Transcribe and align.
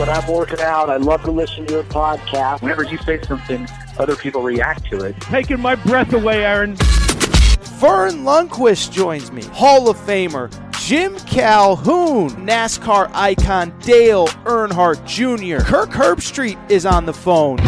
When 0.00 0.08
I'm 0.08 0.26
working 0.32 0.60
out. 0.60 0.88
I 0.88 0.96
love 0.96 1.22
to 1.24 1.30
listen 1.30 1.66
to 1.66 1.74
your 1.74 1.82
podcast. 1.82 2.62
Whenever 2.62 2.84
you 2.84 2.96
say 2.96 3.20
something, 3.20 3.68
other 3.98 4.16
people 4.16 4.40
react 4.42 4.86
to 4.86 5.04
it. 5.04 5.20
Taking 5.20 5.60
my 5.60 5.74
breath 5.74 6.14
away, 6.14 6.42
Aaron. 6.42 6.74
Verne 6.76 8.24
Lundquist 8.24 8.92
joins 8.92 9.30
me. 9.30 9.42
Hall 9.42 9.90
of 9.90 9.98
Famer 9.98 10.50
Jim 10.80 11.18
Calhoun, 11.26 12.30
NASCAR 12.46 13.10
icon 13.12 13.78
Dale 13.80 14.26
Earnhardt 14.46 15.04
Jr. 15.06 15.62
Kirk 15.62 15.90
Herbstreit 15.90 16.58
is 16.70 16.86
on 16.86 17.04
the 17.04 17.12
phone. 17.12 17.58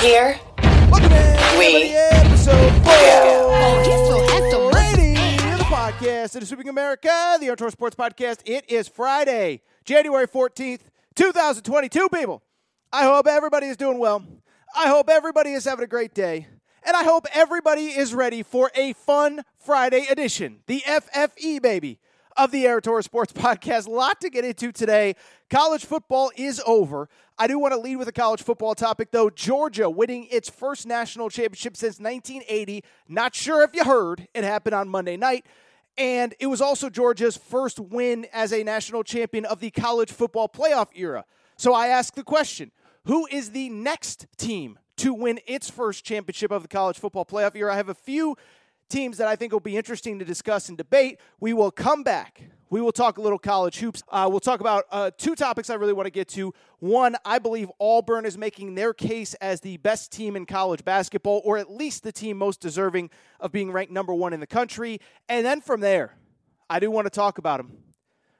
Here 0.00 0.40
Welcome 0.90 1.12
in 1.12 1.58
We 1.58 1.88
to 1.90 2.14
episode 2.14 2.72
four. 2.82 2.94
Oh, 2.94 3.82
he's 3.84 4.08
so 4.08 4.40
handsome. 4.40 4.70
Brady, 4.70 5.36
the 5.58 5.64
podcast. 5.64 6.34
It 6.34 6.44
is 6.44 6.48
Sweeping 6.48 6.70
America, 6.70 7.36
the 7.38 7.44
Aaron 7.44 7.58
Torres 7.58 7.74
Sports 7.74 7.94
Podcast. 7.94 8.38
It 8.46 8.64
is 8.70 8.88
Friday, 8.88 9.60
January 9.84 10.26
14th, 10.26 10.80
2022, 11.14 12.08
people. 12.08 12.42
I 12.92 13.04
hope 13.04 13.26
everybody 13.26 13.66
is 13.66 13.76
doing 13.76 13.98
well. 13.98 14.24
I 14.74 14.88
hope 14.88 15.08
everybody 15.08 15.52
is 15.52 15.64
having 15.64 15.84
a 15.84 15.88
great 15.88 16.14
day. 16.14 16.46
And 16.84 16.96
I 16.96 17.04
hope 17.04 17.26
everybody 17.32 17.86
is 17.86 18.12
ready 18.12 18.42
for 18.42 18.70
a 18.74 18.92
fun 18.94 19.44
Friday 19.58 20.06
edition, 20.10 20.60
the 20.66 20.80
FFE, 20.80 21.62
baby, 21.62 22.00
of 22.36 22.50
the 22.50 22.66
Air 22.66 22.80
Sports 23.02 23.32
Podcast. 23.34 23.86
A 23.86 23.90
lot 23.90 24.20
to 24.20 24.30
get 24.30 24.44
into 24.44 24.72
today. 24.72 25.14
College 25.48 25.84
football 25.84 26.32
is 26.36 26.60
over. 26.66 27.08
I 27.38 27.46
do 27.46 27.58
want 27.58 27.72
to 27.72 27.78
lead 27.78 27.96
with 27.96 28.08
a 28.08 28.12
college 28.12 28.42
football 28.42 28.74
topic, 28.74 29.10
though. 29.12 29.30
Georgia 29.30 29.88
winning 29.88 30.26
its 30.30 30.48
first 30.50 30.86
national 30.86 31.30
championship 31.30 31.76
since 31.76 32.00
1980. 32.00 32.82
Not 33.08 33.34
sure 33.34 33.62
if 33.62 33.74
you 33.74 33.84
heard, 33.84 34.26
it 34.34 34.44
happened 34.44 34.74
on 34.74 34.88
Monday 34.88 35.16
night. 35.16 35.46
And 35.98 36.34
it 36.40 36.46
was 36.46 36.60
also 36.60 36.88
Georgia's 36.88 37.36
first 37.36 37.78
win 37.78 38.26
as 38.32 38.52
a 38.52 38.62
national 38.62 39.04
champion 39.04 39.44
of 39.44 39.60
the 39.60 39.70
college 39.70 40.10
football 40.10 40.48
playoff 40.48 40.88
era. 40.94 41.24
So 41.56 41.74
I 41.74 41.88
ask 41.88 42.14
the 42.14 42.22
question 42.22 42.70
who 43.04 43.26
is 43.26 43.50
the 43.50 43.68
next 43.68 44.26
team 44.36 44.78
to 44.98 45.12
win 45.12 45.40
its 45.46 45.68
first 45.68 46.04
championship 46.04 46.50
of 46.50 46.62
the 46.62 46.68
college 46.68 46.98
football 46.98 47.24
playoff 47.24 47.56
era? 47.56 47.72
I 47.72 47.76
have 47.76 47.88
a 47.88 47.94
few 47.94 48.36
teams 48.88 49.18
that 49.18 49.28
I 49.28 49.36
think 49.36 49.52
will 49.52 49.60
be 49.60 49.76
interesting 49.76 50.18
to 50.18 50.24
discuss 50.24 50.68
and 50.68 50.78
debate. 50.78 51.20
We 51.40 51.52
will 51.52 51.70
come 51.70 52.02
back. 52.02 52.42
We 52.70 52.80
will 52.80 52.92
talk 52.92 53.18
a 53.18 53.20
little 53.20 53.38
college 53.38 53.78
hoops. 53.80 54.02
Uh, 54.08 54.28
we'll 54.30 54.40
talk 54.40 54.60
about 54.60 54.84
uh, 54.90 55.10
two 55.18 55.34
topics 55.34 55.68
I 55.68 55.74
really 55.74 55.92
want 55.92 56.06
to 56.06 56.10
get 56.10 56.28
to. 56.28 56.54
One, 56.78 57.16
I 57.24 57.38
believe 57.38 57.70
Auburn 57.78 58.24
is 58.24 58.38
making 58.38 58.76
their 58.76 58.94
case 58.94 59.34
as 59.34 59.60
the 59.60 59.76
best 59.76 60.10
team 60.10 60.36
in 60.36 60.46
college 60.46 60.82
basketball, 60.82 61.42
or 61.44 61.58
at 61.58 61.70
least 61.70 62.02
the 62.02 62.12
team 62.12 62.38
most 62.38 62.60
deserving 62.60 63.10
of 63.40 63.52
being 63.52 63.70
ranked 63.72 63.92
number 63.92 64.14
one 64.14 64.32
in 64.32 64.40
the 64.40 64.46
country. 64.46 65.00
And 65.28 65.44
then 65.44 65.60
from 65.60 65.80
there, 65.80 66.16
I 66.70 66.80
do 66.80 66.90
want 66.90 67.04
to 67.04 67.10
talk 67.10 67.36
about 67.36 67.58
them. 67.58 67.76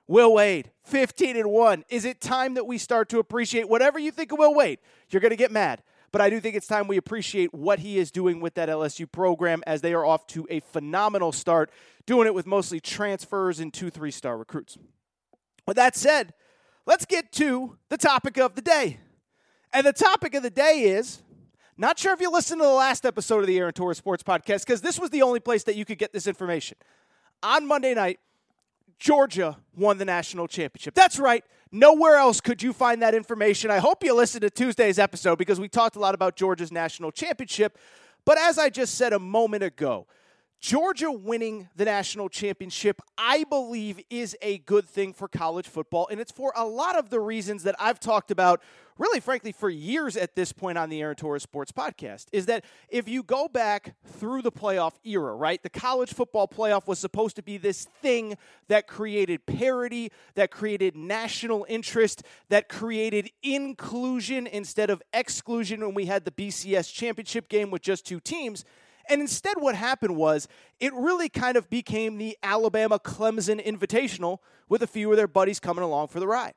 Will 0.06 0.32
Wade, 0.32 0.70
15 0.84 1.36
and 1.36 1.50
1. 1.50 1.84
Is 1.90 2.04
it 2.06 2.20
time 2.20 2.54
that 2.54 2.66
we 2.66 2.78
start 2.78 3.08
to 3.10 3.18
appreciate 3.18 3.68
whatever 3.68 3.98
you 3.98 4.10
think 4.10 4.32
of 4.32 4.38
Will 4.38 4.54
Wade? 4.54 4.78
You're 5.10 5.20
going 5.20 5.30
to 5.30 5.36
get 5.36 5.50
mad. 5.50 5.82
But 6.12 6.20
I 6.20 6.28
do 6.28 6.40
think 6.40 6.54
it's 6.54 6.66
time 6.66 6.88
we 6.88 6.98
appreciate 6.98 7.54
what 7.54 7.78
he 7.78 7.98
is 7.98 8.10
doing 8.10 8.40
with 8.40 8.54
that 8.54 8.68
LSU 8.68 9.10
program 9.10 9.62
as 9.66 9.80
they 9.80 9.94
are 9.94 10.04
off 10.04 10.26
to 10.28 10.46
a 10.50 10.60
phenomenal 10.60 11.32
start, 11.32 11.70
doing 12.06 12.26
it 12.26 12.34
with 12.34 12.46
mostly 12.46 12.80
transfers 12.80 13.58
and 13.58 13.72
two, 13.72 13.88
three 13.88 14.10
star 14.10 14.36
recruits. 14.36 14.76
With 15.66 15.76
that 15.76 15.96
said, 15.96 16.34
let's 16.84 17.06
get 17.06 17.32
to 17.32 17.78
the 17.88 17.96
topic 17.96 18.36
of 18.36 18.54
the 18.54 18.62
day. 18.62 18.98
And 19.72 19.86
the 19.86 19.92
topic 19.94 20.34
of 20.34 20.42
the 20.42 20.50
day 20.50 20.82
is 20.82 21.22
not 21.78 21.98
sure 21.98 22.12
if 22.12 22.20
you 22.20 22.30
listened 22.30 22.60
to 22.60 22.66
the 22.66 22.72
last 22.72 23.06
episode 23.06 23.40
of 23.40 23.46
the 23.46 23.58
Aaron 23.58 23.72
Torres 23.72 23.96
Sports 23.96 24.22
Podcast, 24.22 24.66
because 24.66 24.82
this 24.82 25.00
was 25.00 25.08
the 25.08 25.22
only 25.22 25.40
place 25.40 25.64
that 25.64 25.76
you 25.76 25.86
could 25.86 25.98
get 25.98 26.12
this 26.12 26.26
information. 26.26 26.76
On 27.42 27.66
Monday 27.66 27.94
night, 27.94 28.20
Georgia 28.98 29.56
won 29.74 29.96
the 29.96 30.04
national 30.04 30.46
championship. 30.46 30.94
That's 30.94 31.18
right. 31.18 31.42
Nowhere 31.74 32.16
else 32.16 32.42
could 32.42 32.62
you 32.62 32.74
find 32.74 33.00
that 33.00 33.14
information. 33.14 33.70
I 33.70 33.78
hope 33.78 34.04
you 34.04 34.14
listened 34.14 34.42
to 34.42 34.50
Tuesday's 34.50 34.98
episode 34.98 35.38
because 35.38 35.58
we 35.58 35.68
talked 35.68 35.96
a 35.96 35.98
lot 35.98 36.14
about 36.14 36.36
Georgia's 36.36 36.70
national 36.70 37.10
championship. 37.10 37.78
But 38.26 38.36
as 38.36 38.58
I 38.58 38.68
just 38.68 38.96
said 38.96 39.14
a 39.14 39.18
moment 39.18 39.62
ago, 39.62 40.06
Georgia 40.62 41.10
winning 41.10 41.68
the 41.74 41.84
national 41.84 42.28
championship, 42.28 43.02
I 43.18 43.42
believe, 43.42 43.98
is 44.10 44.36
a 44.40 44.58
good 44.58 44.88
thing 44.88 45.12
for 45.12 45.26
college 45.26 45.66
football. 45.66 46.06
And 46.08 46.20
it's 46.20 46.30
for 46.30 46.52
a 46.54 46.64
lot 46.64 46.96
of 46.96 47.10
the 47.10 47.18
reasons 47.18 47.64
that 47.64 47.74
I've 47.80 47.98
talked 47.98 48.30
about, 48.30 48.62
really, 48.96 49.18
frankly, 49.18 49.50
for 49.50 49.68
years 49.68 50.16
at 50.16 50.36
this 50.36 50.52
point 50.52 50.78
on 50.78 50.88
the 50.88 51.00
Aaron 51.00 51.16
Torres 51.16 51.42
Sports 51.42 51.72
Podcast. 51.72 52.26
Is 52.30 52.46
that 52.46 52.64
if 52.88 53.08
you 53.08 53.24
go 53.24 53.48
back 53.48 53.96
through 54.06 54.42
the 54.42 54.52
playoff 54.52 54.92
era, 55.04 55.34
right, 55.34 55.60
the 55.60 55.68
college 55.68 56.14
football 56.14 56.46
playoff 56.46 56.86
was 56.86 57.00
supposed 57.00 57.34
to 57.34 57.42
be 57.42 57.56
this 57.56 57.86
thing 58.00 58.36
that 58.68 58.86
created 58.86 59.44
parity, 59.46 60.12
that 60.36 60.52
created 60.52 60.94
national 60.94 61.66
interest, 61.68 62.22
that 62.50 62.68
created 62.68 63.32
inclusion 63.42 64.46
instead 64.46 64.90
of 64.90 65.02
exclusion 65.12 65.80
when 65.80 65.94
we 65.94 66.06
had 66.06 66.24
the 66.24 66.30
BCS 66.30 66.94
championship 66.94 67.48
game 67.48 67.72
with 67.72 67.82
just 67.82 68.06
two 68.06 68.20
teams. 68.20 68.64
And 69.08 69.20
instead, 69.20 69.56
what 69.58 69.74
happened 69.74 70.16
was 70.16 70.48
it 70.80 70.92
really 70.94 71.28
kind 71.28 71.56
of 71.56 71.68
became 71.68 72.18
the 72.18 72.36
Alabama 72.42 72.98
Clemson 72.98 73.64
Invitational 73.64 74.38
with 74.68 74.82
a 74.82 74.86
few 74.86 75.10
of 75.10 75.16
their 75.16 75.28
buddies 75.28 75.60
coming 75.60 75.84
along 75.84 76.08
for 76.08 76.20
the 76.20 76.26
ride. 76.26 76.54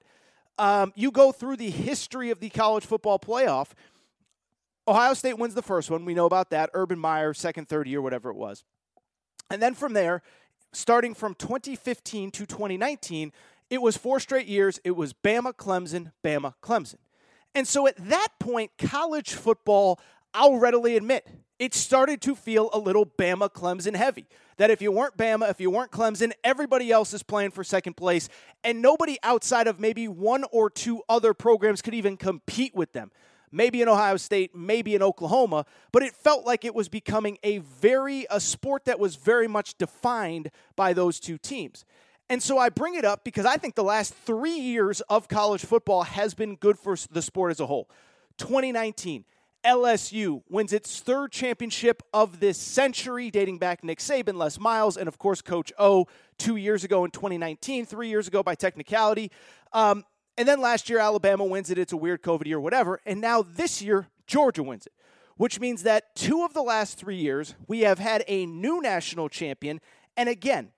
Um, 0.57 0.93
you 0.95 1.11
go 1.11 1.31
through 1.31 1.57
the 1.57 1.69
history 1.69 2.29
of 2.29 2.39
the 2.39 2.49
college 2.49 2.85
football 2.85 3.19
playoff. 3.19 3.71
Ohio 4.87 5.13
State 5.13 5.37
wins 5.37 5.55
the 5.55 5.61
first 5.61 5.89
one. 5.89 6.05
We 6.05 6.13
know 6.13 6.25
about 6.25 6.51
that. 6.51 6.69
Urban 6.73 6.99
Meyer, 6.99 7.33
second, 7.33 7.67
third 7.67 7.87
year, 7.87 8.01
whatever 8.01 8.29
it 8.29 8.35
was. 8.35 8.63
And 9.49 9.61
then 9.61 9.73
from 9.73 9.93
there, 9.93 10.21
starting 10.71 11.13
from 11.13 11.35
2015 11.35 12.31
to 12.31 12.45
2019, 12.45 13.31
it 13.69 13.81
was 13.81 13.97
four 13.97 14.19
straight 14.19 14.47
years. 14.47 14.79
It 14.83 14.91
was 14.91 15.13
Bama, 15.13 15.53
Clemson, 15.53 16.11
Bama, 16.23 16.53
Clemson. 16.61 16.97
And 17.55 17.67
so 17.67 17.87
at 17.87 17.95
that 18.09 18.29
point, 18.39 18.71
college 18.77 19.33
football, 19.33 19.99
I'll 20.35 20.57
readily 20.57 20.97
admit, 20.97 21.25
it 21.59 21.73
started 21.73 22.21
to 22.23 22.35
feel 22.35 22.69
a 22.73 22.77
little 22.77 23.05
Bama 23.05 23.49
Clemson 23.49 23.95
heavy. 23.95 24.25
That 24.57 24.69
if 24.69 24.81
you 24.81 24.91
weren't 24.91 25.15
Bama, 25.15 25.49
if 25.49 25.61
you 25.61 25.71
weren't 25.71 25.91
Clemson, 25.91 26.33
everybody 26.43 26.91
else 26.91 27.13
is 27.13 27.23
playing 27.23 27.51
for 27.51 27.63
second 27.63 27.95
place, 27.95 28.27
and 28.63 28.81
nobody 28.81 29.17
outside 29.23 29.67
of 29.67 29.79
maybe 29.79 30.09
one 30.09 30.43
or 30.51 30.69
two 30.69 31.01
other 31.07 31.33
programs 31.33 31.81
could 31.81 31.93
even 31.93 32.17
compete 32.17 32.75
with 32.75 32.91
them. 32.91 33.11
Maybe 33.49 33.81
in 33.81 33.87
Ohio 33.87 34.17
State, 34.17 34.53
maybe 34.53 34.93
in 34.93 35.01
Oklahoma, 35.01 35.65
but 35.93 36.03
it 36.03 36.13
felt 36.13 36.45
like 36.45 36.65
it 36.65 36.75
was 36.75 36.89
becoming 36.89 37.37
a 37.41 37.59
very 37.59 38.25
a 38.29 38.41
sport 38.41 38.83
that 38.85 38.99
was 38.99 39.15
very 39.15 39.47
much 39.47 39.77
defined 39.77 40.51
by 40.75 40.91
those 40.91 41.19
two 41.21 41.37
teams. 41.37 41.85
And 42.29 42.43
so 42.43 42.57
I 42.57 42.67
bring 42.67 42.95
it 42.95 43.05
up 43.05 43.23
because 43.23 43.45
I 43.45 43.55
think 43.55 43.75
the 43.75 43.83
last 43.83 44.13
three 44.13 44.57
years 44.57 44.99
of 45.01 45.29
college 45.29 45.63
football 45.63 46.03
has 46.03 46.33
been 46.33 46.55
good 46.55 46.77
for 46.77 46.97
the 47.09 47.21
sport 47.21 47.51
as 47.51 47.61
a 47.61 47.67
whole. 47.67 47.89
2019, 48.37 49.23
LSU 49.65 50.43
wins 50.47 50.71
its 50.71 50.99
third 50.99 51.31
championship 51.31 52.03
of 52.13 52.39
this 52.39 52.57
century, 52.57 53.31
dating 53.31 53.57
back 53.57 53.83
Nick 53.83 53.99
Saban, 53.99 54.35
Les 54.35 54.59
Miles, 54.59 54.95
and 54.95 55.07
of 55.07 55.17
course 55.17 55.41
Coach 55.41 55.73
O 55.79 56.05
two 56.37 56.55
years 56.55 56.83
ago 56.83 57.03
in 57.03 57.11
2019, 57.11 57.85
three 57.85 58.09
years 58.09 58.27
ago 58.27 58.43
by 58.43 58.53
technicality. 58.53 59.31
Um, 59.73 60.03
and 60.37 60.47
then 60.47 60.61
last 60.61 60.89
year, 60.89 60.99
Alabama 60.99 61.45
wins 61.45 61.69
it. 61.69 61.77
It's 61.77 61.93
a 61.93 61.97
weird 61.97 62.21
COVID 62.21 62.45
year, 62.45 62.59
whatever. 62.59 62.99
And 63.05 63.21
now 63.21 63.41
this 63.41 63.81
year, 63.81 64.07
Georgia 64.27 64.61
wins 64.61 64.85
it, 64.85 64.93
which 65.37 65.59
means 65.59 65.83
that 65.83 66.15
two 66.15 66.43
of 66.43 66.53
the 66.53 66.61
last 66.61 66.97
three 66.97 67.17
years, 67.17 67.55
we 67.67 67.81
have 67.81 67.99
had 67.99 68.23
a 68.27 68.45
new 68.45 68.81
national 68.81 69.29
champion 69.29 69.79
And 70.17 70.29
again, 70.29 70.71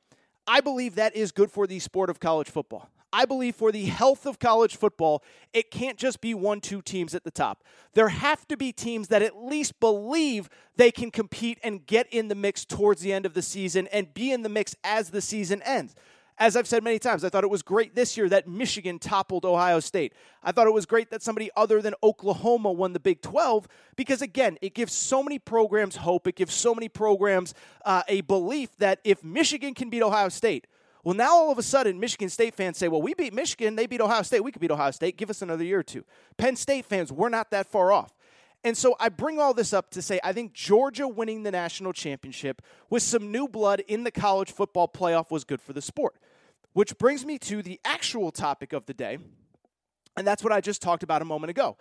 I 0.48 0.62
believe 0.62 0.95
that 0.95 1.16
is 1.16 1.31
good 1.31 1.51
for 1.51 1.68
the 1.68 1.80
sport 1.80 2.10
of 2.10 2.19
college 2.19 2.50
football. 2.50 2.89
I 3.13 3.25
believe 3.25 3.56
for 3.56 3.71
the 3.71 3.86
health 3.86 4.25
of 4.25 4.39
college 4.39 4.75
football, 4.75 5.24
it 5.54 5.71
can't 5.71 5.98
just 5.98 6.19
be 6.19 6.33
one, 6.33 6.59
two 6.59 6.81
teams 6.81 7.15
at 7.15 7.24
the 7.24 7.31
top. 7.31 7.63
There 7.94 8.09
have 8.09 8.48
to 8.50 8.57
be 8.57 8.71
teams 8.71 9.07
that 9.07 9.21
at 9.21 9.38
least 9.38 9.80
believe 9.80 10.50
they 10.75 10.92
can 10.92 11.12
compete 11.12 11.57
and 11.63 11.86
get 11.86 12.07
in 12.12 12.27
the 12.27 12.36
mix 12.36 12.65
towards 12.65 13.01
the 13.01 13.13
end 13.13 13.25
of 13.25 13.33
the 13.33 13.42
season 13.42 13.88
and 13.88 14.13
be 14.13 14.31
in 14.31 14.44
the 14.44 14.50
mix 14.50 14.75
as 14.83 15.09
the 15.09 15.21
season 15.21 15.62
ends. 15.63 15.95
As 16.39 16.56
I've 16.56 16.68
said 16.68 16.83
many 16.83 17.00
times, 17.00 17.24
I 17.24 17.30
thought 17.30 17.44
it 17.44 17.50
was 17.50 17.63
great 17.63 17.95
this 17.95 18.15
year 18.15 18.30
that 18.30 18.48
Michigan 18.48 19.00
toppled 19.00 19.44
Ohio 19.44 19.80
State. 19.80 20.13
I 20.44 20.51
thought 20.51 20.68
it 20.68 20.74
was 20.74 20.86
great 20.86 21.10
that 21.10 21.24
somebody 21.24 21.50
other 21.57 21.81
than 21.81 21.95
Oklahoma 22.03 22.71
won 22.71 22.94
the 22.94 23.00
Big 23.00 23.24
12 23.24 23.68
because, 23.95 24.21
again, 24.21 24.57
it 24.62 24.75
gives 24.75 24.94
so 24.94 25.24
many 25.24 25.39
programs 25.39 25.95
hope. 25.95 26.27
It 26.27 26.36
gives 26.36 26.53
so 26.53 26.75
many 26.75 26.89
programs 26.89 27.56
uh, 27.86 28.03
a 28.07 28.21
belief 28.21 28.69
that 28.77 29.00
if 29.03 29.24
Michigan 29.24 29.74
can 29.74 29.89
beat 29.89 30.03
Ohio 30.03 30.30
State, 30.30 30.68
well, 31.07 31.15
now 31.15 31.30
all 31.30 31.54
of 31.54 31.57
a 31.57 31.63
sudden, 31.63 32.01
Michigan 32.01 32.27
State 32.27 32.54
fans 32.54 32.77
say, 32.77 32.89
well, 32.89 33.01
we 33.01 33.13
beat 33.13 33.33
Michigan, 33.33 33.77
they 33.77 33.88
beat 33.88 34.01
Ohio 34.01 34.24
State, 34.24 34.44
we 34.44 34.51
could 34.51 34.59
beat 34.59 34.71
Ohio 34.71 34.92
State, 34.92 35.15
give 35.15 35.30
us 35.30 35.42
another 35.42 35.63
year 35.63 35.80
or 35.80 35.83
two. 35.83 36.04
Penn 36.36 36.57
State 36.57 36.83
fans, 36.83 37.13
we're 37.13 37.30
not 37.30 37.50
that 37.51 37.65
far 37.65 37.94
off. 37.94 38.13
And 38.65 38.75
so 38.75 38.94
I 39.00 39.07
bring 39.07 39.39
all 39.39 39.54
this 39.54 39.71
up 39.71 39.89
to 39.92 40.01
say 40.01 40.19
I 40.21 40.33
think 40.33 40.51
Georgia 40.51 41.07
winning 41.07 41.44
the 41.44 41.51
national 41.51 41.94
championship 41.94 42.62
with 42.89 43.04
some 43.04 43.31
new 43.31 43.48
blood 43.48 43.83
in 43.88 44.04
the 44.04 44.12
college 44.12 44.51
football 44.51 44.89
playoff 44.89 45.31
was 45.31 45.45
good 45.45 45.62
for 45.62 45.71
the 45.71 45.81
sport. 45.81 46.15
Which 46.74 46.98
brings 46.98 47.25
me 47.25 47.38
to 47.38 47.62
the 47.62 47.80
actual 47.86 48.30
topic 48.30 48.74
of 48.74 48.86
the 48.86 48.94
day, 48.94 49.18
and 50.18 50.27
that's 50.27 50.44
what 50.44 50.51
I 50.51 50.60
just 50.60 50.81
talked 50.81 51.03
about 51.03 51.21
a 51.21 51.25
moment 51.25 51.51
ago. 51.51 51.77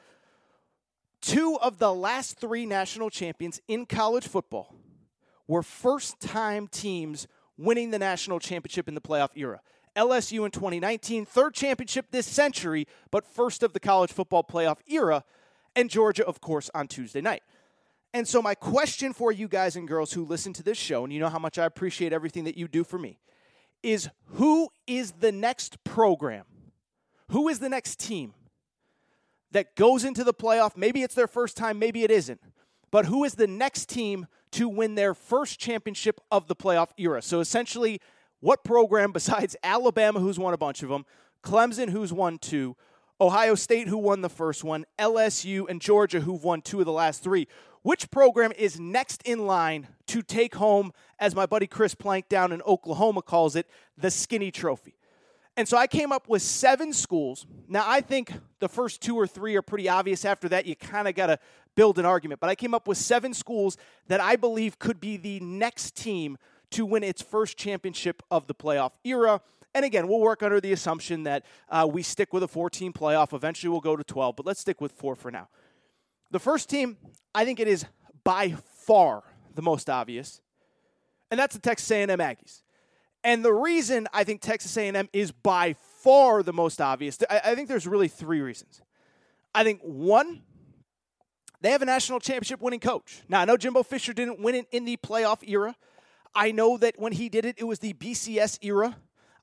Two 1.20 1.58
of 1.60 1.78
the 1.78 1.92
last 1.92 2.38
three 2.38 2.64
national 2.64 3.10
champions 3.10 3.60
in 3.66 3.86
college 3.86 4.28
football 4.28 4.72
were 5.48 5.64
first 5.64 6.20
time 6.20 6.68
teams 6.68 7.26
winning 7.58 7.90
the 7.90 7.98
national 7.98 8.38
championship 8.38 8.88
in 8.88 8.94
the 8.94 9.00
playoff 9.00 9.30
era. 9.34 9.60
LSU 9.96 10.44
in 10.44 10.50
2019, 10.50 11.24
third 11.24 11.54
championship 11.54 12.06
this 12.10 12.26
century, 12.26 12.86
but 13.10 13.24
first 13.24 13.62
of 13.62 13.72
the 13.72 13.80
college 13.80 14.12
football 14.12 14.44
playoff 14.44 14.78
era, 14.86 15.24
and 15.74 15.88
Georgia, 15.90 16.26
of 16.26 16.40
course, 16.40 16.70
on 16.74 16.86
Tuesday 16.86 17.20
night. 17.20 17.42
And 18.12 18.26
so, 18.28 18.40
my 18.40 18.54
question 18.54 19.12
for 19.12 19.32
you 19.32 19.48
guys 19.48 19.76
and 19.76 19.88
girls 19.88 20.12
who 20.12 20.24
listen 20.24 20.52
to 20.54 20.62
this 20.62 20.78
show, 20.78 21.04
and 21.04 21.12
you 21.12 21.20
know 21.20 21.28
how 21.28 21.38
much 21.38 21.58
I 21.58 21.64
appreciate 21.64 22.12
everything 22.12 22.44
that 22.44 22.56
you 22.56 22.68
do 22.68 22.84
for 22.84 22.98
me, 22.98 23.18
is 23.82 24.08
who 24.32 24.68
is 24.86 25.12
the 25.12 25.32
next 25.32 25.82
program? 25.84 26.44
Who 27.30 27.48
is 27.48 27.58
the 27.58 27.68
next 27.68 27.98
team 27.98 28.34
that 29.50 29.76
goes 29.76 30.04
into 30.04 30.24
the 30.24 30.34
playoff? 30.34 30.76
Maybe 30.76 31.02
it's 31.02 31.14
their 31.14 31.26
first 31.26 31.56
time, 31.56 31.78
maybe 31.78 32.04
it 32.04 32.10
isn't. 32.10 32.40
But 32.90 33.06
who 33.06 33.24
is 33.24 33.34
the 33.34 33.46
next 33.46 33.88
team 33.88 34.26
to 34.52 34.68
win 34.68 34.94
their 34.94 35.14
first 35.14 35.58
championship 35.58 36.20
of 36.30 36.46
the 36.46 36.56
playoff 36.56 36.90
era? 36.96 37.22
So 37.22 37.40
essentially, 37.40 38.00
what 38.40 38.64
program 38.64 39.12
besides 39.12 39.56
Alabama, 39.62 40.20
who's 40.20 40.38
won 40.38 40.54
a 40.54 40.58
bunch 40.58 40.82
of 40.82 40.88
them, 40.88 41.04
Clemson, 41.42 41.90
who's 41.90 42.12
won 42.12 42.38
two, 42.38 42.76
Ohio 43.20 43.54
State, 43.54 43.88
who 43.88 43.96
won 43.96 44.20
the 44.20 44.28
first 44.28 44.62
one, 44.62 44.84
LSU, 44.98 45.68
and 45.68 45.80
Georgia, 45.80 46.20
who've 46.20 46.44
won 46.44 46.60
two 46.60 46.80
of 46.80 46.86
the 46.86 46.92
last 46.92 47.22
three. 47.22 47.48
Which 47.82 48.10
program 48.10 48.52
is 48.58 48.80
next 48.80 49.22
in 49.22 49.46
line 49.46 49.86
to 50.08 50.20
take 50.20 50.56
home, 50.56 50.92
as 51.18 51.34
my 51.34 51.46
buddy 51.46 51.66
Chris 51.66 51.94
Plank 51.94 52.28
down 52.28 52.52
in 52.52 52.60
Oklahoma 52.62 53.22
calls 53.22 53.54
it, 53.54 53.68
the 53.96 54.10
skinny 54.10 54.50
trophy? 54.50 54.96
And 55.56 55.66
so 55.66 55.78
I 55.78 55.86
came 55.86 56.12
up 56.12 56.28
with 56.28 56.42
seven 56.42 56.92
schools. 56.92 57.46
Now, 57.66 57.84
I 57.86 58.02
think 58.02 58.32
the 58.58 58.68
first 58.68 59.00
two 59.00 59.16
or 59.16 59.26
three 59.26 59.56
are 59.56 59.62
pretty 59.62 59.88
obvious. 59.88 60.24
After 60.24 60.48
that, 60.50 60.66
you 60.66 60.76
kind 60.76 61.08
of 61.08 61.14
got 61.14 61.28
to 61.28 61.38
build 61.74 61.98
an 61.98 62.04
argument. 62.04 62.40
But 62.40 62.50
I 62.50 62.54
came 62.54 62.74
up 62.74 62.86
with 62.86 62.98
seven 62.98 63.32
schools 63.32 63.78
that 64.08 64.20
I 64.20 64.36
believe 64.36 64.78
could 64.78 65.00
be 65.00 65.16
the 65.16 65.40
next 65.40 65.96
team 65.96 66.36
to 66.70 66.84
win 66.84 67.02
its 67.02 67.22
first 67.22 67.56
championship 67.56 68.22
of 68.30 68.46
the 68.46 68.54
playoff 68.54 68.92
era. 69.04 69.40
And 69.74 69.84
again, 69.84 70.08
we'll 70.08 70.20
work 70.20 70.42
under 70.42 70.60
the 70.60 70.72
assumption 70.72 71.22
that 71.24 71.44
uh, 71.68 71.88
we 71.90 72.02
stick 72.02 72.32
with 72.32 72.42
a 72.42 72.48
14 72.48 72.92
playoff. 72.92 73.32
Eventually, 73.32 73.70
we'll 73.70 73.80
go 73.80 73.96
to 73.96 74.04
12, 74.04 74.36
but 74.36 74.46
let's 74.46 74.60
stick 74.60 74.80
with 74.80 74.92
four 74.92 75.14
for 75.14 75.30
now. 75.30 75.48
The 76.30 76.38
first 76.38 76.68
team, 76.68 76.96
I 77.34 77.44
think 77.44 77.60
it 77.60 77.68
is 77.68 77.84
by 78.24 78.56
far 78.74 79.22
the 79.54 79.62
most 79.62 79.88
obvious, 79.88 80.40
and 81.30 81.38
that's 81.38 81.54
the 81.54 81.60
Texas 81.60 81.90
A&M 81.90 82.08
Aggies. 82.08 82.62
And 83.26 83.44
the 83.44 83.52
reason 83.52 84.06
I 84.14 84.22
think 84.22 84.40
Texas 84.40 84.76
A&M 84.76 85.08
is 85.12 85.32
by 85.32 85.72
far 85.72 86.44
the 86.44 86.52
most 86.52 86.80
obvious, 86.80 87.18
I, 87.28 87.40
I 87.46 87.54
think 87.56 87.68
there's 87.68 87.84
really 87.84 88.06
three 88.06 88.40
reasons. 88.40 88.80
I 89.52 89.64
think 89.64 89.80
one, 89.82 90.42
they 91.60 91.72
have 91.72 91.82
a 91.82 91.86
national 91.86 92.20
championship 92.20 92.60
winning 92.60 92.78
coach. 92.78 93.22
Now 93.28 93.40
I 93.40 93.44
know 93.44 93.56
Jimbo 93.56 93.82
Fisher 93.82 94.12
didn't 94.12 94.38
win 94.38 94.54
it 94.54 94.66
in 94.70 94.84
the 94.84 94.96
playoff 94.96 95.38
era. 95.44 95.74
I 96.36 96.52
know 96.52 96.78
that 96.78 97.00
when 97.00 97.10
he 97.10 97.28
did 97.28 97.44
it, 97.44 97.56
it 97.58 97.64
was 97.64 97.80
the 97.80 97.94
BCS 97.94 98.60
era. 98.62 98.96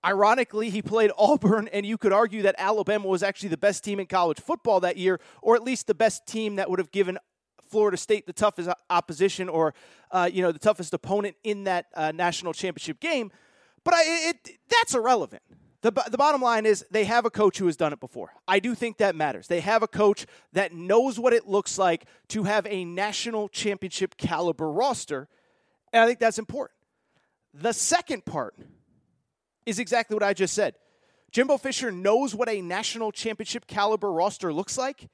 Ironically, 0.06 0.70
he 0.70 0.82
played 0.82 1.12
Auburn, 1.18 1.68
and 1.74 1.86
you 1.86 1.98
could 1.98 2.14
argue 2.14 2.44
that 2.44 2.56
Alabama 2.58 3.10
was 3.10 3.22
actually 3.22 3.50
the 3.50 3.58
best 3.58 3.84
team 3.84 4.00
in 4.00 4.06
college 4.06 4.40
football 4.40 4.80
that 4.80 4.96
year, 4.96 5.20
or 5.42 5.56
at 5.56 5.64
least 5.64 5.88
the 5.88 5.94
best 5.94 6.26
team 6.26 6.56
that 6.56 6.70
would 6.70 6.80
have 6.80 6.92
given 6.92 7.18
Florida 7.68 7.98
State 7.98 8.28
the 8.28 8.34
toughest 8.34 8.70
opposition 8.90 9.50
or 9.50 9.74
uh, 10.10 10.30
you 10.32 10.42
know 10.42 10.54
the 10.54 10.60
toughest 10.60 10.94
opponent 10.94 11.36
in 11.44 11.66
that 11.66 11.88
uh, 11.96 12.14
national 12.14 12.54
championship 12.54 13.02
game. 13.02 13.30
But 13.84 13.94
I, 13.96 14.30
it, 14.30 14.50
that's 14.70 14.96
irrelevant. 14.96 15.42
The, 15.82 15.92
the 16.10 16.18
bottom 16.18 16.42
line 16.42 16.66
is 16.66 16.86
they 16.92 17.04
have 17.04 17.26
a 17.26 17.30
coach 17.30 17.58
who 17.58 17.66
has 17.66 17.76
done 17.76 17.92
it 17.92 18.00
before. 18.00 18.34
I 18.48 18.60
do 18.60 18.74
think 18.74 18.98
that 18.98 19.16
matters. 19.16 19.48
They 19.48 19.60
have 19.60 19.84
a 19.84 19.88
coach 19.88 20.26
that 20.54 20.74
knows 20.74 21.20
what 21.20 21.34
it 21.34 21.46
looks 21.46 21.78
like 21.78 22.06
to 22.30 22.44
have 22.44 22.66
a 22.68 22.86
national 22.86 23.50
championship 23.50 24.16
caliber 24.16 24.72
roster, 24.72 25.28
and 25.92 26.02
I 26.02 26.08
think 26.08 26.20
that's 26.20 26.40
important. 26.40 26.80
The 27.54 27.74
second 27.74 28.24
part 28.24 28.56
is 29.66 29.78
exactly 29.78 30.16
what 30.16 30.24
I 30.24 30.34
just 30.34 30.54
said. 30.54 30.76
Jimbo 31.32 31.58
Fisher 31.58 31.92
knows 31.92 32.34
what 32.34 32.48
a 32.48 32.62
national 32.62 33.12
championship 33.12 33.68
caliber 33.68 34.12
roster 34.12 34.54
looks 34.54 34.78
like, 34.78 35.10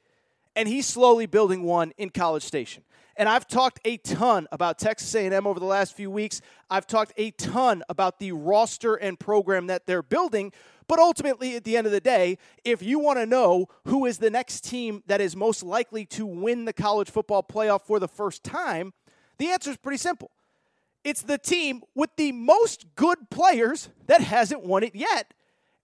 and 0.56 0.68
he's 0.68 0.86
slowly 0.86 1.26
building 1.26 1.64
one 1.64 1.94
in 1.98 2.12
College 2.12 2.44
Station. 2.44 2.84
And 3.20 3.28
I've 3.28 3.50
talked 3.50 3.82
a 3.84 3.98
ton 3.98 4.48
about 4.50 4.80
Texas 4.80 5.14
A&M 5.14 5.46
over 5.46 5.60
the 5.60 5.66
last 5.66 5.94
few 5.94 6.10
weeks. 6.10 6.40
I've 6.70 6.88
talked 6.88 7.12
a 7.18 7.32
ton 7.32 7.84
about 7.90 8.18
the 8.18 8.32
roster 8.32 8.96
and 8.96 9.20
program 9.20 9.68
that 9.68 9.86
they're 9.86 10.02
building. 10.02 10.54
But 10.88 11.00
ultimately, 11.00 11.58
at 11.58 11.66
the 11.66 11.76
end 11.76 11.86
of 11.86 11.92
the 11.92 12.00
day, 12.00 12.38
if 12.64 12.82
you 12.82 12.98
want 12.98 13.20
to 13.20 13.26
know 13.26 13.68
who 13.84 14.06
is 14.06 14.20
the 14.20 14.30
next 14.30 14.64
team 14.64 15.04
that 15.08 15.20
is 15.20 15.36
most 15.36 15.64
likely 15.64 16.06
to 16.06 16.26
win 16.26 16.64
the 16.64 16.72
college 16.72 17.12
football 17.12 17.44
playoff 17.44 17.82
for 17.82 18.00
the 18.00 18.08
first 18.08 18.42
time, 18.42 18.94
the 19.38 19.50
answer 19.50 19.70
is 19.70 19.78
pretty 19.78 19.98
simple. 19.98 20.32
It's 21.04 21.22
the 21.22 21.38
team 21.38 21.82
with 21.96 22.16
the 22.16 22.32
most 22.32 22.86
good 22.96 23.30
players 23.30 23.90
that 24.08 24.22
hasn't 24.22 24.64
won 24.64 24.82
it 24.82 24.96
yet. 24.96 25.34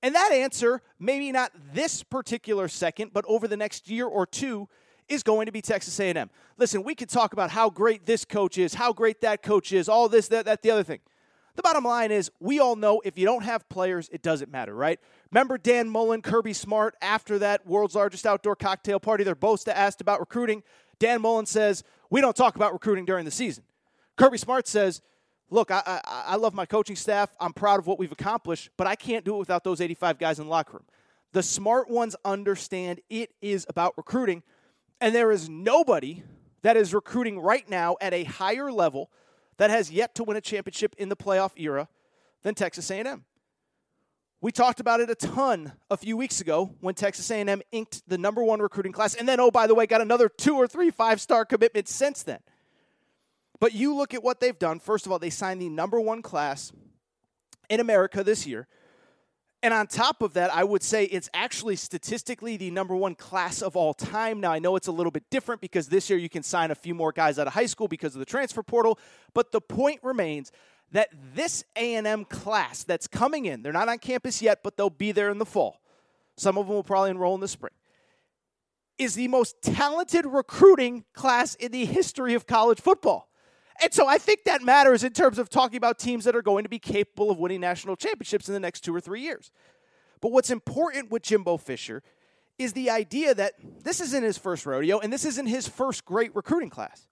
And 0.01 0.15
that 0.15 0.31
answer, 0.31 0.81
maybe 0.99 1.33
not 1.33 1.51
this 1.73 2.01
particular 2.01 2.69
second, 2.69 3.11
but 3.11 3.25
over 3.27 3.45
the 3.45 3.57
next 3.57 3.89
year 3.89 4.07
or 4.07 4.25
two, 4.25 4.69
is 5.07 5.23
going 5.23 5.45
to 5.45 5.51
be 5.51 5.61
Texas 5.61 5.99
A&M. 5.99 6.29
Listen, 6.57 6.83
we 6.83 6.95
could 6.95 7.09
talk 7.09 7.33
about 7.33 7.49
how 7.49 7.69
great 7.69 8.05
this 8.05 8.25
coach 8.25 8.57
is, 8.57 8.73
how 8.73 8.93
great 8.93 9.21
that 9.21 9.43
coach 9.43 9.71
is, 9.71 9.87
all 9.87 10.09
this, 10.09 10.27
that, 10.29 10.45
that, 10.45 10.61
the 10.61 10.71
other 10.71 10.83
thing. 10.83 10.99
The 11.55 11.61
bottom 11.61 11.85
line 11.85 12.11
is, 12.11 12.31
we 12.39 12.59
all 12.59 12.75
know 12.75 13.01
if 13.05 13.17
you 13.17 13.25
don't 13.25 13.43
have 13.43 13.67
players, 13.69 14.09
it 14.11 14.21
doesn't 14.21 14.51
matter, 14.51 14.75
right? 14.75 14.99
Remember 15.31 15.57
Dan 15.57 15.89
Mullen, 15.89 16.21
Kirby 16.21 16.53
Smart, 16.53 16.95
after 17.01 17.39
that 17.39 17.65
world's 17.65 17.95
largest 17.95 18.25
outdoor 18.25 18.55
cocktail 18.55 18.99
party, 18.99 19.23
they're 19.23 19.35
both 19.35 19.65
asked 19.67 20.01
about 20.01 20.19
recruiting. 20.19 20.63
Dan 20.99 21.21
Mullen 21.21 21.45
says, 21.45 21.83
We 22.09 22.19
don't 22.19 22.35
talk 22.35 22.55
about 22.55 22.73
recruiting 22.73 23.05
during 23.05 23.23
the 23.23 23.31
season. 23.31 23.63
Kirby 24.17 24.37
Smart 24.37 24.67
says, 24.67 25.01
Look, 25.49 25.71
I, 25.71 25.81
I, 25.85 26.01
I 26.27 26.35
love 26.35 26.53
my 26.53 26.65
coaching 26.65 26.95
staff. 26.95 27.29
I'm 27.39 27.53
proud 27.53 27.79
of 27.79 27.87
what 27.87 27.99
we've 27.99 28.11
accomplished, 28.11 28.69
but 28.77 28.87
I 28.87 28.95
can't 28.95 29.23
do 29.23 29.35
it 29.35 29.39
without 29.39 29.63
those 29.63 29.79
85 29.79 30.17
guys 30.17 30.39
in 30.39 30.45
the 30.45 30.51
locker 30.51 30.73
room. 30.73 30.85
The 31.31 31.43
smart 31.43 31.89
ones 31.89 32.15
understand 32.25 33.01
it 33.09 33.31
is 33.41 33.65
about 33.69 33.93
recruiting, 33.97 34.43
and 35.01 35.13
there 35.13 35.31
is 35.31 35.49
nobody 35.49 36.23
that 36.61 36.77
is 36.77 36.93
recruiting 36.93 37.39
right 37.39 37.69
now 37.69 37.95
at 38.01 38.13
a 38.13 38.23
higher 38.23 38.71
level 38.71 39.11
that 39.57 39.69
has 39.69 39.91
yet 39.91 40.15
to 40.15 40.23
win 40.23 40.37
a 40.37 40.41
championship 40.41 40.95
in 40.97 41.09
the 41.09 41.15
playoff 41.15 41.51
era 41.55 41.87
than 42.43 42.55
Texas 42.55 42.89
A&M. 42.89 43.23
We 44.41 44.51
talked 44.51 44.79
about 44.79 44.99
it 44.99 45.09
a 45.09 45.15
ton 45.15 45.73
a 45.89 45.97
few 45.97 46.17
weeks 46.17 46.41
ago 46.41 46.75
when 46.79 46.93
Texas 46.93 47.29
A&M 47.31 47.61
inked 47.71 48.07
the 48.07 48.17
number 48.17 48.43
one 48.43 48.59
recruiting 48.59 48.91
class, 48.91 49.15
and 49.15 49.27
then 49.27 49.39
oh 49.39 49.49
by 49.49 49.65
the 49.65 49.73
way, 49.73 49.87
got 49.87 50.01
another 50.01 50.29
two 50.29 50.55
or 50.55 50.67
three 50.67 50.91
five 50.91 51.19
star 51.19 51.45
commitments 51.45 51.91
since 51.91 52.21
then. 52.23 52.39
But 53.59 53.73
you 53.73 53.95
look 53.95 54.13
at 54.13 54.23
what 54.23 54.39
they've 54.39 54.57
done. 54.57 54.79
First 54.79 55.05
of 55.05 55.11
all, 55.11 55.19
they 55.19 55.29
signed 55.29 55.61
the 55.61 55.69
number 55.69 55.99
one 55.99 56.21
class 56.21 56.71
in 57.69 57.79
America 57.79 58.23
this 58.23 58.45
year. 58.45 58.67
And 59.65 59.73
on 59.73 59.87
top 59.87 60.21
of 60.21 60.33
that, 60.33 60.53
I 60.53 60.63
would 60.63 60.83
say 60.83 61.05
it's 61.05 61.27
actually 61.33 61.75
statistically 61.75 62.55
the 62.55 62.69
number 62.69 62.95
one 62.95 63.15
class 63.15 63.63
of 63.63 63.75
all 63.75 63.95
time. 63.95 64.39
Now, 64.39 64.51
I 64.51 64.59
know 64.59 64.75
it's 64.75 64.85
a 64.85 64.91
little 64.91 65.09
bit 65.09 65.23
different 65.31 65.59
because 65.59 65.87
this 65.87 66.07
year 66.07 66.19
you 66.19 66.29
can 66.29 66.43
sign 66.43 66.69
a 66.69 66.75
few 66.75 66.93
more 66.93 67.11
guys 67.11 67.39
out 67.39 67.47
of 67.47 67.53
high 67.53 67.65
school 67.65 67.87
because 67.87 68.13
of 68.13 68.19
the 68.19 68.27
transfer 68.27 68.61
portal. 68.61 68.99
But 69.33 69.51
the 69.51 69.59
point 69.59 70.01
remains 70.03 70.51
that 70.91 71.09
this 71.33 71.63
A&M 71.75 72.25
class 72.25 72.83
that's 72.83 73.07
coming 73.07 73.47
in, 73.47 73.63
they're 73.63 73.73
not 73.73 73.89
on 73.89 73.97
campus 73.97 74.39
yet, 74.39 74.59
but 74.61 74.77
they'll 74.77 74.91
be 74.91 75.11
there 75.11 75.29
in 75.29 75.39
the 75.39 75.47
fall. 75.47 75.81
Some 76.37 76.59
of 76.59 76.67
them 76.67 76.75
will 76.75 76.83
probably 76.83 77.09
enroll 77.09 77.33
in 77.33 77.41
the 77.41 77.47
spring. 77.47 77.73
Is 78.99 79.15
the 79.15 79.29
most 79.29 79.63
talented 79.63 80.27
recruiting 80.27 81.05
class 81.15 81.55
in 81.55 81.71
the 81.71 81.85
history 81.85 82.35
of 82.35 82.45
college 82.45 82.79
football. 82.79 83.31
And 83.81 83.93
so 83.93 84.07
I 84.07 84.17
think 84.17 84.45
that 84.45 84.61
matters 84.61 85.03
in 85.03 85.11
terms 85.11 85.37
of 85.37 85.49
talking 85.49 85.77
about 85.77 85.99
teams 85.99 86.23
that 86.25 86.35
are 86.35 86.41
going 86.41 86.63
to 86.63 86.69
be 86.69 86.79
capable 86.79 87.29
of 87.29 87.37
winning 87.37 87.61
national 87.61 87.95
championships 87.95 88.47
in 88.47 88.53
the 88.53 88.59
next 88.59 88.81
two 88.81 88.95
or 88.95 89.01
three 89.01 89.21
years. 89.21 89.51
But 90.21 90.31
what's 90.31 90.49
important 90.49 91.11
with 91.11 91.23
Jimbo 91.23 91.57
Fisher 91.57 92.01
is 92.57 92.73
the 92.73 92.89
idea 92.89 93.33
that 93.33 93.53
this 93.83 93.99
isn't 93.99 94.23
his 94.23 94.37
first 94.37 94.65
rodeo 94.65 94.99
and 94.99 95.11
this 95.11 95.25
isn't 95.25 95.47
his 95.47 95.67
first 95.67 96.05
great 96.05 96.33
recruiting 96.35 96.69
class. 96.69 97.07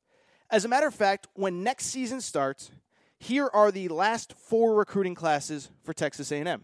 As 0.50 0.66
a 0.66 0.70
matter 0.70 0.88
of 0.88 0.96
fact, 0.96 1.28
when 1.34 1.64
next 1.64 1.88
season 1.88 2.22
starts, 2.22 2.72
here 3.20 3.50
are 3.54 3.72
the 3.72 3.88
last 3.90 4.34
four 4.34 4.76
recruiting 4.76 5.16
classes 5.16 5.70
for 5.84 5.94
Texas 5.94 6.32
A&M. 6.32 6.64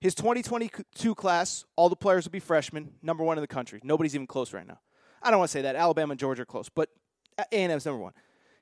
His 0.00 0.14
2022 0.14 1.14
class, 1.14 1.64
all 1.76 1.88
the 1.88 1.96
players 1.96 2.24
will 2.24 2.32
be 2.32 2.40
freshmen, 2.40 2.92
number 3.02 3.22
one 3.22 3.38
in 3.38 3.42
the 3.42 3.48
country. 3.48 3.80
Nobody's 3.84 4.14
even 4.14 4.26
close 4.26 4.52
right 4.52 4.66
now. 4.66 4.80
I 5.22 5.30
don't 5.30 5.38
want 5.38 5.50
to 5.50 5.52
say 5.52 5.62
that. 5.62 5.76
Alabama 5.76 6.12
and 6.12 6.20
Georgia 6.20 6.42
are 6.42 6.46
close, 6.46 6.68
but 6.68 6.88
A&M's 7.52 7.86
number 7.86 8.02
one. 8.02 8.12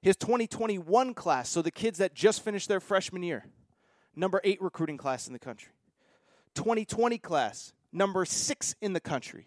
His 0.02 0.16
2021 0.16 1.14
class, 1.14 1.48
so 1.48 1.60
the 1.60 1.70
kids 1.70 1.98
that 1.98 2.14
just 2.14 2.42
finished 2.42 2.68
their 2.68 2.80
freshman 2.80 3.22
year, 3.22 3.44
number 4.16 4.40
eight 4.44 4.60
recruiting 4.62 4.96
class 4.96 5.26
in 5.26 5.32
the 5.32 5.38
country. 5.38 5.72
2020 6.54 7.18
class, 7.18 7.72
number 7.92 8.24
six 8.24 8.74
in 8.80 8.92
the 8.92 9.00
country. 9.00 9.46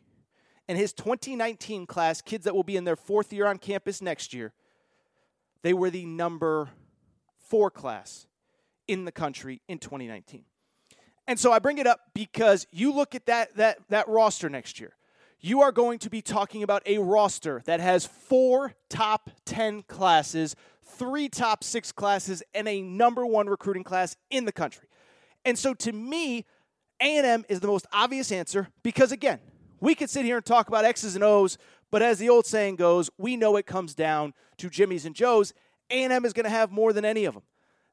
And 0.67 0.77
his 0.77 0.93
2019 0.93 1.85
class, 1.85 2.21
kids 2.21 2.45
that 2.45 2.55
will 2.55 2.63
be 2.63 2.77
in 2.77 2.83
their 2.83 2.95
fourth 2.95 3.33
year 3.33 3.47
on 3.47 3.57
campus 3.57 4.01
next 4.01 4.33
year, 4.33 4.53
they 5.61 5.73
were 5.73 5.89
the 5.89 6.05
number 6.05 6.69
four 7.39 7.69
class 7.69 8.27
in 8.87 9.05
the 9.05 9.11
country 9.11 9.61
in 9.67 9.79
2019. 9.79 10.43
And 11.27 11.39
so 11.39 11.51
I 11.51 11.59
bring 11.59 11.77
it 11.77 11.87
up 11.87 11.99
because 12.13 12.67
you 12.71 12.93
look 12.93 13.15
at 13.15 13.25
that, 13.25 13.55
that, 13.55 13.77
that 13.89 14.07
roster 14.07 14.49
next 14.49 14.79
year. 14.79 14.95
You 15.45 15.61
are 15.61 15.73
going 15.73 15.99
to 15.99 16.09
be 16.09 16.21
talking 16.21 16.63
about 16.63 16.83
a 16.85 16.99
roster 16.99 17.61
that 17.65 17.81
has 17.81 18.05
four 18.05 18.75
top 18.89 19.29
10 19.43 19.83
classes, 19.83 20.55
three 20.85 21.27
top 21.27 21.65
six 21.65 21.91
classes, 21.91 22.41
and 22.53 22.65
a 22.65 22.81
number 22.81 23.25
one 23.25 23.47
recruiting 23.47 23.83
class 23.83 24.15
in 24.29 24.45
the 24.45 24.53
country. 24.53 24.87
And 25.43 25.59
so 25.59 25.73
to 25.73 25.91
me, 25.91 26.45
A&M 27.01 27.43
is 27.49 27.59
the 27.59 27.67
most 27.67 27.85
obvious 27.91 28.31
answer 28.31 28.69
because, 28.83 29.11
again, 29.11 29.39
we 29.81 29.95
could 29.95 30.09
sit 30.09 30.23
here 30.23 30.37
and 30.37 30.45
talk 30.45 30.69
about 30.69 30.85
X's 30.85 31.13
and 31.13 31.25
O's, 31.25 31.57
but 31.91 32.01
as 32.01 32.19
the 32.19 32.29
old 32.29 32.45
saying 32.45 32.77
goes, 32.77 33.09
we 33.17 33.35
know 33.35 33.57
it 33.57 33.65
comes 33.65 33.93
down 33.93 34.33
to 34.59 34.69
Jimmy's 34.69 35.05
and 35.05 35.13
Joe's. 35.13 35.53
A&M 35.91 36.23
is 36.23 36.31
going 36.31 36.45
to 36.45 36.49
have 36.49 36.71
more 36.71 36.93
than 36.93 37.03
any 37.03 37.25
of 37.25 37.33
them. 37.33 37.43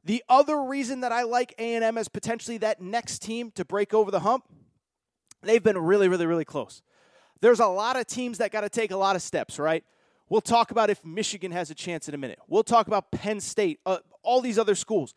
The 0.04 0.22
other 0.28 0.62
reason 0.62 1.00
that 1.00 1.10
I 1.10 1.24
like 1.24 1.52
A&M 1.58 1.98
as 1.98 2.06
potentially 2.06 2.58
that 2.58 2.80
next 2.80 3.22
team 3.22 3.50
to 3.56 3.64
break 3.64 3.92
over 3.92 4.12
the 4.12 4.20
hump, 4.20 4.44
they've 5.42 5.60
been 5.60 5.78
really, 5.78 6.06
really, 6.06 6.26
really 6.26 6.44
close. 6.44 6.80
There's 7.40 7.60
a 7.60 7.66
lot 7.66 7.96
of 7.96 8.06
teams 8.06 8.38
that 8.38 8.50
got 8.50 8.62
to 8.62 8.68
take 8.68 8.90
a 8.90 8.96
lot 8.96 9.16
of 9.16 9.22
steps, 9.22 9.58
right? 9.58 9.84
We'll 10.28 10.40
talk 10.40 10.70
about 10.70 10.90
if 10.90 11.04
Michigan 11.04 11.52
has 11.52 11.70
a 11.70 11.74
chance 11.74 12.08
in 12.08 12.14
a 12.14 12.18
minute. 12.18 12.38
We'll 12.46 12.62
talk 12.62 12.86
about 12.86 13.10
Penn 13.10 13.40
State, 13.40 13.80
uh, 13.84 13.98
all 14.22 14.40
these 14.40 14.58
other 14.58 14.74
schools. 14.74 15.14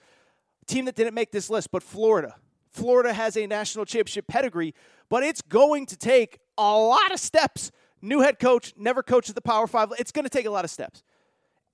Team 0.65 0.85
that 0.85 0.95
didn't 0.95 1.13
make 1.13 1.31
this 1.31 1.49
list, 1.49 1.71
but 1.71 1.83
Florida. 1.83 2.35
Florida 2.71 3.13
has 3.13 3.37
a 3.37 3.45
national 3.45 3.85
championship 3.85 4.27
pedigree, 4.27 4.73
but 5.09 5.21
it's 5.21 5.41
going 5.41 5.85
to 5.85 5.97
take 5.97 6.39
a 6.57 6.77
lot 6.77 7.11
of 7.11 7.19
steps. 7.19 7.71
New 8.01 8.21
head 8.21 8.39
coach, 8.39 8.73
never 8.75 9.03
coached 9.03 9.29
at 9.29 9.35
the 9.35 9.41
Power 9.41 9.67
Five. 9.67 9.89
It's 9.99 10.11
going 10.11 10.23
to 10.23 10.29
take 10.29 10.45
a 10.45 10.49
lot 10.49 10.65
of 10.65 10.71
steps. 10.71 11.03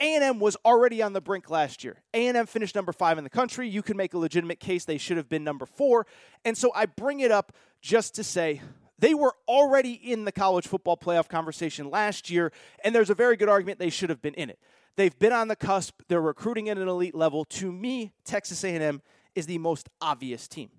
A&M 0.01 0.39
was 0.39 0.55
already 0.63 1.01
on 1.01 1.13
the 1.13 1.21
brink 1.21 1.49
last 1.49 1.83
year. 1.83 2.01
A&M 2.13 2.45
finished 2.45 2.73
number 2.73 2.93
five 2.93 3.17
in 3.17 3.23
the 3.23 3.29
country. 3.29 3.67
You 3.67 3.81
can 3.81 3.97
make 3.97 4.13
a 4.13 4.17
legitimate 4.17 4.59
case 4.59 4.85
they 4.85 4.97
should 4.97 5.17
have 5.17 5.27
been 5.27 5.43
number 5.43 5.65
four. 5.65 6.07
And 6.45 6.57
so 6.57 6.71
I 6.73 6.85
bring 6.85 7.19
it 7.19 7.31
up 7.31 7.51
just 7.81 8.15
to 8.15 8.23
say 8.23 8.61
they 8.99 9.13
were 9.13 9.35
already 9.47 9.93
in 9.93 10.25
the 10.25 10.31
college 10.31 10.67
football 10.67 10.97
playoff 10.97 11.27
conversation 11.27 11.89
last 11.89 12.29
year, 12.29 12.51
and 12.83 12.93
there's 12.93 13.09
a 13.09 13.15
very 13.15 13.35
good 13.37 13.49
argument 13.49 13.79
they 13.79 13.89
should 13.89 14.09
have 14.09 14.21
been 14.21 14.33
in 14.35 14.49
it. 14.49 14.59
They've 14.95 15.17
been 15.17 15.33
on 15.33 15.47
the 15.47 15.55
cusp. 15.55 16.01
They're 16.07 16.21
recruiting 16.21 16.69
at 16.69 16.77
an 16.77 16.87
elite 16.87 17.15
level. 17.15 17.45
To 17.45 17.71
me, 17.71 18.11
Texas 18.25 18.63
A&M 18.63 19.01
is 19.35 19.45
the 19.45 19.57
most 19.57 19.89
obvious 20.01 20.47
team. 20.47 20.69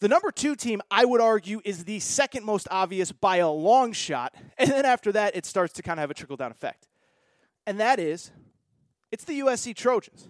The 0.00 0.08
number 0.08 0.30
two 0.30 0.56
team, 0.56 0.82
I 0.90 1.04
would 1.04 1.20
argue, 1.20 1.62
is 1.64 1.84
the 1.84 2.00
second 2.00 2.44
most 2.44 2.68
obvious 2.70 3.12
by 3.12 3.36
a 3.38 3.50
long 3.50 3.92
shot. 3.92 4.34
And 4.58 4.70
then 4.70 4.84
after 4.84 5.12
that, 5.12 5.36
it 5.36 5.46
starts 5.46 5.72
to 5.74 5.82
kind 5.82 5.98
of 5.98 6.02
have 6.02 6.10
a 6.10 6.14
trickle 6.14 6.36
down 6.36 6.50
effect 6.50 6.88
and 7.66 7.80
that 7.80 7.98
is 7.98 8.30
it's 9.10 9.24
the 9.24 9.40
USC 9.40 9.74
Trojans. 9.74 10.28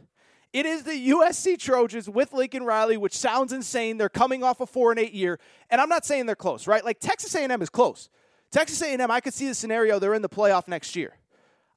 It 0.57 0.65
is 0.65 0.85
the 0.85 1.11
USC 1.11 1.59
Trojans 1.59 2.09
with 2.09 2.33
Lincoln 2.33 2.63
Riley, 2.63 2.97
which 2.97 3.15
sounds 3.15 3.53
insane. 3.53 3.99
They're 3.99 4.09
coming 4.09 4.43
off 4.43 4.63
a 4.63 4.67
four 4.67 4.91
and 4.91 4.99
eight 4.99 5.13
year, 5.13 5.39
and 5.69 5.83
I'm 5.83 5.91
not 5.91 6.07
saying 6.07 6.25
they're 6.25 6.35
close, 6.35 6.67
right? 6.67 6.83
Like 6.83 6.99
Texas 6.99 7.35
A&M 7.35 7.61
is 7.61 7.69
close. 7.69 8.09
Texas 8.51 8.81
A&M, 8.81 9.11
I 9.11 9.21
could 9.21 9.35
see 9.35 9.49
the 9.49 9.55
scenario 9.55 9.99
they're 9.99 10.15
in 10.15 10.23
the 10.23 10.31
playoff 10.31 10.67
next 10.67 10.97
year. 10.97 11.19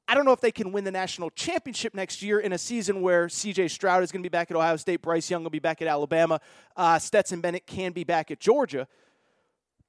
I 0.08 0.14
don't 0.14 0.24
know 0.24 0.32
if 0.32 0.40
they 0.40 0.50
can 0.50 0.72
win 0.72 0.84
the 0.84 0.90
national 0.90 1.28
championship 1.28 1.92
next 1.92 2.22
year 2.22 2.40
in 2.40 2.54
a 2.54 2.58
season 2.58 3.02
where 3.02 3.28
C.J. 3.28 3.68
Stroud 3.68 4.02
is 4.02 4.10
going 4.10 4.22
to 4.22 4.26
be 4.26 4.32
back 4.32 4.50
at 4.50 4.56
Ohio 4.56 4.76
State, 4.76 5.02
Bryce 5.02 5.30
Young 5.30 5.42
will 5.42 5.50
be 5.50 5.58
back 5.58 5.82
at 5.82 5.86
Alabama, 5.86 6.40
uh, 6.74 6.98
Stetson 6.98 7.42
Bennett 7.42 7.66
can 7.66 7.92
be 7.92 8.04
back 8.04 8.30
at 8.30 8.40
Georgia. 8.40 8.88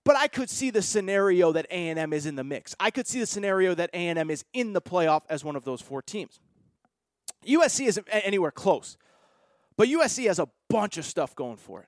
But 0.04 0.18
I 0.18 0.28
could 0.28 0.50
see 0.50 0.70
the 0.70 0.82
scenario 0.82 1.54
that 1.54 1.66
A&M 1.70 2.12
is 2.12 2.26
in 2.26 2.36
the 2.36 2.44
mix. 2.44 2.76
I 2.78 2.92
could 2.92 3.08
see 3.08 3.22
the 3.22 3.26
scenario 3.26 3.74
that 3.74 3.90
A&M 3.94 4.30
is 4.30 4.44
in 4.52 4.74
the 4.74 4.82
playoff 4.82 5.22
as 5.30 5.46
one 5.46 5.56
of 5.56 5.64
those 5.64 5.80
four 5.80 6.02
teams. 6.02 6.42
USC 7.46 7.88
isn't 7.88 8.08
anywhere 8.12 8.52
close. 8.52 8.98
But 9.78 9.88
USC 9.88 10.28
has 10.28 10.40
a 10.40 10.48
bunch 10.70 10.98
of 10.98 11.06
stuff 11.06 11.36
going 11.36 11.58
for 11.58 11.82
it. 11.82 11.88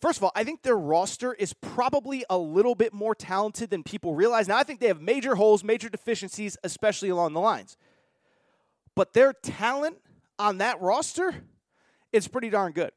First 0.00 0.18
of 0.18 0.24
all, 0.24 0.32
I 0.34 0.42
think 0.42 0.62
their 0.62 0.76
roster 0.76 1.32
is 1.32 1.52
probably 1.52 2.24
a 2.28 2.36
little 2.36 2.74
bit 2.74 2.92
more 2.92 3.14
talented 3.14 3.70
than 3.70 3.82
people 3.82 4.14
realize. 4.14 4.48
Now, 4.48 4.56
I 4.56 4.64
think 4.64 4.80
they 4.80 4.88
have 4.88 5.00
major 5.00 5.36
holes, 5.36 5.62
major 5.62 5.88
deficiencies, 5.88 6.56
especially 6.64 7.08
along 7.08 7.34
the 7.34 7.40
lines. 7.40 7.76
But 8.96 9.12
their 9.12 9.32
talent 9.32 9.98
on 10.38 10.58
that 10.58 10.80
roster 10.80 11.44
is 12.12 12.26
pretty 12.26 12.50
darn 12.50 12.72
good. 12.72 12.90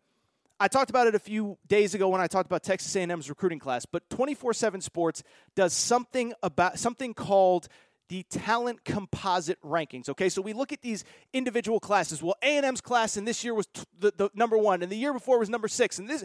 I 0.60 0.68
talked 0.68 0.90
about 0.90 1.06
it 1.06 1.14
a 1.14 1.20
few 1.20 1.58
days 1.68 1.94
ago 1.94 2.10
when 2.10 2.22
I 2.22 2.28
talked 2.28 2.48
about 2.48 2.64
Texas 2.64 2.96
A&M's 2.96 3.30
recruiting 3.30 3.60
class, 3.60 3.86
but 3.86 4.10
24/7 4.10 4.82
Sports 4.82 5.22
does 5.54 5.74
something 5.74 6.34
about 6.42 6.80
something 6.80 7.14
called 7.14 7.68
the 8.10 8.24
talent 8.24 8.84
composite 8.86 9.62
rankings. 9.62 10.10
Okay, 10.10 10.30
so 10.30 10.42
we 10.42 10.54
look 10.54 10.72
at 10.72 10.82
these 10.82 11.04
individual 11.34 11.80
classes. 11.80 12.22
Well, 12.22 12.36
A&M's 12.44 12.82
class 12.82 13.18
in 13.18 13.26
this 13.26 13.44
year 13.44 13.54
was 13.54 13.68
t- 13.68 13.84
the, 14.00 14.14
the 14.16 14.30
number 14.36 14.58
one, 14.58 14.84
and 14.84 14.92
the 14.92 14.98
year 14.98 15.14
before 15.14 15.40
was 15.40 15.50
number 15.50 15.68
six. 15.68 15.98
And 15.98 16.08
this, 16.08 16.24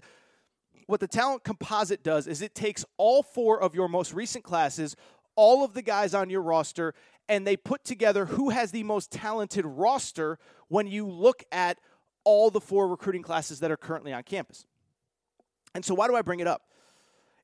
what 0.86 1.00
the 1.00 1.08
talent 1.08 1.44
composite 1.44 2.02
does 2.02 2.26
is 2.26 2.42
it 2.42 2.54
takes 2.54 2.84
all 2.96 3.22
four 3.22 3.62
of 3.62 3.74
your 3.74 3.88
most 3.88 4.12
recent 4.12 4.44
classes, 4.44 4.96
all 5.36 5.64
of 5.64 5.72
the 5.72 5.82
guys 5.82 6.14
on 6.14 6.28
your 6.28 6.42
roster, 6.42 6.94
and 7.28 7.46
they 7.46 7.56
put 7.56 7.84
together 7.84 8.26
who 8.26 8.50
has 8.50 8.72
the 8.72 8.82
most 8.82 9.10
talented 9.10 9.64
roster 9.64 10.38
when 10.68 10.86
you 10.86 11.06
look 11.06 11.44
at 11.52 11.78
all 12.24 12.50
the 12.50 12.60
four 12.60 12.88
recruiting 12.88 13.22
classes 13.22 13.60
that 13.60 13.70
are 13.70 13.76
currently 13.76 14.12
on 14.12 14.22
campus. 14.22 14.66
And 15.74 15.84
so, 15.84 15.94
why 15.94 16.08
do 16.08 16.16
I 16.16 16.22
bring 16.22 16.40
it 16.40 16.46
up? 16.46 16.62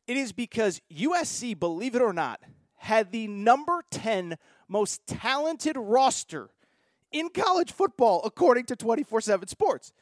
It 0.06 0.16
is 0.16 0.32
because 0.32 0.80
USC, 0.92 1.58
believe 1.58 1.94
it 1.94 2.02
or 2.02 2.12
not, 2.12 2.40
had 2.86 3.10
the 3.10 3.26
number 3.26 3.82
10 3.90 4.38
most 4.68 5.04
talented 5.08 5.76
roster 5.76 6.50
in 7.10 7.28
college 7.30 7.72
football, 7.72 8.20
according 8.24 8.64
to 8.66 8.76
24 8.76 9.20
7 9.20 9.48
Sports, 9.48 9.92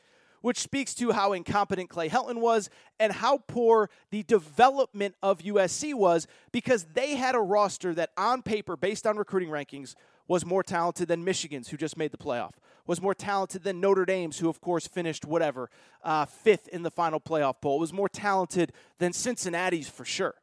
which 0.43 0.59
speaks 0.59 0.95
to 0.95 1.11
how 1.12 1.33
incompetent 1.33 1.88
Clay 1.88 2.11
Helton 2.11 2.41
was 2.41 2.69
and 3.00 3.11
how 3.11 3.38
poor 3.38 3.88
the 4.11 4.23
development 4.25 5.14
of 5.23 5.38
USC 5.38 5.95
was 5.95 6.26
because 6.53 6.85
they 6.93 7.17
had 7.17 7.35
a 7.35 7.41
roster 7.41 7.95
that, 7.95 8.11
on 8.19 8.43
paper, 8.43 8.76
based 8.76 9.07
on 9.07 9.17
recruiting 9.17 9.49
rankings, 9.49 9.95
was 10.29 10.45
more 10.45 10.62
talented 10.62 11.09
than 11.09 11.25
Michigan's, 11.25 11.69
who 11.69 11.79
just 11.79 11.97
made 11.97 12.12
the 12.12 12.19
playoff, 12.19 12.53
was 12.87 13.00
more 13.00 13.14
talented 13.14 13.62
than 13.62 13.81
Notre 13.81 14.05
Dame's, 14.05 14.38
who, 14.38 14.50
of 14.50 14.61
course, 14.61 14.87
finished 14.87 15.25
whatever, 15.25 15.71
uh, 16.03 16.26
fifth 16.26 16.69
in 16.69 16.83
the 16.83 16.91
final 16.91 17.21
playoff 17.21 17.62
poll, 17.62 17.79
was 17.79 17.95
more 17.95 18.11
talented 18.11 18.73
than 18.99 19.14
Cincinnati's 19.14 19.88
for 19.88 20.05
sure. 20.05 20.35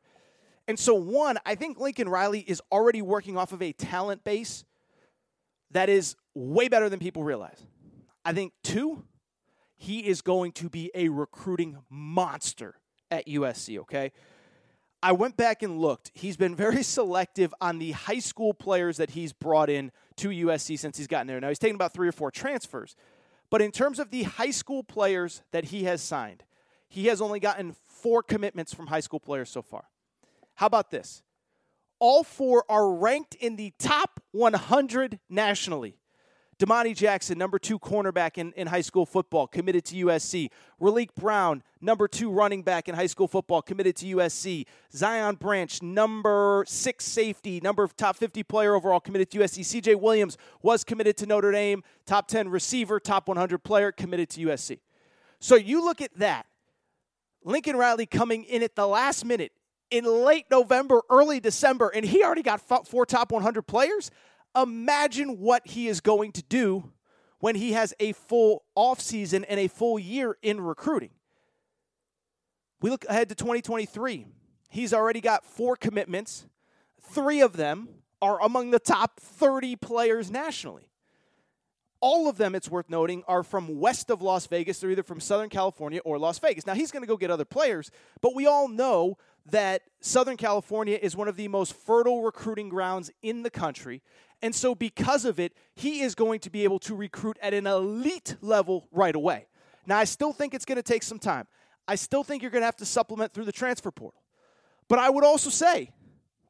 And 0.71 0.79
so, 0.79 0.93
one, 0.95 1.37
I 1.45 1.55
think 1.55 1.81
Lincoln 1.81 2.07
Riley 2.07 2.39
is 2.39 2.61
already 2.71 3.01
working 3.01 3.35
off 3.35 3.51
of 3.51 3.61
a 3.61 3.73
talent 3.73 4.23
base 4.23 4.63
that 5.71 5.89
is 5.89 6.15
way 6.33 6.69
better 6.69 6.87
than 6.87 6.97
people 6.97 7.25
realize. 7.25 7.61
I 8.23 8.31
think, 8.31 8.53
two, 8.63 9.03
he 9.75 10.07
is 10.07 10.21
going 10.21 10.53
to 10.53 10.69
be 10.69 10.89
a 10.95 11.09
recruiting 11.09 11.79
monster 11.89 12.75
at 13.11 13.27
USC, 13.27 13.79
okay? 13.79 14.13
I 15.03 15.11
went 15.11 15.35
back 15.35 15.61
and 15.61 15.77
looked. 15.77 16.09
He's 16.13 16.37
been 16.37 16.55
very 16.55 16.83
selective 16.97 17.53
on 17.59 17.77
the 17.77 17.91
high 17.91 18.19
school 18.19 18.53
players 18.53 18.95
that 18.95 19.09
he's 19.09 19.33
brought 19.33 19.69
in 19.69 19.91
to 20.15 20.29
USC 20.29 20.79
since 20.79 20.97
he's 20.97 21.07
gotten 21.07 21.27
there. 21.27 21.41
Now, 21.41 21.49
he's 21.49 21.59
taken 21.59 21.75
about 21.75 21.93
three 21.93 22.07
or 22.07 22.13
four 22.13 22.31
transfers. 22.31 22.95
But 23.49 23.61
in 23.61 23.71
terms 23.71 23.99
of 23.99 24.09
the 24.09 24.23
high 24.23 24.51
school 24.51 24.83
players 24.85 25.41
that 25.51 25.65
he 25.65 25.83
has 25.83 26.01
signed, 26.01 26.45
he 26.87 27.07
has 27.07 27.19
only 27.19 27.41
gotten 27.41 27.75
four 27.87 28.23
commitments 28.23 28.73
from 28.73 28.87
high 28.87 29.01
school 29.01 29.19
players 29.19 29.49
so 29.49 29.61
far. 29.61 29.83
How 30.55 30.67
about 30.67 30.91
this? 30.91 31.23
All 31.99 32.23
four 32.23 32.65
are 32.69 32.91
ranked 32.91 33.35
in 33.35 33.55
the 33.55 33.73
top 33.77 34.19
100 34.31 35.19
nationally. 35.29 35.97
Domani 36.61 36.93
Jackson, 36.93 37.39
number 37.39 37.57
two 37.57 37.79
cornerback 37.79 38.37
in, 38.37 38.51
in 38.51 38.67
high 38.67 38.81
school 38.81 39.07
football, 39.07 39.47
committed 39.47 39.83
to 39.85 40.05
USC. 40.05 40.51
Raleek 40.79 41.09
Brown, 41.15 41.63
number 41.81 42.07
two 42.07 42.29
running 42.29 42.61
back 42.61 42.87
in 42.87 42.93
high 42.93 43.07
school 43.07 43.27
football, 43.27 43.63
committed 43.63 43.95
to 43.95 44.05
USC. 44.17 44.67
Zion 44.93 45.35
Branch, 45.37 45.81
number 45.81 46.63
six 46.67 47.05
safety, 47.05 47.59
number 47.61 47.87
top 47.97 48.15
50 48.15 48.43
player 48.43 48.75
overall, 48.75 48.99
committed 48.99 49.31
to 49.31 49.39
USC. 49.39 49.81
CJ 49.81 49.99
Williams 49.99 50.37
was 50.61 50.83
committed 50.83 51.17
to 51.17 51.25
Notre 51.25 51.51
Dame, 51.51 51.83
top 52.05 52.27
10 52.27 52.47
receiver, 52.47 52.99
top 52.99 53.27
100 53.27 53.63
player, 53.63 53.91
committed 53.91 54.29
to 54.29 54.41
USC. 54.45 54.81
So 55.39 55.55
you 55.55 55.83
look 55.83 55.99
at 55.99 56.15
that. 56.19 56.45
Lincoln 57.43 57.75
Riley 57.75 58.05
coming 58.05 58.43
in 58.43 58.61
at 58.61 58.75
the 58.75 58.87
last 58.87 59.25
minute 59.25 59.51
in 59.91 60.05
late 60.05 60.45
November, 60.49 61.01
early 61.09 61.39
December, 61.39 61.89
and 61.89 62.05
he 62.05 62.23
already 62.23 62.41
got 62.41 62.61
four 62.87 63.05
top 63.05 63.31
100 63.31 63.63
players. 63.63 64.09
Imagine 64.55 65.39
what 65.39 65.67
he 65.67 65.87
is 65.87 66.01
going 66.01 66.31
to 66.31 66.43
do 66.43 66.91
when 67.39 67.55
he 67.55 67.73
has 67.73 67.93
a 67.99 68.13
full 68.13 68.63
offseason 68.77 69.43
and 69.47 69.59
a 69.59 69.67
full 69.67 69.99
year 69.99 70.37
in 70.41 70.61
recruiting. 70.61 71.11
We 72.81 72.89
look 72.89 73.05
ahead 73.05 73.29
to 73.29 73.35
2023. 73.35 74.25
He's 74.69 74.93
already 74.93 75.21
got 75.21 75.45
four 75.45 75.75
commitments. 75.75 76.47
Three 77.01 77.41
of 77.41 77.57
them 77.57 77.89
are 78.21 78.41
among 78.41 78.71
the 78.71 78.79
top 78.79 79.19
30 79.19 79.75
players 79.75 80.31
nationally. 80.31 80.87
All 81.99 82.27
of 82.27 82.37
them, 82.37 82.55
it's 82.55 82.69
worth 82.69 82.89
noting, 82.89 83.23
are 83.27 83.43
from 83.43 83.79
west 83.79 84.09
of 84.09 84.23
Las 84.23 84.47
Vegas. 84.47 84.79
They're 84.79 84.89
either 84.89 85.03
from 85.03 85.19
Southern 85.19 85.49
California 85.49 85.99
or 86.03 86.17
Las 86.17 86.39
Vegas. 86.39 86.65
Now, 86.65 86.73
he's 86.73 86.91
going 86.91 87.03
to 87.03 87.07
go 87.07 87.15
get 87.15 87.29
other 87.29 87.45
players, 87.45 87.91
but 88.21 88.33
we 88.33 88.47
all 88.47 88.67
know 88.67 89.17
that 89.49 89.83
Southern 89.99 90.37
California 90.37 90.97
is 91.01 91.15
one 91.15 91.27
of 91.27 91.35
the 91.35 91.47
most 91.47 91.73
fertile 91.73 92.21
recruiting 92.21 92.69
grounds 92.69 93.11
in 93.21 93.43
the 93.43 93.49
country. 93.49 94.01
And 94.41 94.55
so, 94.55 94.73
because 94.73 95.25
of 95.25 95.39
it, 95.39 95.53
he 95.75 96.01
is 96.01 96.15
going 96.15 96.39
to 96.41 96.49
be 96.49 96.63
able 96.63 96.79
to 96.79 96.95
recruit 96.95 97.37
at 97.41 97.53
an 97.53 97.67
elite 97.67 98.35
level 98.41 98.87
right 98.91 99.15
away. 99.15 99.47
Now, 99.85 99.97
I 99.97 100.03
still 100.05 100.33
think 100.33 100.53
it's 100.53 100.65
going 100.65 100.77
to 100.77 100.83
take 100.83 101.03
some 101.03 101.19
time. 101.19 101.47
I 101.87 101.95
still 101.95 102.23
think 102.23 102.41
you're 102.41 102.51
going 102.51 102.61
to 102.61 102.65
have 102.67 102.77
to 102.77 102.85
supplement 102.85 103.33
through 103.33 103.45
the 103.45 103.51
transfer 103.51 103.91
portal. 103.91 104.21
But 104.87 104.99
I 104.99 105.09
would 105.09 105.23
also 105.23 105.49
say 105.49 105.91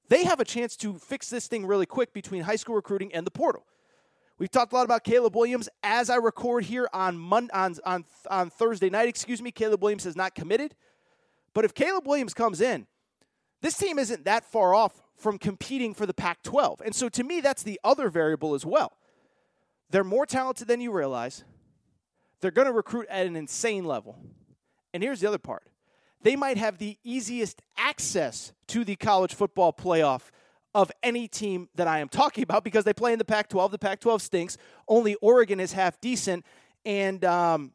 they 0.09 0.23
have 0.23 0.39
a 0.39 0.45
chance 0.45 0.75
to 0.77 0.95
fix 0.95 1.29
this 1.29 1.47
thing 1.47 1.65
really 1.65 1.85
quick 1.85 2.13
between 2.13 2.43
high 2.43 2.55
school 2.55 2.75
recruiting 2.75 3.13
and 3.13 3.25
the 3.25 3.31
portal. 3.31 3.65
We've 4.37 4.49
talked 4.49 4.73
a 4.73 4.75
lot 4.75 4.85
about 4.85 5.03
Caleb 5.03 5.35
Williams. 5.35 5.69
As 5.83 6.09
I 6.09 6.15
record 6.15 6.63
here 6.63 6.89
on, 6.93 7.17
Mon- 7.17 7.49
on, 7.53 7.75
on, 7.85 8.05
on 8.29 8.49
Thursday 8.49 8.89
night, 8.89 9.07
excuse 9.07 9.41
me, 9.41 9.51
Caleb 9.51 9.83
Williams 9.83 10.03
has 10.05 10.15
not 10.15 10.33
committed. 10.33 10.75
But 11.53 11.65
if 11.65 11.73
Caleb 11.73 12.07
Williams 12.07 12.33
comes 12.33 12.61
in, 12.61 12.87
this 13.61 13.77
team 13.77 13.99
isn't 13.99 14.25
that 14.25 14.43
far 14.43 14.73
off 14.73 15.01
from 15.17 15.37
competing 15.37 15.93
for 15.93 16.05
the 16.05 16.13
Pac 16.13 16.41
12. 16.43 16.81
And 16.83 16.95
so 16.95 17.09
to 17.09 17.23
me, 17.23 17.41
that's 17.41 17.63
the 17.63 17.79
other 17.83 18.09
variable 18.09 18.55
as 18.55 18.65
well. 18.65 18.93
They're 19.89 20.03
more 20.03 20.25
talented 20.25 20.67
than 20.67 20.81
you 20.81 20.91
realize. 20.91 21.43
They're 22.39 22.51
going 22.51 22.67
to 22.67 22.73
recruit 22.73 23.07
at 23.09 23.27
an 23.27 23.35
insane 23.35 23.85
level. 23.85 24.17
And 24.93 25.03
here's 25.03 25.19
the 25.19 25.27
other 25.27 25.37
part 25.37 25.63
they 26.23 26.35
might 26.35 26.57
have 26.57 26.77
the 26.77 26.97
easiest 27.03 27.61
access 27.77 28.53
to 28.67 28.83
the 28.83 28.95
college 28.95 29.33
football 29.33 29.73
playoff 29.73 30.29
of 30.73 30.91
any 31.03 31.27
team 31.27 31.67
that 31.75 31.87
I 31.87 31.99
am 31.99 32.07
talking 32.07 32.43
about 32.43 32.63
because 32.63 32.85
they 32.85 32.93
play 32.93 33.11
in 33.11 33.19
the 33.19 33.25
Pac 33.25 33.49
12. 33.49 33.71
The 33.71 33.79
Pac 33.79 33.99
12 33.99 34.21
stinks. 34.21 34.57
Only 34.87 35.15
Oregon 35.15 35.59
is 35.59 35.73
half 35.73 35.99
decent. 35.99 36.45
And, 36.85 37.25
um, 37.25 37.73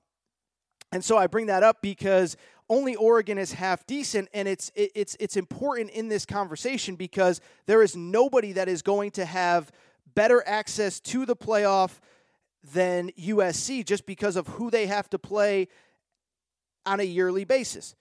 and 0.92 1.04
so 1.04 1.18
I 1.18 1.26
bring 1.26 1.46
that 1.46 1.62
up 1.62 1.82
because 1.82 2.36
only 2.68 2.96
Oregon 2.96 3.38
is 3.38 3.52
half 3.52 3.86
decent, 3.86 4.28
and 4.34 4.48
it's 4.48 4.72
it, 4.74 4.90
it's 4.94 5.16
it's 5.20 5.36
important 5.36 5.90
in 5.90 6.08
this 6.08 6.26
conversation 6.26 6.96
because 6.96 7.40
there 7.66 7.82
is 7.82 7.96
nobody 7.96 8.52
that 8.52 8.68
is 8.68 8.82
going 8.82 9.12
to 9.12 9.24
have 9.24 9.70
better 10.14 10.42
access 10.46 10.98
to 11.00 11.26
the 11.26 11.36
playoff 11.36 12.00
than 12.72 13.10
USC 13.10 13.84
just 13.84 14.06
because 14.06 14.36
of 14.36 14.48
who 14.48 14.70
they 14.70 14.86
have 14.86 15.08
to 15.10 15.18
play 15.18 15.68
on 16.84 17.00
a 17.00 17.04
yearly 17.04 17.44
basis. 17.44 17.94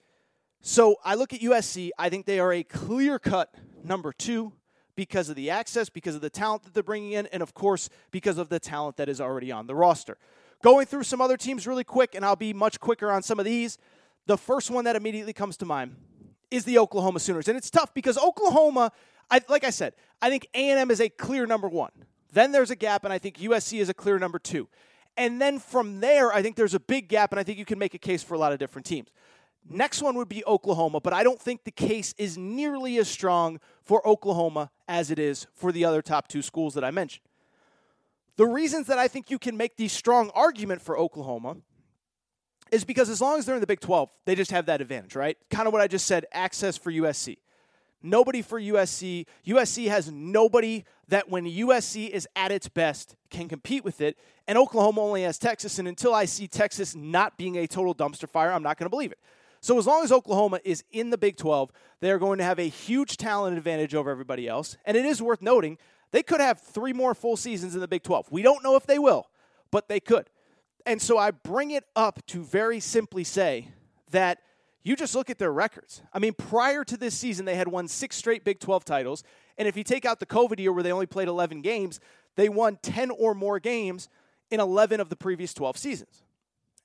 So 0.60 0.96
I 1.04 1.14
look 1.14 1.32
at 1.32 1.40
USC. 1.40 1.90
I 1.98 2.08
think 2.08 2.26
they 2.26 2.40
are 2.40 2.52
a 2.52 2.64
clear 2.64 3.18
cut 3.18 3.54
number 3.84 4.12
two 4.12 4.52
because 4.96 5.28
of 5.28 5.36
the 5.36 5.50
access, 5.50 5.88
because 5.88 6.14
of 6.14 6.22
the 6.22 6.30
talent 6.30 6.64
that 6.64 6.74
they're 6.74 6.82
bringing 6.82 7.12
in, 7.12 7.26
and 7.26 7.42
of 7.42 7.54
course, 7.54 7.88
because 8.10 8.38
of 8.38 8.48
the 8.48 8.58
talent 8.58 8.96
that 8.96 9.08
is 9.08 9.20
already 9.20 9.52
on 9.52 9.66
the 9.66 9.74
roster. 9.74 10.16
Going 10.62 10.86
through 10.86 11.04
some 11.04 11.20
other 11.20 11.36
teams 11.36 11.66
really 11.66 11.84
quick, 11.84 12.14
and 12.14 12.24
I'll 12.24 12.34
be 12.34 12.54
much 12.54 12.80
quicker 12.80 13.10
on 13.10 13.22
some 13.22 13.38
of 13.38 13.44
these. 13.44 13.78
The 14.26 14.36
first 14.36 14.70
one 14.70 14.84
that 14.84 14.96
immediately 14.96 15.32
comes 15.32 15.56
to 15.58 15.64
mind 15.64 15.96
is 16.50 16.64
the 16.64 16.78
Oklahoma 16.78 17.20
Sooners, 17.20 17.48
and 17.48 17.56
it's 17.56 17.70
tough 17.70 17.94
because 17.94 18.18
Oklahoma, 18.18 18.92
I, 19.30 19.40
like 19.48 19.64
I 19.64 19.70
said, 19.70 19.94
I 20.20 20.30
think 20.30 20.48
A&M 20.54 20.90
is 20.90 21.00
a 21.00 21.08
clear 21.08 21.46
number 21.46 21.68
one. 21.68 21.90
Then 22.32 22.52
there's 22.52 22.70
a 22.70 22.76
gap, 22.76 23.04
and 23.04 23.12
I 23.12 23.18
think 23.18 23.38
USC 23.38 23.80
is 23.80 23.88
a 23.88 23.94
clear 23.94 24.18
number 24.18 24.38
two. 24.38 24.68
And 25.16 25.40
then 25.40 25.58
from 25.58 26.00
there, 26.00 26.32
I 26.32 26.42
think 26.42 26.56
there's 26.56 26.74
a 26.74 26.80
big 26.80 27.08
gap, 27.08 27.32
and 27.32 27.40
I 27.40 27.42
think 27.42 27.58
you 27.58 27.64
can 27.64 27.78
make 27.78 27.94
a 27.94 27.98
case 27.98 28.22
for 28.22 28.34
a 28.34 28.38
lot 28.38 28.52
of 28.52 28.58
different 28.58 28.84
teams. 28.84 29.08
Next 29.68 30.02
one 30.02 30.16
would 30.16 30.28
be 30.28 30.44
Oklahoma, 30.44 31.00
but 31.00 31.12
I 31.12 31.24
don't 31.24 31.40
think 31.40 31.64
the 31.64 31.70
case 31.70 32.14
is 32.18 32.36
nearly 32.36 32.98
as 32.98 33.08
strong 33.08 33.58
for 33.82 34.06
Oklahoma 34.06 34.70
as 34.86 35.10
it 35.10 35.18
is 35.18 35.46
for 35.54 35.72
the 35.72 35.84
other 35.84 36.02
top 36.02 36.28
two 36.28 36.42
schools 36.42 36.74
that 36.74 36.84
I 36.84 36.90
mentioned. 36.90 37.24
The 38.36 38.46
reasons 38.46 38.86
that 38.88 38.98
I 38.98 39.08
think 39.08 39.30
you 39.30 39.38
can 39.38 39.56
make 39.56 39.76
the 39.76 39.88
strong 39.88 40.30
argument 40.34 40.82
for 40.82 40.98
Oklahoma 40.98 41.56
is 42.72 42.84
because 42.84 43.08
as 43.08 43.20
long 43.20 43.38
as 43.38 43.46
they're 43.46 43.54
in 43.54 43.60
the 43.60 43.66
Big 43.66 43.80
12, 43.80 44.10
they 44.24 44.34
just 44.34 44.50
have 44.50 44.66
that 44.66 44.80
advantage, 44.80 45.14
right? 45.14 45.36
Kind 45.50 45.66
of 45.66 45.72
what 45.72 45.82
I 45.82 45.86
just 45.86 46.06
said 46.06 46.26
access 46.32 46.76
for 46.76 46.90
USC. 46.90 47.38
Nobody 48.02 48.42
for 48.42 48.60
USC. 48.60 49.26
USC 49.46 49.88
has 49.88 50.10
nobody 50.10 50.84
that 51.08 51.28
when 51.28 51.44
USC 51.44 52.08
is 52.08 52.28
at 52.36 52.52
its 52.52 52.68
best 52.68 53.16
can 53.30 53.48
compete 53.48 53.84
with 53.84 54.00
it. 54.00 54.18
And 54.46 54.58
Oklahoma 54.58 55.00
only 55.00 55.22
has 55.22 55.38
Texas. 55.38 55.78
And 55.78 55.88
until 55.88 56.14
I 56.14 56.24
see 56.24 56.46
Texas 56.46 56.94
not 56.94 57.36
being 57.36 57.56
a 57.56 57.66
total 57.66 57.94
dumpster 57.94 58.28
fire, 58.28 58.52
I'm 58.52 58.62
not 58.62 58.78
going 58.78 58.86
to 58.86 58.90
believe 58.90 59.12
it. 59.12 59.18
So 59.60 59.78
as 59.78 59.86
long 59.86 60.04
as 60.04 60.12
Oklahoma 60.12 60.60
is 60.64 60.84
in 60.92 61.10
the 61.10 61.18
Big 61.18 61.36
12, 61.36 61.72
they 62.00 62.10
are 62.10 62.18
going 62.18 62.38
to 62.38 62.44
have 62.44 62.58
a 62.58 62.68
huge 62.68 63.16
talent 63.16 63.56
advantage 63.56 63.94
over 63.94 64.10
everybody 64.10 64.46
else. 64.46 64.76
And 64.84 64.96
it 64.96 65.04
is 65.04 65.20
worth 65.20 65.42
noting 65.42 65.78
they 66.12 66.22
could 66.22 66.40
have 66.40 66.60
three 66.60 66.92
more 66.92 67.14
full 67.14 67.36
seasons 67.36 67.74
in 67.74 67.80
the 67.80 67.88
Big 67.88 68.02
12. 68.02 68.30
We 68.30 68.42
don't 68.42 68.62
know 68.62 68.76
if 68.76 68.86
they 68.86 68.98
will, 68.98 69.28
but 69.70 69.88
they 69.88 69.98
could. 69.98 70.30
And 70.86 71.02
so 71.02 71.18
I 71.18 71.32
bring 71.32 71.72
it 71.72 71.84
up 71.96 72.24
to 72.28 72.44
very 72.44 72.78
simply 72.78 73.24
say 73.24 73.68
that 74.12 74.38
you 74.84 74.94
just 74.94 75.16
look 75.16 75.30
at 75.30 75.38
their 75.38 75.52
records. 75.52 76.00
I 76.12 76.20
mean, 76.20 76.32
prior 76.32 76.84
to 76.84 76.96
this 76.96 77.18
season, 77.18 77.44
they 77.44 77.56
had 77.56 77.66
won 77.66 77.88
six 77.88 78.14
straight 78.14 78.44
Big 78.44 78.60
12 78.60 78.84
titles. 78.84 79.24
And 79.58 79.66
if 79.66 79.76
you 79.76 79.82
take 79.82 80.04
out 80.04 80.20
the 80.20 80.26
COVID 80.26 80.60
year 80.60 80.72
where 80.72 80.84
they 80.84 80.92
only 80.92 81.06
played 81.06 81.26
11 81.26 81.60
games, 81.62 81.98
they 82.36 82.48
won 82.48 82.78
10 82.82 83.10
or 83.10 83.34
more 83.34 83.58
games 83.58 84.08
in 84.50 84.60
11 84.60 85.00
of 85.00 85.08
the 85.08 85.16
previous 85.16 85.52
12 85.54 85.76
seasons. 85.76 86.22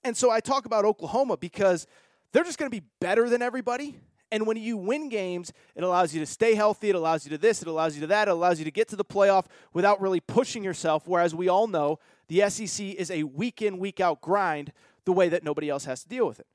And 0.03 0.17
so 0.17 0.31
I 0.31 0.39
talk 0.39 0.65
about 0.65 0.83
Oklahoma 0.83 1.37
because 1.37 1.85
they're 2.31 2.43
just 2.43 2.57
going 2.57 2.71
to 2.71 2.75
be 2.75 2.85
better 2.99 3.29
than 3.29 3.43
everybody. 3.43 3.99
And 4.31 4.47
when 4.47 4.57
you 4.57 4.77
win 4.77 5.09
games, 5.09 5.51
it 5.75 5.83
allows 5.83 6.13
you 6.13 6.21
to 6.21 6.25
stay 6.25 6.55
healthy. 6.55 6.89
It 6.89 6.95
allows 6.95 7.25
you 7.25 7.31
to 7.31 7.37
this. 7.37 7.61
It 7.61 7.67
allows 7.67 7.95
you 7.95 8.01
to 8.01 8.07
that. 8.07 8.29
It 8.29 8.31
allows 8.31 8.57
you 8.57 8.65
to 8.65 8.71
get 8.71 8.87
to 8.87 8.95
the 8.95 9.05
playoff 9.05 9.45
without 9.73 10.01
really 10.01 10.21
pushing 10.21 10.63
yourself. 10.63 11.03
Whereas 11.05 11.35
we 11.35 11.49
all 11.49 11.67
know 11.67 11.99
the 12.31 12.49
SEC 12.49 12.85
is 12.85 13.11
a 13.11 13.23
week 13.23 13.61
in, 13.61 13.77
week 13.77 13.99
out 13.99 14.21
grind 14.21 14.71
the 15.03 15.11
way 15.11 15.27
that 15.27 15.43
nobody 15.43 15.69
else 15.69 15.83
has 15.83 16.01
to 16.03 16.07
deal 16.07 16.25
with 16.25 16.39
it. 16.39 16.47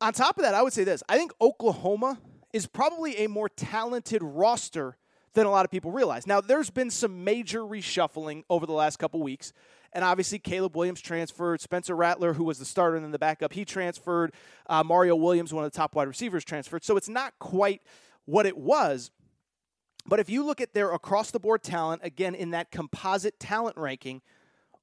On 0.00 0.12
top 0.12 0.38
of 0.38 0.44
that, 0.44 0.54
I 0.54 0.62
would 0.62 0.72
say 0.72 0.84
this 0.84 1.02
I 1.08 1.18
think 1.18 1.32
Oklahoma 1.40 2.20
is 2.52 2.68
probably 2.68 3.24
a 3.24 3.28
more 3.28 3.48
talented 3.48 4.22
roster 4.22 4.96
than 5.34 5.46
a 5.46 5.50
lot 5.50 5.64
of 5.64 5.72
people 5.72 5.90
realize. 5.90 6.28
Now, 6.28 6.40
there's 6.40 6.70
been 6.70 6.90
some 6.90 7.24
major 7.24 7.62
reshuffling 7.62 8.44
over 8.48 8.66
the 8.66 8.72
last 8.72 9.00
couple 9.00 9.20
weeks. 9.20 9.52
And 9.92 10.04
obviously, 10.04 10.38
Caleb 10.38 10.76
Williams 10.76 11.00
transferred. 11.00 11.60
Spencer 11.60 11.96
Rattler, 11.96 12.34
who 12.34 12.44
was 12.44 12.60
the 12.60 12.64
starter 12.64 12.94
and 12.94 13.04
then 13.04 13.10
the 13.10 13.18
backup, 13.18 13.54
he 13.54 13.64
transferred. 13.64 14.32
Uh, 14.68 14.84
Mario 14.84 15.16
Williams, 15.16 15.52
one 15.52 15.64
of 15.64 15.72
the 15.72 15.76
top 15.76 15.96
wide 15.96 16.06
receivers, 16.06 16.44
transferred. 16.44 16.84
So 16.84 16.96
it's 16.96 17.08
not 17.08 17.36
quite 17.40 17.82
what 18.26 18.46
it 18.46 18.56
was. 18.56 19.10
But 20.06 20.20
if 20.20 20.30
you 20.30 20.44
look 20.44 20.60
at 20.60 20.72
their 20.72 20.92
across 20.92 21.32
the 21.32 21.40
board 21.40 21.64
talent, 21.64 22.02
again, 22.04 22.36
in 22.36 22.50
that 22.50 22.70
composite 22.70 23.40
talent 23.40 23.76
ranking, 23.76 24.22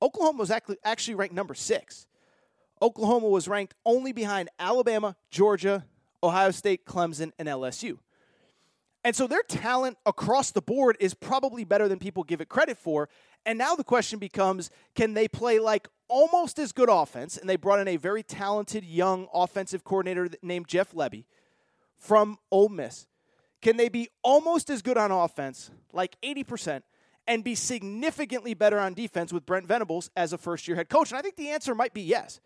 Oklahoma 0.02 0.40
was 0.40 0.52
actually 0.84 1.16
ranked 1.16 1.36
number 1.36 1.54
six. 1.54 2.08
Oklahoma 2.82 3.30
was 3.30 3.48
ranked 3.48 3.74
only 3.86 4.12
behind 4.12 4.50
Alabama, 4.60 5.16
Georgia, 5.30 5.86
Ohio 6.22 6.52
State, 6.52 6.86
Clemson, 6.86 7.32
and 7.40 7.48
LSU. 7.48 7.98
And 9.04 9.16
so 9.16 9.28
their 9.28 9.44
talent 9.44 9.98
across 10.06 10.52
the 10.52 10.62
board 10.62 10.98
is 11.00 11.14
probably 11.14 11.64
better 11.64 11.88
than 11.88 12.00
people 12.00 12.24
give 12.24 12.42
it 12.42 12.50
credit 12.50 12.78
for. 12.78 13.08
And 13.46 13.58
now 13.58 13.76
the 13.76 13.84
question 13.84 14.18
becomes 14.18 14.72
can 14.96 15.14
they 15.14 15.28
play 15.28 15.60
like 15.60 15.88
almost 16.08 16.58
as 16.58 16.72
good 16.72 16.90
offense? 16.90 17.38
And 17.38 17.48
they 17.48 17.56
brought 17.56 17.80
in 17.80 17.88
a 17.88 17.98
very 17.98 18.24
talented 18.24 18.84
young 18.84 19.28
offensive 19.32 19.84
coordinator 19.84 20.30
named 20.42 20.68
Jeff 20.68 20.92
Lebby 20.94 21.26
from 21.98 22.40
Ole 22.52 22.70
Miss. 22.70 23.06
Can 23.62 23.78
they 23.78 23.90
be 23.90 24.10
almost 24.24 24.72
as 24.72 24.82
good 24.82 24.98
on 24.98 25.12
offense, 25.12 25.70
like 25.94 26.20
80%, 26.22 26.82
and 27.28 27.44
be 27.44 27.56
significantly 27.56 28.54
better 28.54 28.80
on 28.80 28.94
defense 28.94 29.34
with 29.34 29.46
Brent 29.46 29.68
Venables 29.68 30.10
as 30.16 30.34
a 30.34 30.38
first 30.38 30.68
year 30.68 30.78
head 30.78 30.90
coach? 30.90 31.12
And 31.12 31.18
I 31.18 31.22
think 31.22 31.36
the 31.36 31.50
answer 31.50 31.76
might 31.76 31.94
be 31.94 32.02
yes. 32.02 32.40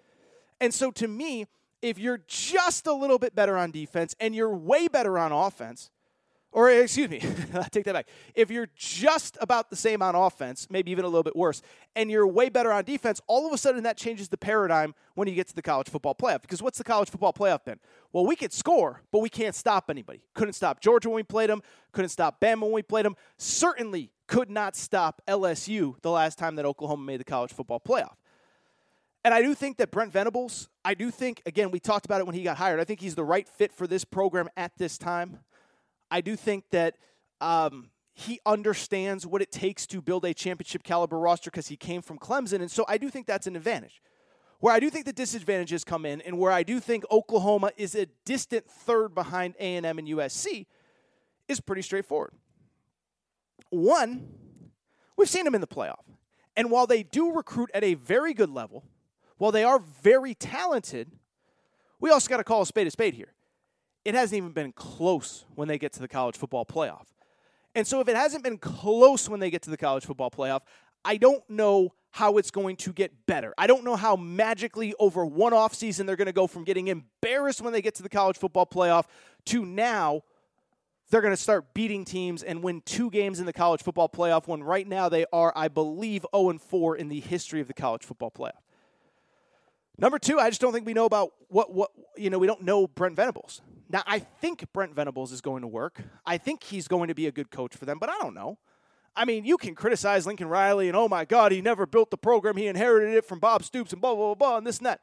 And 0.61 0.73
so 0.73 0.91
to 0.91 1.07
me, 1.07 1.45
if 1.81 1.97
you're 1.97 2.21
just 2.27 2.87
a 2.87 2.93
little 2.93 3.19
bit 3.19 3.35
better 3.35 3.57
on 3.57 3.71
defense 3.71 4.15
and 4.19 4.35
you're 4.35 4.53
way 4.53 4.87
better 4.87 5.17
on 5.17 5.31
offense, 5.31 5.89
or 6.51 6.69
excuse 6.71 7.09
me, 7.09 7.21
I 7.53 7.63
take 7.71 7.85
that 7.85 7.93
back. 7.93 8.07
If 8.33 8.49
you're 8.49 8.69
just 8.75 9.37
about 9.39 9.69
the 9.69 9.75
same 9.75 10.01
on 10.01 10.15
offense, 10.15 10.67
maybe 10.69 10.91
even 10.91 11.05
a 11.05 11.07
little 11.07 11.23
bit 11.23 11.35
worse, 11.35 11.61
and 11.95 12.09
you're 12.09 12.25
way 12.25 12.49
better 12.49 12.71
on 12.71 12.83
defense, 12.83 13.21
all 13.27 13.45
of 13.45 13.53
a 13.53 13.57
sudden 13.57 13.83
that 13.83 13.97
changes 13.97 14.29
the 14.29 14.37
paradigm 14.37 14.95
when 15.13 15.27
you 15.27 15.35
get 15.35 15.47
to 15.47 15.55
the 15.55 15.61
college 15.61 15.89
football 15.89 16.15
playoff. 16.15 16.41
Because 16.41 16.61
what's 16.61 16.77
the 16.77 16.83
college 16.83 17.09
football 17.09 17.33
playoff 17.33 17.65
been? 17.65 17.79
Well, 18.11 18.25
we 18.25 18.35
could 18.35 18.51
score, 18.51 19.03
but 19.11 19.19
we 19.19 19.29
can't 19.29 19.53
stop 19.53 19.89
anybody. 19.89 20.21
Couldn't 20.33 20.53
stop 20.53 20.81
Georgia 20.81 21.09
when 21.09 21.17
we 21.17 21.23
played 21.23 21.49
them. 21.49 21.61
Couldn't 21.91 22.09
stop 22.09 22.41
Bama 22.41 22.61
when 22.61 22.71
we 22.71 22.81
played 22.81 23.05
them. 23.05 23.15
Certainly 23.37 24.11
could 24.27 24.49
not 24.49 24.75
stop 24.75 25.21
LSU 25.27 26.01
the 26.01 26.11
last 26.11 26.39
time 26.39 26.55
that 26.55 26.65
Oklahoma 26.65 27.03
made 27.03 27.19
the 27.19 27.25
college 27.25 27.53
football 27.53 27.79
playoff. 27.79 28.15
And 29.23 29.33
I 29.33 29.41
do 29.41 29.53
think 29.53 29.77
that 29.77 29.91
Brent 29.91 30.11
Venables, 30.11 30.69
I 30.85 30.93
do 30.93 31.11
think, 31.11 31.41
again, 31.45 31.71
we 31.71 31.79
talked 31.79 32.05
about 32.05 32.21
it 32.21 32.25
when 32.25 32.35
he 32.35 32.43
got 32.43 32.57
hired. 32.57 32.79
I 32.79 32.85
think 32.85 33.01
he's 33.01 33.15
the 33.15 33.23
right 33.23 33.47
fit 33.47 33.73
for 33.73 33.85
this 33.85 34.05
program 34.05 34.47
at 34.55 34.71
this 34.77 34.97
time. 34.97 35.39
I 36.11 36.21
do 36.21 36.35
think 36.35 36.65
that 36.71 36.95
um, 37.41 37.89
he 38.13 38.39
understands 38.45 39.25
what 39.25 39.41
it 39.41 39.51
takes 39.51 39.87
to 39.87 40.01
build 40.01 40.25
a 40.25 40.33
championship 40.33 40.83
caliber 40.83 41.17
roster 41.17 41.49
because 41.49 41.67
he 41.67 41.77
came 41.77 42.01
from 42.01 42.17
Clemson. 42.17 42.61
And 42.61 42.69
so 42.69 42.85
I 42.87 42.97
do 42.97 43.09
think 43.09 43.27
that's 43.27 43.47
an 43.47 43.55
advantage. 43.55 44.01
Where 44.59 44.73
I 44.73 44.79
do 44.79 44.89
think 44.89 45.05
the 45.05 45.13
disadvantages 45.13 45.85
come 45.85 46.05
in 46.05 46.19
and 46.21 46.37
where 46.37 46.51
I 46.51 46.63
do 46.63 46.81
think 46.81 47.05
Oklahoma 47.09 47.71
is 47.77 47.95
a 47.95 48.07
distant 48.25 48.69
third 48.69 49.15
behind 49.15 49.55
A&M 49.57 49.85
and 49.85 50.07
USC 50.07 50.65
is 51.47 51.61
pretty 51.61 51.81
straightforward. 51.81 52.33
One, 53.69 54.27
we've 55.15 55.29
seen 55.29 55.45
them 55.45 55.55
in 55.55 55.61
the 55.61 55.67
playoff. 55.67 56.03
And 56.57 56.69
while 56.69 56.87
they 56.87 57.03
do 57.03 57.31
recruit 57.31 57.69
at 57.73 57.85
a 57.85 57.93
very 57.93 58.33
good 58.33 58.49
level, 58.49 58.83
while 59.37 59.53
they 59.53 59.63
are 59.63 59.79
very 59.79 60.35
talented, 60.35 61.09
we 62.01 62.09
also 62.09 62.27
got 62.27 62.37
to 62.37 62.43
call 62.43 62.61
a 62.61 62.65
spade 62.65 62.87
a 62.87 62.91
spade 62.91 63.13
here. 63.13 63.33
It 64.05 64.15
hasn't 64.15 64.37
even 64.37 64.51
been 64.51 64.71
close 64.71 65.45
when 65.55 65.67
they 65.67 65.77
get 65.77 65.93
to 65.93 65.99
the 65.99 66.07
college 66.07 66.37
football 66.37 66.65
playoff. 66.65 67.07
And 67.75 67.85
so, 67.85 67.99
if 67.99 68.07
it 68.07 68.15
hasn't 68.15 68.43
been 68.43 68.57
close 68.57 69.29
when 69.29 69.39
they 69.39 69.49
get 69.49 69.61
to 69.63 69.69
the 69.69 69.77
college 69.77 70.05
football 70.05 70.31
playoff, 70.31 70.61
I 71.05 71.17
don't 71.17 71.47
know 71.49 71.93
how 72.11 72.37
it's 72.37 72.51
going 72.51 72.75
to 72.77 72.91
get 72.91 73.25
better. 73.27 73.53
I 73.57 73.67
don't 73.67 73.83
know 73.83 73.95
how 73.95 74.15
magically 74.15 74.95
over 74.99 75.25
one 75.25 75.53
offseason 75.53 76.05
they're 76.05 76.15
going 76.15 76.25
to 76.25 76.33
go 76.33 76.47
from 76.47 76.63
getting 76.63 76.87
embarrassed 76.87 77.61
when 77.61 77.71
they 77.71 77.81
get 77.81 77.95
to 77.95 78.03
the 78.03 78.09
college 78.09 78.37
football 78.37 78.65
playoff 78.65 79.05
to 79.45 79.63
now 79.63 80.23
they're 81.09 81.21
going 81.21 81.33
to 81.33 81.41
start 81.41 81.73
beating 81.73 82.05
teams 82.05 82.43
and 82.43 82.63
win 82.63 82.81
two 82.85 83.09
games 83.09 83.39
in 83.39 83.45
the 83.45 83.53
college 83.53 83.81
football 83.81 84.09
playoff 84.09 84.47
when 84.47 84.63
right 84.63 84.87
now 84.87 85.09
they 85.09 85.25
are, 85.33 85.51
I 85.55 85.67
believe, 85.67 86.25
0 86.35 86.57
4 86.57 86.95
in 86.97 87.09
the 87.09 87.19
history 87.19 87.61
of 87.61 87.67
the 87.67 87.73
college 87.73 88.03
football 88.03 88.31
playoff. 88.31 88.61
Number 89.97 90.17
two, 90.17 90.39
I 90.39 90.49
just 90.49 90.61
don't 90.61 90.71
think 90.71 90.85
we 90.85 90.93
know 90.93 91.05
about 91.05 91.31
what 91.49 91.73
what 91.73 91.91
you 92.15 92.29
know. 92.29 92.39
We 92.39 92.47
don't 92.47 92.61
know 92.61 92.87
Brent 92.87 93.17
Venables. 93.17 93.61
Now, 93.89 94.03
I 94.05 94.19
think 94.19 94.71
Brent 94.71 94.93
Venables 94.93 95.31
is 95.31 95.41
going 95.41 95.61
to 95.61 95.67
work. 95.67 96.01
I 96.25 96.37
think 96.37 96.63
he's 96.63 96.87
going 96.87 97.07
to 97.07 97.15
be 97.15 97.25
a 97.25 97.31
good 97.31 97.49
coach 97.49 97.75
for 97.75 97.85
them, 97.85 97.97
but 97.97 98.09
I 98.09 98.17
don't 98.21 98.35
know. 98.35 98.59
I 99.15 99.25
mean, 99.25 99.43
you 99.45 99.57
can 99.57 99.73
criticize 99.73 100.27
Lincoln 100.27 100.47
Riley 100.47 100.87
and 100.87 100.95
oh 100.95 101.09
my 101.09 101.25
God, 101.25 101.51
he 101.51 101.61
never 101.61 101.85
built 101.87 102.11
the 102.11 102.17
program. 102.17 102.55
He 102.55 102.67
inherited 102.67 103.15
it 103.15 103.25
from 103.25 103.39
Bob 103.39 103.63
Stoops 103.63 103.91
and 103.91 104.01
blah 104.01 104.13
blah 104.13 104.35
blah, 104.35 104.35
blah 104.35 104.57
and 104.57 104.67
this 104.67 104.77
and 104.77 104.85
that. 104.85 105.01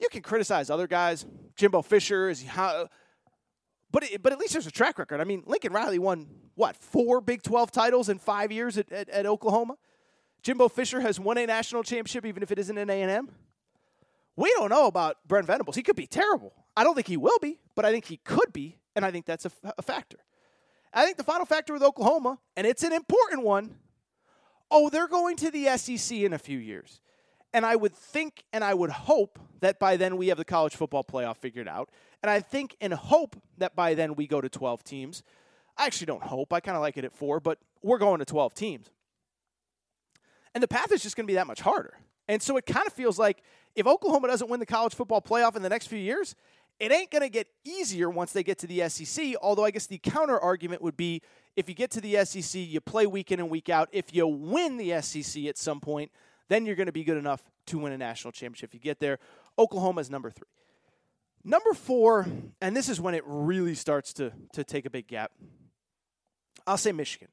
You 0.00 0.08
can 0.08 0.22
criticize 0.22 0.70
other 0.70 0.86
guys. 0.86 1.26
Jimbo 1.56 1.82
Fisher 1.82 2.28
is 2.28 2.44
how, 2.44 2.88
but 3.90 4.04
it, 4.04 4.22
but 4.22 4.32
at 4.32 4.38
least 4.38 4.52
there's 4.52 4.66
a 4.66 4.72
track 4.72 4.98
record. 4.98 5.20
I 5.20 5.24
mean, 5.24 5.42
Lincoln 5.44 5.72
Riley 5.72 5.98
won 5.98 6.26
what 6.54 6.76
four 6.76 7.20
Big 7.20 7.42
Twelve 7.42 7.72
titles 7.72 8.08
in 8.08 8.18
five 8.18 8.52
years 8.52 8.78
at, 8.78 8.90
at, 8.92 9.08
at 9.08 9.26
Oklahoma. 9.26 9.76
Jimbo 10.42 10.68
Fisher 10.68 11.00
has 11.00 11.18
won 11.18 11.38
a 11.38 11.46
national 11.46 11.82
championship, 11.82 12.24
even 12.24 12.42
if 12.42 12.52
it 12.52 12.58
isn't 12.58 12.78
an 12.78 12.90
A 12.90 13.02
and 13.02 13.10
M. 13.10 13.28
We 14.36 14.52
don't 14.56 14.70
know 14.70 14.86
about 14.86 15.16
Brent 15.26 15.46
Venables. 15.46 15.76
He 15.76 15.82
could 15.82 15.96
be 15.96 16.06
terrible. 16.06 16.52
I 16.76 16.84
don't 16.84 16.94
think 16.94 17.06
he 17.06 17.16
will 17.16 17.38
be, 17.40 17.60
but 17.74 17.84
I 17.84 17.92
think 17.92 18.04
he 18.04 18.16
could 18.18 18.52
be, 18.52 18.78
and 18.96 19.04
I 19.04 19.10
think 19.10 19.26
that's 19.26 19.46
a, 19.46 19.50
a 19.78 19.82
factor. 19.82 20.18
I 20.92 21.04
think 21.04 21.16
the 21.16 21.24
final 21.24 21.46
factor 21.46 21.72
with 21.72 21.82
Oklahoma, 21.82 22.38
and 22.56 22.66
it's 22.66 22.82
an 22.82 22.92
important 22.92 23.42
one. 23.42 23.76
Oh, 24.70 24.90
they're 24.90 25.08
going 25.08 25.36
to 25.36 25.50
the 25.50 25.76
SEC 25.76 26.18
in 26.18 26.32
a 26.32 26.38
few 26.38 26.58
years. 26.58 27.00
And 27.52 27.64
I 27.64 27.76
would 27.76 27.94
think 27.94 28.42
and 28.52 28.64
I 28.64 28.74
would 28.74 28.90
hope 28.90 29.38
that 29.60 29.78
by 29.78 29.96
then 29.96 30.16
we 30.16 30.28
have 30.28 30.38
the 30.38 30.44
college 30.44 30.74
football 30.74 31.04
playoff 31.04 31.36
figured 31.36 31.68
out. 31.68 31.90
And 32.22 32.28
I 32.28 32.40
think 32.40 32.76
and 32.80 32.92
hope 32.92 33.36
that 33.58 33.76
by 33.76 33.94
then 33.94 34.16
we 34.16 34.26
go 34.26 34.40
to 34.40 34.48
12 34.48 34.82
teams. 34.82 35.22
I 35.76 35.86
actually 35.86 36.06
don't 36.06 36.22
hope. 36.22 36.52
I 36.52 36.58
kind 36.58 36.76
of 36.76 36.82
like 36.82 36.96
it 36.96 37.04
at 37.04 37.12
four, 37.12 37.38
but 37.38 37.58
we're 37.82 37.98
going 37.98 38.18
to 38.18 38.24
12 38.24 38.54
teams. 38.54 38.90
And 40.52 40.62
the 40.62 40.68
path 40.68 40.90
is 40.90 41.02
just 41.02 41.14
going 41.14 41.26
to 41.26 41.30
be 41.30 41.34
that 41.34 41.46
much 41.46 41.60
harder. 41.60 41.94
And 42.28 42.42
so 42.42 42.56
it 42.56 42.66
kind 42.66 42.86
of 42.86 42.92
feels 42.92 43.18
like 43.18 43.42
if 43.74 43.86
Oklahoma 43.86 44.28
doesn't 44.28 44.48
win 44.48 44.60
the 44.60 44.66
college 44.66 44.94
football 44.94 45.20
playoff 45.20 45.56
in 45.56 45.62
the 45.62 45.68
next 45.68 45.86
few 45.88 45.98
years, 45.98 46.34
it 46.80 46.90
ain't 46.90 47.10
going 47.10 47.22
to 47.22 47.28
get 47.28 47.46
easier 47.64 48.10
once 48.10 48.32
they 48.32 48.42
get 48.42 48.58
to 48.58 48.66
the 48.66 48.88
SEC. 48.88 49.34
Although 49.40 49.64
I 49.64 49.70
guess 49.70 49.86
the 49.86 49.98
counter 49.98 50.38
argument 50.38 50.82
would 50.82 50.96
be 50.96 51.22
if 51.56 51.68
you 51.68 51.74
get 51.74 51.90
to 51.92 52.00
the 52.00 52.24
SEC, 52.24 52.60
you 52.60 52.80
play 52.80 53.06
week 53.06 53.30
in 53.30 53.38
and 53.38 53.48
week 53.48 53.68
out. 53.68 53.88
If 53.92 54.14
you 54.14 54.26
win 54.26 54.76
the 54.76 55.00
SEC 55.02 55.44
at 55.44 55.56
some 55.56 55.80
point, 55.80 56.10
then 56.48 56.66
you're 56.66 56.76
going 56.76 56.86
to 56.86 56.92
be 56.92 57.04
good 57.04 57.16
enough 57.16 57.42
to 57.66 57.78
win 57.78 57.92
a 57.92 57.98
national 57.98 58.32
championship. 58.32 58.70
If 58.70 58.74
you 58.74 58.80
get 58.80 58.98
there, 58.98 59.18
Oklahoma 59.58 60.00
is 60.00 60.10
number 60.10 60.30
three. 60.30 60.48
Number 61.44 61.74
four, 61.74 62.26
and 62.60 62.76
this 62.76 62.88
is 62.88 63.00
when 63.00 63.14
it 63.14 63.22
really 63.26 63.74
starts 63.74 64.12
to, 64.14 64.32
to 64.54 64.64
take 64.64 64.86
a 64.86 64.90
big 64.90 65.06
gap, 65.06 65.30
I'll 66.66 66.78
say 66.78 66.90
Michigan. 66.90 67.28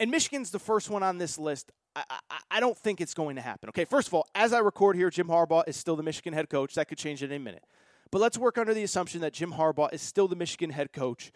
And 0.00 0.10
Michigan's 0.10 0.50
the 0.50 0.58
first 0.58 0.90
one 0.90 1.02
on 1.02 1.18
this 1.18 1.38
list. 1.38 1.70
I, 1.96 2.04
I, 2.30 2.38
I, 2.50 2.60
don't 2.60 2.76
think 2.76 3.00
it's 3.00 3.14
going 3.14 3.36
to 3.36 3.42
happen. 3.42 3.70
Okay, 3.70 3.86
first 3.86 4.08
of 4.08 4.14
all, 4.14 4.26
as 4.34 4.52
I 4.52 4.58
record 4.58 4.96
here, 4.96 5.08
Jim 5.08 5.28
Harbaugh 5.28 5.64
is 5.66 5.76
still 5.76 5.96
the 5.96 6.02
Michigan 6.02 6.34
head 6.34 6.50
coach. 6.50 6.74
That 6.74 6.88
could 6.88 6.98
change 6.98 7.22
in 7.22 7.32
a 7.32 7.38
minute. 7.38 7.64
But 8.10 8.20
let's 8.20 8.36
work 8.36 8.58
under 8.58 8.74
the 8.74 8.82
assumption 8.82 9.22
that 9.22 9.32
Jim 9.32 9.52
Harbaugh 9.52 9.92
is 9.92 10.02
still 10.02 10.28
the 10.28 10.36
Michigan 10.36 10.70
head 10.70 10.92
coach 10.92 11.32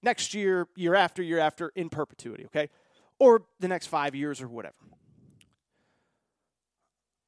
next 0.00 0.34
year, 0.34 0.68
year 0.76 0.94
after, 0.94 1.20
year 1.20 1.40
after, 1.40 1.72
in 1.74 1.88
perpetuity, 1.90 2.44
okay? 2.46 2.70
Or 3.18 3.42
the 3.58 3.66
next 3.66 3.88
five 3.88 4.14
years 4.14 4.40
or 4.40 4.46
whatever. 4.46 4.76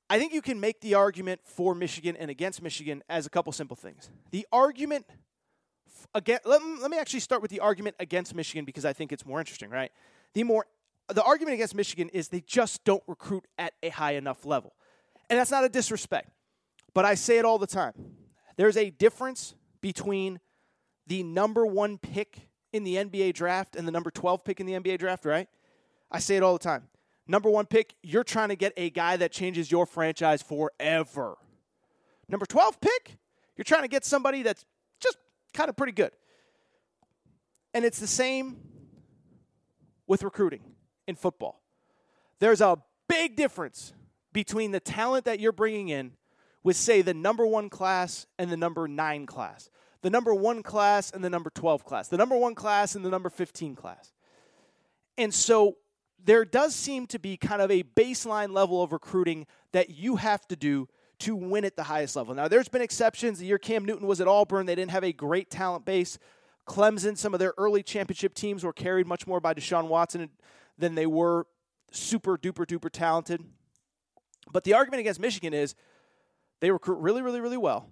I 0.09 0.19
think 0.19 0.33
you 0.33 0.43
can 0.43 0.61
make 0.61 0.81
the 0.81 0.95
argument 0.95 1.41
for 1.45 1.75
Michigan 1.75 2.17
and 2.17 2.31
against 2.31 2.63
Michigan 2.63 3.03
as 3.09 3.27
a 3.27 3.31
couple 3.31 3.53
simple 3.53 3.77
things. 3.77 4.11
The 4.31 4.47
argument 4.53 5.07
again 6.15 6.39
let 6.45 6.91
me 6.91 6.99
actually 6.99 7.21
start 7.21 7.43
with 7.43 7.51
the 7.51 7.61
argument 7.61 7.95
against 8.01 8.35
Michigan 8.35 8.65
because 8.65 8.85
I 8.85 8.93
think 8.93 9.13
it's 9.13 9.27
more 9.27 9.39
interesting, 9.39 9.71
right? 9.71 9.93
The 10.35 10.43
more 10.43 10.67
the 11.13 11.23
argument 11.23 11.55
against 11.55 11.75
Michigan 11.75 12.09
is 12.11 12.29
they 12.29 12.41
just 12.41 12.85
don't 12.85 13.03
recruit 13.07 13.47
at 13.59 13.75
a 13.83 13.89
high 13.89 14.13
enough 14.13 14.45
level. 14.45 14.75
And 15.29 15.39
that's 15.39 15.51
not 15.51 15.65
a 15.65 15.69
disrespect, 15.69 16.31
but 16.95 17.05
I 17.05 17.15
say 17.15 17.39
it 17.39 17.45
all 17.45 17.59
the 17.59 17.67
time. 17.67 17.95
There's 18.57 18.77
a 18.77 18.91
difference 18.91 19.55
between 19.81 20.41
the 21.07 21.23
number 21.23 21.65
one 21.65 21.99
pick 21.99 22.49
in 22.73 22.85
the 22.85 22.97
NBA 22.97 23.35
draft 23.35 23.77
and 23.77 23.87
the 23.87 23.93
number 23.93 24.11
12 24.11 24.45
pick 24.45 24.61
in 24.61 24.67
the 24.67 24.75
NBA 24.75 24.99
draft, 24.99 25.25
right? 25.25 25.49
I 26.11 26.19
say 26.19 26.37
it 26.37 26.43
all 26.43 26.53
the 26.53 26.59
time. 26.59 26.89
Number 27.27 27.49
one 27.49 27.67
pick, 27.67 27.95
you're 28.03 28.25
trying 28.25 28.49
to 28.49 28.57
get 28.57 28.73
a 28.77 28.91
guy 28.91 29.17
that 29.17 29.31
changes 29.31 29.71
your 29.71 29.87
franchise 29.87 30.43
forever. 30.43 31.37
Number 32.29 32.47
12 32.47 32.81
pick, 32.81 33.19
you're 33.57 33.65
trying 33.65 33.83
to 33.83 33.89
get 33.89 34.05
somebody 34.05 34.43
that's 34.43 34.65
just 35.01 35.17
kind 35.55 35.69
of 35.69 35.77
pretty 35.77 35.93
good. 35.93 36.11
And 37.73 37.85
it's 37.85 38.01
the 38.01 38.07
same 38.07 38.57
with 40.07 40.25
recruiting 40.25 40.63
in 41.07 41.15
football. 41.17 41.63
There's 42.39 42.61
a 42.61 42.79
big 43.09 43.37
difference 43.37 43.93
between 44.33 44.71
the 44.71 44.81
talent 44.81 45.25
that 45.25 45.41
you're 45.41 45.53
bringing 45.53 45.89
in 45.89 46.13
with, 46.63 46.77
say, 46.77 47.03
the 47.03 47.15
number 47.15 47.47
one 47.47 47.69
class 47.69 48.27
and 48.39 48.51
the 48.51 48.57
number 48.57 48.87
nine 48.87 49.27
class, 49.27 49.71
the 50.03 50.11
number 50.11 50.35
one 50.35 50.63
class 50.63 51.11
and 51.11 51.25
the 51.25 51.31
number 51.31 51.51
12 51.51 51.85
class, 51.85 52.09
the 52.09 52.17
number 52.17 52.37
one 52.37 52.55
class 52.55 52.95
and 52.95 53.05
the 53.05 53.11
number 53.11 53.31
15 53.31 53.75
class. 53.75 54.13
And 55.19 55.35
so 55.35 55.77
there 56.25 56.45
does 56.45 56.75
seem 56.75 57.07
to 57.09 57.19
be 57.19 57.37
kind 57.37 57.63
of 57.63 57.71
a 57.71 57.83
baseline 57.83 58.53
level 58.53 58.83
of 58.83 58.93
recruiting 58.93 59.47
that 59.73 59.91
you 59.91 60.17
have 60.17 60.47
to 60.49 60.57
do 60.57 60.89
to 61.21 61.37
win 61.37 61.65
at 61.65 61.77
the 61.77 61.83
highest 61.83 62.17
level. 62.17 62.35
Now, 62.35 62.49
there's 62.49 62.69
been 62.69 62.83
exceptions. 62.83 63.39
The 63.39 63.47
year 63.47 63.59
Cam 63.59 63.85
Newton 63.85 64.07
was 64.07 64.21
at 64.21 64.29
Auburn, 64.29 64.67
they 64.67 64.75
didn't 64.75 64.91
have 64.93 65.05
a 65.05 65.13
great 65.13 65.51
talent 65.51 65.85
base. 65.85 66.19
Clemson, 66.67 67.17
some 67.17 67.35
of 67.35 67.41
their 67.41 67.53
early 67.59 67.83
championship 67.83 68.35
teams 68.35 68.65
were 68.65 68.73
carried 68.73 69.07
much 69.07 69.27
more 69.27 69.41
by 69.41 69.53
Deshaun 69.53 69.89
Watson 69.89 70.31
than 70.81 70.95
they 70.95 71.07
were 71.07 71.47
super 71.93 72.37
duper 72.37 72.67
duper 72.67 72.91
talented. 72.91 73.45
But 74.53 74.65
the 74.65 74.75
argument 74.75 75.01
against 75.01 75.21
Michigan 75.21 75.55
is 75.55 75.75
they 76.61 76.71
recruit 76.71 76.99
really, 76.99 77.23
really, 77.23 77.41
really 77.41 77.57
well, 77.57 77.91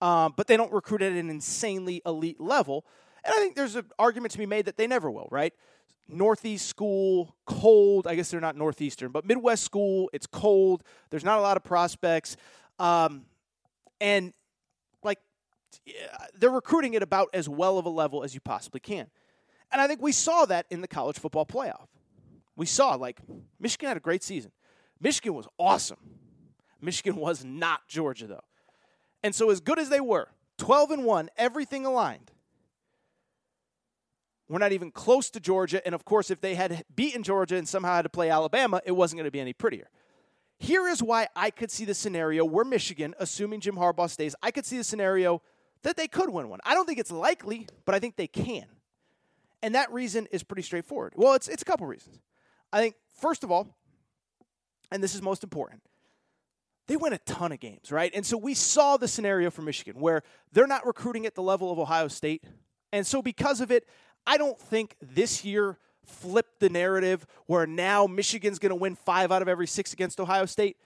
um, 0.00 0.34
but 0.36 0.46
they 0.46 0.56
don't 0.56 0.72
recruit 0.72 1.02
at 1.02 1.12
an 1.12 1.30
insanely 1.30 2.00
elite 2.06 2.40
level. 2.40 2.86
And 3.24 3.34
I 3.34 3.38
think 3.38 3.56
there's 3.56 3.76
an 3.76 3.86
argument 3.98 4.32
to 4.32 4.38
be 4.38 4.46
made 4.46 4.64
that 4.64 4.76
they 4.76 4.86
never 4.86 5.10
will, 5.10 5.28
right? 5.30 5.52
Northeast 6.08 6.66
school, 6.66 7.36
cold. 7.46 8.06
I 8.06 8.14
guess 8.14 8.30
they're 8.30 8.40
not 8.40 8.56
Northeastern, 8.56 9.12
but 9.12 9.26
Midwest 9.26 9.62
school, 9.62 10.08
it's 10.12 10.26
cold. 10.26 10.82
There's 11.10 11.24
not 11.24 11.38
a 11.38 11.42
lot 11.42 11.56
of 11.56 11.64
prospects. 11.64 12.36
Um, 12.78 13.26
and 14.00 14.32
like, 15.02 15.18
they're 16.38 16.50
recruiting 16.50 16.96
at 16.96 17.02
about 17.02 17.28
as 17.34 17.48
well 17.48 17.76
of 17.76 17.84
a 17.84 17.90
level 17.90 18.24
as 18.24 18.34
you 18.34 18.40
possibly 18.40 18.80
can. 18.80 19.08
And 19.70 19.80
I 19.80 19.86
think 19.86 20.00
we 20.00 20.12
saw 20.12 20.44
that 20.46 20.66
in 20.70 20.80
the 20.80 20.88
college 20.88 21.18
football 21.18 21.46
playoff. 21.46 21.86
We 22.56 22.66
saw, 22.66 22.94
like, 22.94 23.20
Michigan 23.60 23.88
had 23.88 23.96
a 23.96 24.00
great 24.00 24.22
season. 24.22 24.50
Michigan 25.00 25.34
was 25.34 25.46
awesome. 25.58 25.98
Michigan 26.80 27.16
was 27.20 27.44
not 27.44 27.86
Georgia, 27.88 28.26
though. 28.26 28.44
And 29.22 29.34
so, 29.34 29.50
as 29.50 29.60
good 29.60 29.78
as 29.78 29.88
they 29.88 30.00
were, 30.00 30.28
12 30.58 30.90
and 30.92 31.04
1, 31.04 31.30
everything 31.36 31.86
aligned. 31.86 32.32
We're 34.48 34.58
not 34.58 34.72
even 34.72 34.90
close 34.90 35.28
to 35.30 35.40
Georgia. 35.40 35.84
And 35.84 35.94
of 35.94 36.04
course, 36.04 36.30
if 36.30 36.40
they 36.40 36.54
had 36.54 36.84
beaten 36.94 37.22
Georgia 37.22 37.56
and 37.56 37.68
somehow 37.68 37.94
had 37.96 38.02
to 38.02 38.08
play 38.08 38.30
Alabama, 38.30 38.80
it 38.86 38.92
wasn't 38.92 39.18
going 39.18 39.26
to 39.26 39.30
be 39.30 39.40
any 39.40 39.52
prettier. 39.52 39.90
Here 40.58 40.88
is 40.88 41.02
why 41.02 41.28
I 41.36 41.50
could 41.50 41.70
see 41.70 41.84
the 41.84 41.94
scenario 41.94 42.44
where 42.44 42.64
Michigan, 42.64 43.14
assuming 43.18 43.60
Jim 43.60 43.76
Harbaugh 43.76 44.10
stays, 44.10 44.34
I 44.42 44.50
could 44.50 44.64
see 44.64 44.78
the 44.78 44.84
scenario 44.84 45.42
that 45.82 45.96
they 45.96 46.08
could 46.08 46.30
win 46.30 46.48
one. 46.48 46.60
I 46.64 46.74
don't 46.74 46.86
think 46.86 46.98
it's 46.98 47.12
likely, 47.12 47.68
but 47.84 47.94
I 47.94 48.00
think 48.00 48.16
they 48.16 48.26
can. 48.26 48.66
And 49.62 49.74
that 49.74 49.92
reason 49.92 50.26
is 50.30 50.42
pretty 50.42 50.62
straightforward. 50.62 51.14
Well, 51.16 51.34
it's, 51.34 51.48
it's 51.48 51.62
a 51.62 51.64
couple 51.64 51.86
reasons. 51.86 52.20
I 52.72 52.80
think, 52.80 52.94
first 53.20 53.42
of 53.44 53.50
all, 53.50 53.76
and 54.90 55.02
this 55.02 55.14
is 55.14 55.22
most 55.22 55.42
important, 55.42 55.82
they 56.86 56.96
win 56.96 57.12
a 57.12 57.18
ton 57.18 57.52
of 57.52 57.60
games, 57.60 57.92
right? 57.92 58.10
And 58.14 58.24
so 58.24 58.36
we 58.36 58.54
saw 58.54 58.96
the 58.96 59.08
scenario 59.08 59.50
for 59.50 59.62
Michigan 59.62 60.00
where 60.00 60.22
they're 60.52 60.66
not 60.66 60.86
recruiting 60.86 61.26
at 61.26 61.34
the 61.34 61.42
level 61.42 61.70
of 61.70 61.78
Ohio 61.78 62.08
State. 62.08 62.44
And 62.92 63.06
so 63.06 63.20
because 63.20 63.60
of 63.60 63.70
it, 63.70 63.86
I 64.26 64.38
don't 64.38 64.58
think 64.58 64.96
this 65.00 65.44
year 65.44 65.78
flipped 66.06 66.60
the 66.60 66.70
narrative 66.70 67.26
where 67.46 67.66
now 67.66 68.06
Michigan's 68.06 68.58
going 68.58 68.70
to 68.70 68.76
win 68.76 68.94
five 68.94 69.30
out 69.30 69.42
of 69.42 69.48
every 69.48 69.66
six 69.66 69.92
against 69.92 70.18
Ohio 70.18 70.46
State. 70.46 70.78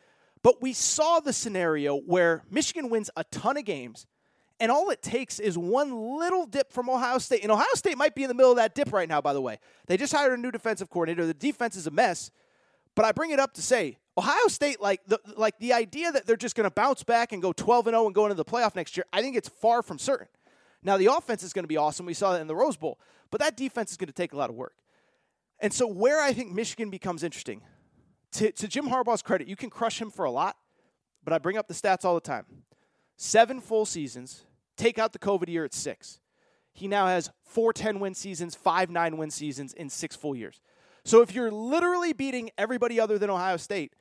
But 0.42 0.60
we 0.60 0.72
saw 0.72 1.20
the 1.20 1.32
scenario 1.32 1.96
where 1.96 2.42
Michigan 2.50 2.90
wins 2.90 3.10
a 3.16 3.22
ton 3.24 3.56
of 3.56 3.64
games, 3.64 4.06
and 4.62 4.70
all 4.70 4.90
it 4.90 5.02
takes 5.02 5.40
is 5.40 5.58
one 5.58 6.18
little 6.20 6.46
dip 6.46 6.72
from 6.72 6.88
Ohio 6.88 7.18
State. 7.18 7.42
And 7.42 7.50
Ohio 7.50 7.66
State 7.74 7.98
might 7.98 8.14
be 8.14 8.22
in 8.22 8.28
the 8.28 8.34
middle 8.34 8.52
of 8.52 8.58
that 8.58 8.76
dip 8.76 8.92
right 8.92 9.08
now, 9.08 9.20
by 9.20 9.32
the 9.32 9.40
way. 9.40 9.58
They 9.88 9.96
just 9.96 10.12
hired 10.12 10.38
a 10.38 10.40
new 10.40 10.52
defensive 10.52 10.88
coordinator. 10.88 11.26
The 11.26 11.34
defense 11.34 11.74
is 11.74 11.88
a 11.88 11.90
mess. 11.90 12.30
But 12.94 13.04
I 13.04 13.10
bring 13.10 13.32
it 13.32 13.40
up 13.40 13.54
to 13.54 13.62
say 13.62 13.98
Ohio 14.16 14.46
State, 14.46 14.80
like 14.80 15.00
the 15.08 15.18
like 15.36 15.58
the 15.58 15.72
idea 15.72 16.12
that 16.12 16.26
they're 16.26 16.36
just 16.36 16.54
going 16.54 16.68
to 16.68 16.70
bounce 16.70 17.02
back 17.02 17.32
and 17.32 17.42
go 17.42 17.52
12 17.52 17.88
and 17.88 17.94
0 17.94 18.06
and 18.06 18.14
go 18.14 18.26
into 18.26 18.36
the 18.36 18.44
playoff 18.44 18.76
next 18.76 18.96
year, 18.96 19.04
I 19.12 19.20
think 19.20 19.34
it's 19.34 19.48
far 19.48 19.82
from 19.82 19.98
certain. 19.98 20.28
Now 20.84 20.96
the 20.96 21.06
offense 21.06 21.42
is 21.42 21.52
going 21.52 21.64
to 21.64 21.68
be 21.68 21.76
awesome. 21.76 22.06
We 22.06 22.14
saw 22.14 22.32
that 22.34 22.40
in 22.40 22.46
the 22.46 22.54
Rose 22.54 22.76
Bowl, 22.76 23.00
but 23.32 23.40
that 23.40 23.56
defense 23.56 23.90
is 23.90 23.96
going 23.96 24.08
to 24.08 24.14
take 24.14 24.32
a 24.32 24.36
lot 24.36 24.48
of 24.48 24.54
work. 24.54 24.74
And 25.58 25.72
so 25.72 25.88
where 25.88 26.22
I 26.22 26.32
think 26.32 26.52
Michigan 26.52 26.88
becomes 26.88 27.24
interesting, 27.24 27.62
to, 28.32 28.52
to 28.52 28.68
Jim 28.68 28.86
Harbaugh's 28.86 29.22
credit, 29.22 29.48
you 29.48 29.56
can 29.56 29.70
crush 29.70 30.00
him 30.00 30.10
for 30.10 30.24
a 30.24 30.30
lot, 30.30 30.56
but 31.24 31.32
I 31.32 31.38
bring 31.38 31.56
up 31.56 31.66
the 31.66 31.74
stats 31.74 32.04
all 32.04 32.14
the 32.14 32.20
time. 32.20 32.46
Seven 33.16 33.60
full 33.60 33.86
seasons, 33.86 34.44
take 34.76 34.98
out 34.98 35.12
the 35.12 35.18
COVID 35.18 35.48
year 35.48 35.64
at 35.64 35.74
six. 35.74 36.20
He 36.72 36.88
now 36.88 37.06
has 37.06 37.30
four 37.44 37.72
10 37.72 38.00
win 38.00 38.14
seasons, 38.14 38.54
five 38.54 38.90
nine 38.90 39.16
win 39.16 39.30
seasons 39.30 39.72
in 39.72 39.88
six 39.88 40.16
full 40.16 40.34
years. 40.34 40.60
So 41.04 41.20
if 41.20 41.34
you're 41.34 41.50
literally 41.50 42.12
beating 42.12 42.50
everybody 42.56 43.00
other 43.00 43.18
than 43.18 43.30
Ohio 43.30 43.56
State, 43.56 43.94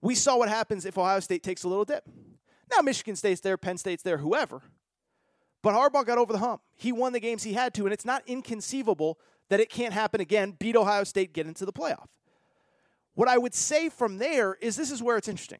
we 0.00 0.14
saw 0.14 0.36
what 0.36 0.48
happens 0.48 0.84
if 0.84 0.98
Ohio 0.98 1.20
State 1.20 1.42
takes 1.42 1.64
a 1.64 1.68
little 1.68 1.84
dip. 1.84 2.04
Now 2.70 2.82
Michigan 2.82 3.16
State's 3.16 3.40
there, 3.40 3.56
Penn 3.56 3.78
State's 3.78 4.02
there, 4.02 4.18
whoever. 4.18 4.62
But 5.62 5.74
Harbaugh 5.74 6.06
got 6.06 6.18
over 6.18 6.32
the 6.32 6.38
hump. 6.38 6.62
He 6.76 6.92
won 6.92 7.12
the 7.12 7.20
games 7.20 7.42
he 7.42 7.54
had 7.54 7.74
to, 7.74 7.84
and 7.84 7.92
it's 7.92 8.04
not 8.04 8.22
inconceivable 8.26 9.18
that 9.48 9.60
it 9.60 9.70
can't 9.70 9.92
happen 9.92 10.20
again. 10.20 10.54
Beat 10.58 10.76
Ohio 10.76 11.04
State, 11.04 11.32
get 11.32 11.46
into 11.46 11.64
the 11.64 11.72
playoff. 11.72 12.06
What 13.14 13.28
I 13.28 13.38
would 13.38 13.54
say 13.54 13.88
from 13.88 14.18
there 14.18 14.56
is 14.60 14.76
this 14.76 14.90
is 14.90 15.02
where 15.02 15.16
it's 15.16 15.28
interesting. 15.28 15.58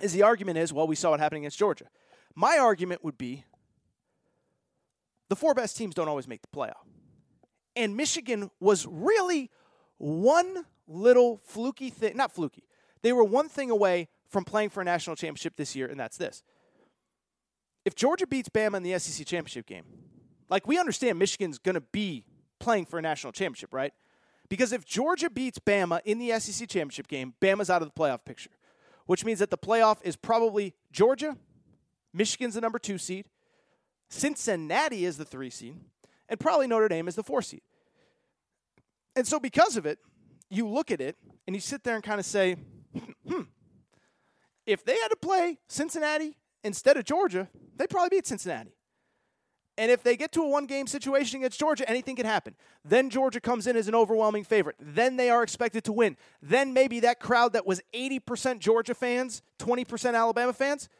Is 0.00 0.12
the 0.12 0.22
argument 0.22 0.58
is, 0.58 0.72
well, 0.72 0.86
we 0.86 0.94
saw 0.94 1.14
it 1.14 1.20
happening 1.20 1.42
against 1.42 1.58
Georgia. 1.58 1.86
My 2.34 2.58
argument 2.58 3.04
would 3.04 3.18
be 3.18 3.44
the 5.28 5.36
four 5.36 5.54
best 5.54 5.76
teams 5.76 5.94
don't 5.94 6.08
always 6.08 6.28
make 6.28 6.42
the 6.42 6.48
playoff. 6.48 6.86
And 7.74 7.96
Michigan 7.96 8.50
was 8.60 8.86
really 8.86 9.50
one 9.98 10.66
little 10.86 11.40
fluky 11.44 11.90
thing, 11.90 12.16
not 12.16 12.32
fluky. 12.32 12.64
They 13.02 13.12
were 13.12 13.24
one 13.24 13.48
thing 13.48 13.70
away 13.70 14.08
from 14.28 14.44
playing 14.44 14.70
for 14.70 14.80
a 14.80 14.84
national 14.84 15.16
championship 15.16 15.56
this 15.56 15.74
year, 15.74 15.86
and 15.86 15.98
that's 15.98 16.16
this. 16.16 16.42
If 17.84 17.94
Georgia 17.94 18.26
beats 18.26 18.48
Bama 18.48 18.76
in 18.76 18.82
the 18.82 18.98
SEC 18.98 19.26
championship 19.26 19.66
game, 19.66 19.84
like 20.48 20.66
we 20.66 20.78
understand 20.78 21.18
Michigan's 21.18 21.58
going 21.58 21.74
to 21.74 21.80
be 21.80 22.24
playing 22.60 22.86
for 22.86 22.98
a 22.98 23.02
national 23.02 23.32
championship, 23.32 23.72
right? 23.74 23.92
Because 24.48 24.72
if 24.72 24.84
Georgia 24.84 25.30
beats 25.30 25.58
Bama 25.58 26.00
in 26.04 26.18
the 26.18 26.38
SEC 26.38 26.68
championship 26.68 27.08
game, 27.08 27.34
Bama's 27.40 27.70
out 27.70 27.82
of 27.82 27.88
the 27.88 27.98
playoff 27.98 28.24
picture, 28.24 28.50
which 29.06 29.24
means 29.24 29.38
that 29.38 29.50
the 29.50 29.58
playoff 29.58 29.96
is 30.02 30.14
probably 30.14 30.74
Georgia, 30.92 31.36
Michigan's 32.12 32.54
the 32.54 32.60
number 32.60 32.78
two 32.78 32.98
seed, 32.98 33.26
Cincinnati 34.08 35.04
is 35.04 35.16
the 35.16 35.24
three 35.24 35.50
seed, 35.50 35.76
and 36.28 36.38
probably 36.38 36.66
Notre 36.66 36.88
Dame 36.88 37.08
is 37.08 37.14
the 37.14 37.22
four 37.22 37.42
seed. 37.42 37.62
And 39.16 39.26
so, 39.26 39.40
because 39.40 39.76
of 39.76 39.86
it, 39.86 39.98
you 40.50 40.68
look 40.68 40.90
at 40.90 41.00
it 41.00 41.16
and 41.46 41.56
you 41.56 41.60
sit 41.60 41.82
there 41.84 41.94
and 41.94 42.04
kind 42.04 42.20
of 42.20 42.26
say, 42.26 42.56
hmm, 43.26 43.42
if 44.66 44.84
they 44.84 44.96
had 44.98 45.08
to 45.08 45.16
play 45.16 45.58
Cincinnati 45.68 46.36
instead 46.62 46.96
of 46.96 47.04
Georgia, 47.04 47.48
they'd 47.76 47.90
probably 47.90 48.16
beat 48.16 48.26
Cincinnati. 48.26 48.74
And 49.78 49.90
if 49.90 50.02
they 50.02 50.16
get 50.16 50.32
to 50.32 50.42
a 50.42 50.48
one 50.48 50.66
game 50.66 50.86
situation 50.86 51.40
against 51.40 51.58
Georgia, 51.58 51.88
anything 51.88 52.14
could 52.14 52.26
happen. 52.26 52.54
Then 52.84 53.08
Georgia 53.08 53.40
comes 53.40 53.66
in 53.66 53.76
as 53.76 53.88
an 53.88 53.94
overwhelming 53.94 54.44
favorite. 54.44 54.76
Then 54.78 55.16
they 55.16 55.30
are 55.30 55.42
expected 55.42 55.82
to 55.84 55.92
win. 55.92 56.18
Then 56.42 56.74
maybe 56.74 57.00
that 57.00 57.20
crowd 57.20 57.54
that 57.54 57.66
was 57.66 57.80
80% 57.94 58.58
Georgia 58.58 58.94
fans, 58.94 59.42
20% 59.58 60.14
Alabama 60.14 60.52
fans, 60.52 60.90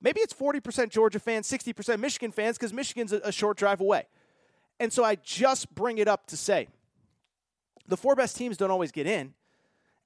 maybe 0.00 0.20
it's 0.20 0.34
40% 0.34 0.90
Georgia 0.90 1.18
fans, 1.18 1.48
60% 1.50 1.98
Michigan 2.00 2.32
fans 2.32 2.56
because 2.56 2.72
Michigan's 2.72 3.12
a, 3.12 3.20
a 3.24 3.32
short 3.32 3.56
drive 3.56 3.80
away. 3.80 4.04
And 4.78 4.92
so 4.92 5.04
I 5.04 5.16
just 5.16 5.74
bring 5.74 5.98
it 5.98 6.08
up 6.08 6.26
to 6.28 6.36
say 6.36 6.68
the 7.88 7.96
four 7.96 8.14
best 8.14 8.36
teams 8.36 8.56
don't 8.56 8.70
always 8.70 8.92
get 8.92 9.06
in. 9.06 9.34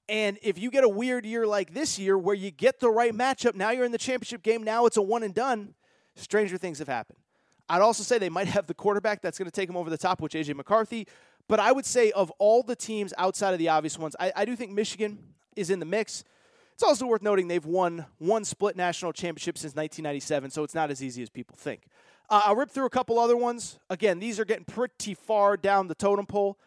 And 0.09 0.39
if 0.43 0.59
you 0.59 0.71
get 0.71 0.83
a 0.83 0.89
weird 0.89 1.25
year 1.25 1.47
like 1.47 1.73
this 1.73 1.99
year 1.99 2.19
where 2.19 2.35
you 2.35 2.51
get 2.51 2.81
the 2.81 2.91
right 2.91 3.13
matchup, 3.13 3.55
now 3.55 3.71
you're 3.71 3.85
in 3.85 3.93
the 3.93 3.99
championship 3.99 4.43
game, 4.43 4.65
now 4.65 4.87
it's 4.87 4.97
a 4.97 5.03
one 5.03 5.23
and 5.23 5.35
done, 5.35 5.75
stranger 6.17 6.59
things 6.59 6.81
have 6.81 6.89
happened. 6.89 7.19
I'd 7.69 7.81
also 7.81 8.03
say 8.03 8.19
they 8.19 8.29
might 8.29 8.49
have 8.49 8.67
the 8.67 8.75
quarterback 8.75 9.23
that's 9.23 9.39
going 9.39 9.47
to 9.47 9.53
take 9.53 9.69
them 9.69 9.77
over 9.77 9.89
the 9.89 9.99
top, 9.99 10.21
which 10.21 10.33
JJ 10.33 10.57
McCarthy. 10.57 11.07
But 11.47 11.61
I 11.61 11.71
would 11.71 11.87
say 11.87 12.11
of 12.11 12.31
all 12.39 12.63
the 12.65 12.75
teams 12.75 13.15
outside 13.19 13.53
of 13.53 13.59
the 13.59 13.69
obvious 13.69 13.99
ones, 13.99 14.17
I, 14.19 14.33
I 14.35 14.45
do 14.45 14.57
think 14.57 14.73
Michigan 14.73 15.19
is 15.55 15.71
in 15.71 15.79
the 15.79 15.87
mix. 15.87 16.25
It's 16.81 16.89
also 16.89 17.05
worth 17.05 17.21
noting 17.21 17.47
they've 17.47 17.63
won 17.63 18.07
one 18.17 18.43
split 18.43 18.75
national 18.75 19.13
championship 19.13 19.59
since 19.59 19.75
1997, 19.75 20.49
so 20.49 20.65
it's 20.65 20.75
not 20.75 20.91
as 20.91 21.05
easy 21.05 21.23
as 21.23 21.29
people 21.29 21.55
think. 21.55 21.83
Uh, 22.31 22.41
I'll 22.47 22.57
rip 22.57 22.71
through 22.71 22.87
a 22.87 22.91
couple 22.91 23.19
other 23.19 23.37
ones. 23.37 23.79
Again, 23.91 24.19
these 24.19 24.41
are 24.41 24.47
getting 24.47 24.65
pretty 24.65 25.13
far 25.13 25.59
down 25.59 25.89
the 25.89 25.95
totem 25.95 26.25
pole. 26.25 26.59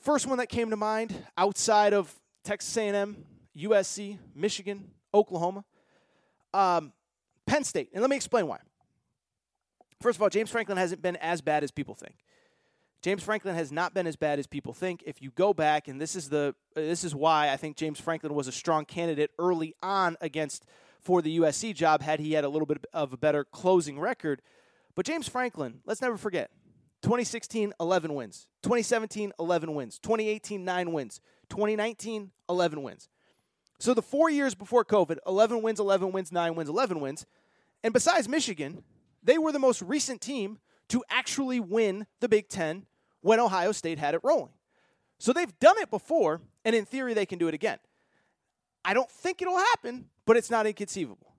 First 0.00 0.26
one 0.26 0.38
that 0.38 0.48
came 0.48 0.70
to 0.70 0.76
mind 0.76 1.14
outside 1.36 1.92
of 1.92 2.18
Texas 2.42 2.74
A&M, 2.74 3.22
USC, 3.54 4.16
Michigan, 4.34 4.88
Oklahoma, 5.12 5.66
um, 6.54 6.94
Penn 7.44 7.64
State, 7.64 7.90
and 7.92 8.00
let 8.00 8.08
me 8.08 8.16
explain 8.16 8.46
why. 8.46 8.60
First 10.00 10.16
of 10.16 10.22
all, 10.22 10.30
James 10.30 10.48
Franklin 10.48 10.78
hasn't 10.78 11.02
been 11.02 11.16
as 11.16 11.42
bad 11.42 11.62
as 11.62 11.70
people 11.70 11.94
think. 11.94 12.14
James 13.02 13.24
Franklin 13.24 13.56
has 13.56 13.72
not 13.72 13.94
been 13.94 14.06
as 14.06 14.14
bad 14.14 14.38
as 14.38 14.46
people 14.46 14.72
think. 14.72 15.02
If 15.04 15.20
you 15.20 15.32
go 15.32 15.52
back, 15.52 15.88
and 15.88 16.00
this 16.00 16.14
is 16.14 16.28
the 16.28 16.54
uh, 16.76 16.80
this 16.80 17.02
is 17.02 17.14
why 17.14 17.50
I 17.50 17.56
think 17.56 17.76
James 17.76 18.00
Franklin 18.00 18.32
was 18.32 18.46
a 18.46 18.52
strong 18.52 18.84
candidate 18.84 19.32
early 19.40 19.74
on 19.82 20.16
against 20.20 20.64
for 21.00 21.20
the 21.20 21.40
USC 21.40 21.74
job 21.74 22.00
had 22.00 22.20
he 22.20 22.34
had 22.34 22.44
a 22.44 22.48
little 22.48 22.66
bit 22.66 22.84
of 22.92 23.12
a 23.12 23.16
better 23.16 23.44
closing 23.44 23.98
record. 23.98 24.40
But 24.94 25.04
James 25.04 25.26
Franklin, 25.26 25.80
let's 25.84 26.00
never 26.00 26.16
forget, 26.16 26.52
2016 27.02 27.72
11 27.80 28.14
wins, 28.14 28.46
2017 28.62 29.32
11 29.40 29.74
wins, 29.74 29.98
2018 29.98 30.64
9 30.64 30.92
wins, 30.92 31.20
2019 31.48 32.30
11 32.48 32.82
wins. 32.82 33.08
So 33.80 33.94
the 33.94 34.02
4 34.02 34.30
years 34.30 34.54
before 34.54 34.84
COVID, 34.84 35.18
11 35.26 35.60
wins, 35.60 35.80
11 35.80 36.12
wins, 36.12 36.30
9 36.30 36.54
wins, 36.54 36.68
11 36.68 37.00
wins. 37.00 37.26
And 37.82 37.92
besides 37.92 38.28
Michigan, 38.28 38.84
they 39.24 39.38
were 39.38 39.50
the 39.50 39.58
most 39.58 39.82
recent 39.82 40.20
team 40.20 40.60
to 40.90 41.02
actually 41.10 41.58
win 41.58 42.06
the 42.20 42.28
Big 42.28 42.48
10 42.48 42.86
when 43.22 43.40
Ohio 43.40 43.72
State 43.72 43.98
had 43.98 44.14
it 44.14 44.20
rolling. 44.22 44.52
So 45.18 45.32
they've 45.32 45.58
done 45.60 45.78
it 45.78 45.90
before, 45.90 46.40
and 46.64 46.74
in 46.74 46.84
theory, 46.84 47.14
they 47.14 47.26
can 47.26 47.38
do 47.38 47.48
it 47.48 47.54
again. 47.54 47.78
I 48.84 48.94
don't 48.94 49.10
think 49.10 49.40
it'll 49.40 49.58
happen, 49.58 50.06
but 50.26 50.36
it's 50.36 50.50
not 50.50 50.66
inconceivable. 50.66 51.32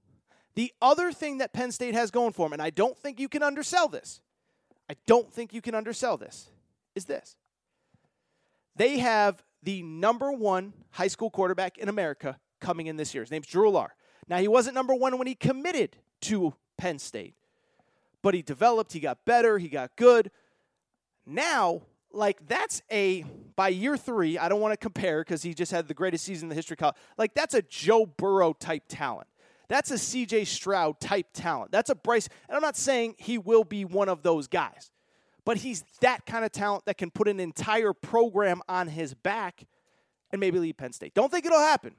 The 0.55 0.71
other 0.81 1.11
thing 1.11 1.39
that 1.39 1.53
Penn 1.53 1.71
State 1.71 1.93
has 1.93 2.11
going 2.11 2.33
for 2.33 2.45
them, 2.45 2.53
and 2.53 2.61
I 2.61 2.69
don't 2.69 2.97
think 2.97 3.19
you 3.19 3.27
can 3.27 3.43
undersell 3.43 3.87
this, 3.87 4.21
I 4.89 4.95
don't 5.07 5.31
think 5.31 5.53
you 5.53 5.61
can 5.61 5.75
undersell 5.75 6.17
this, 6.17 6.49
is 6.95 7.05
this. 7.05 7.35
They 8.75 8.99
have 8.99 9.43
the 9.61 9.81
number 9.83 10.31
one 10.31 10.73
high 10.91 11.07
school 11.07 11.29
quarterback 11.29 11.77
in 11.77 11.89
America 11.89 12.39
coming 12.59 12.87
in 12.87 12.97
this 12.97 13.13
year. 13.13 13.23
His 13.23 13.31
name's 13.31 13.47
Drew 13.47 13.71
Allar. 13.71 13.89
Now, 14.27 14.37
he 14.37 14.47
wasn't 14.47 14.75
number 14.75 14.95
one 14.95 15.17
when 15.17 15.27
he 15.27 15.35
committed 15.35 15.97
to 16.21 16.53
Penn 16.77 16.99
State, 16.99 17.35
but 18.21 18.33
he 18.33 18.41
developed, 18.41 18.93
he 18.93 18.99
got 18.99 19.25
better, 19.25 19.57
he 19.57 19.67
got 19.67 19.95
good. 19.95 20.31
Now, 21.25 21.81
like 22.11 22.47
that's 22.47 22.81
a 22.91 23.25
by 23.55 23.69
year 23.69 23.97
three, 23.97 24.37
I 24.37 24.49
don't 24.49 24.61
want 24.61 24.73
to 24.73 24.77
compare 24.77 25.21
because 25.21 25.43
he 25.43 25.53
just 25.53 25.71
had 25.71 25.87
the 25.87 25.93
greatest 25.93 26.23
season 26.23 26.45
in 26.45 26.49
the 26.49 26.55
history 26.55 26.75
of 26.75 26.79
college. 26.79 26.95
Like 27.17 27.33
that's 27.33 27.53
a 27.53 27.61
Joe 27.61 28.05
Burrow 28.05 28.53
type 28.53 28.83
talent. 28.87 29.27
That's 29.69 29.91
a 29.91 29.95
CJ 29.95 30.47
Stroud 30.47 30.99
type 30.99 31.27
talent. 31.33 31.71
That's 31.71 31.89
a 31.89 31.95
Bryce. 31.95 32.27
And 32.47 32.55
I'm 32.55 32.61
not 32.61 32.77
saying 32.77 33.15
he 33.17 33.37
will 33.37 33.63
be 33.63 33.85
one 33.85 34.09
of 34.09 34.21
those 34.21 34.47
guys, 34.47 34.91
but 35.45 35.57
he's 35.57 35.83
that 36.01 36.25
kind 36.25 36.45
of 36.45 36.51
talent 36.51 36.85
that 36.85 36.97
can 36.97 37.09
put 37.09 37.27
an 37.27 37.39
entire 37.39 37.93
program 37.93 38.61
on 38.67 38.87
his 38.87 39.13
back 39.13 39.65
and 40.31 40.39
maybe 40.39 40.59
lead 40.59 40.77
Penn 40.77 40.93
State. 40.93 41.13
Don't 41.13 41.31
think 41.31 41.45
it'll 41.45 41.59
happen. 41.59 41.95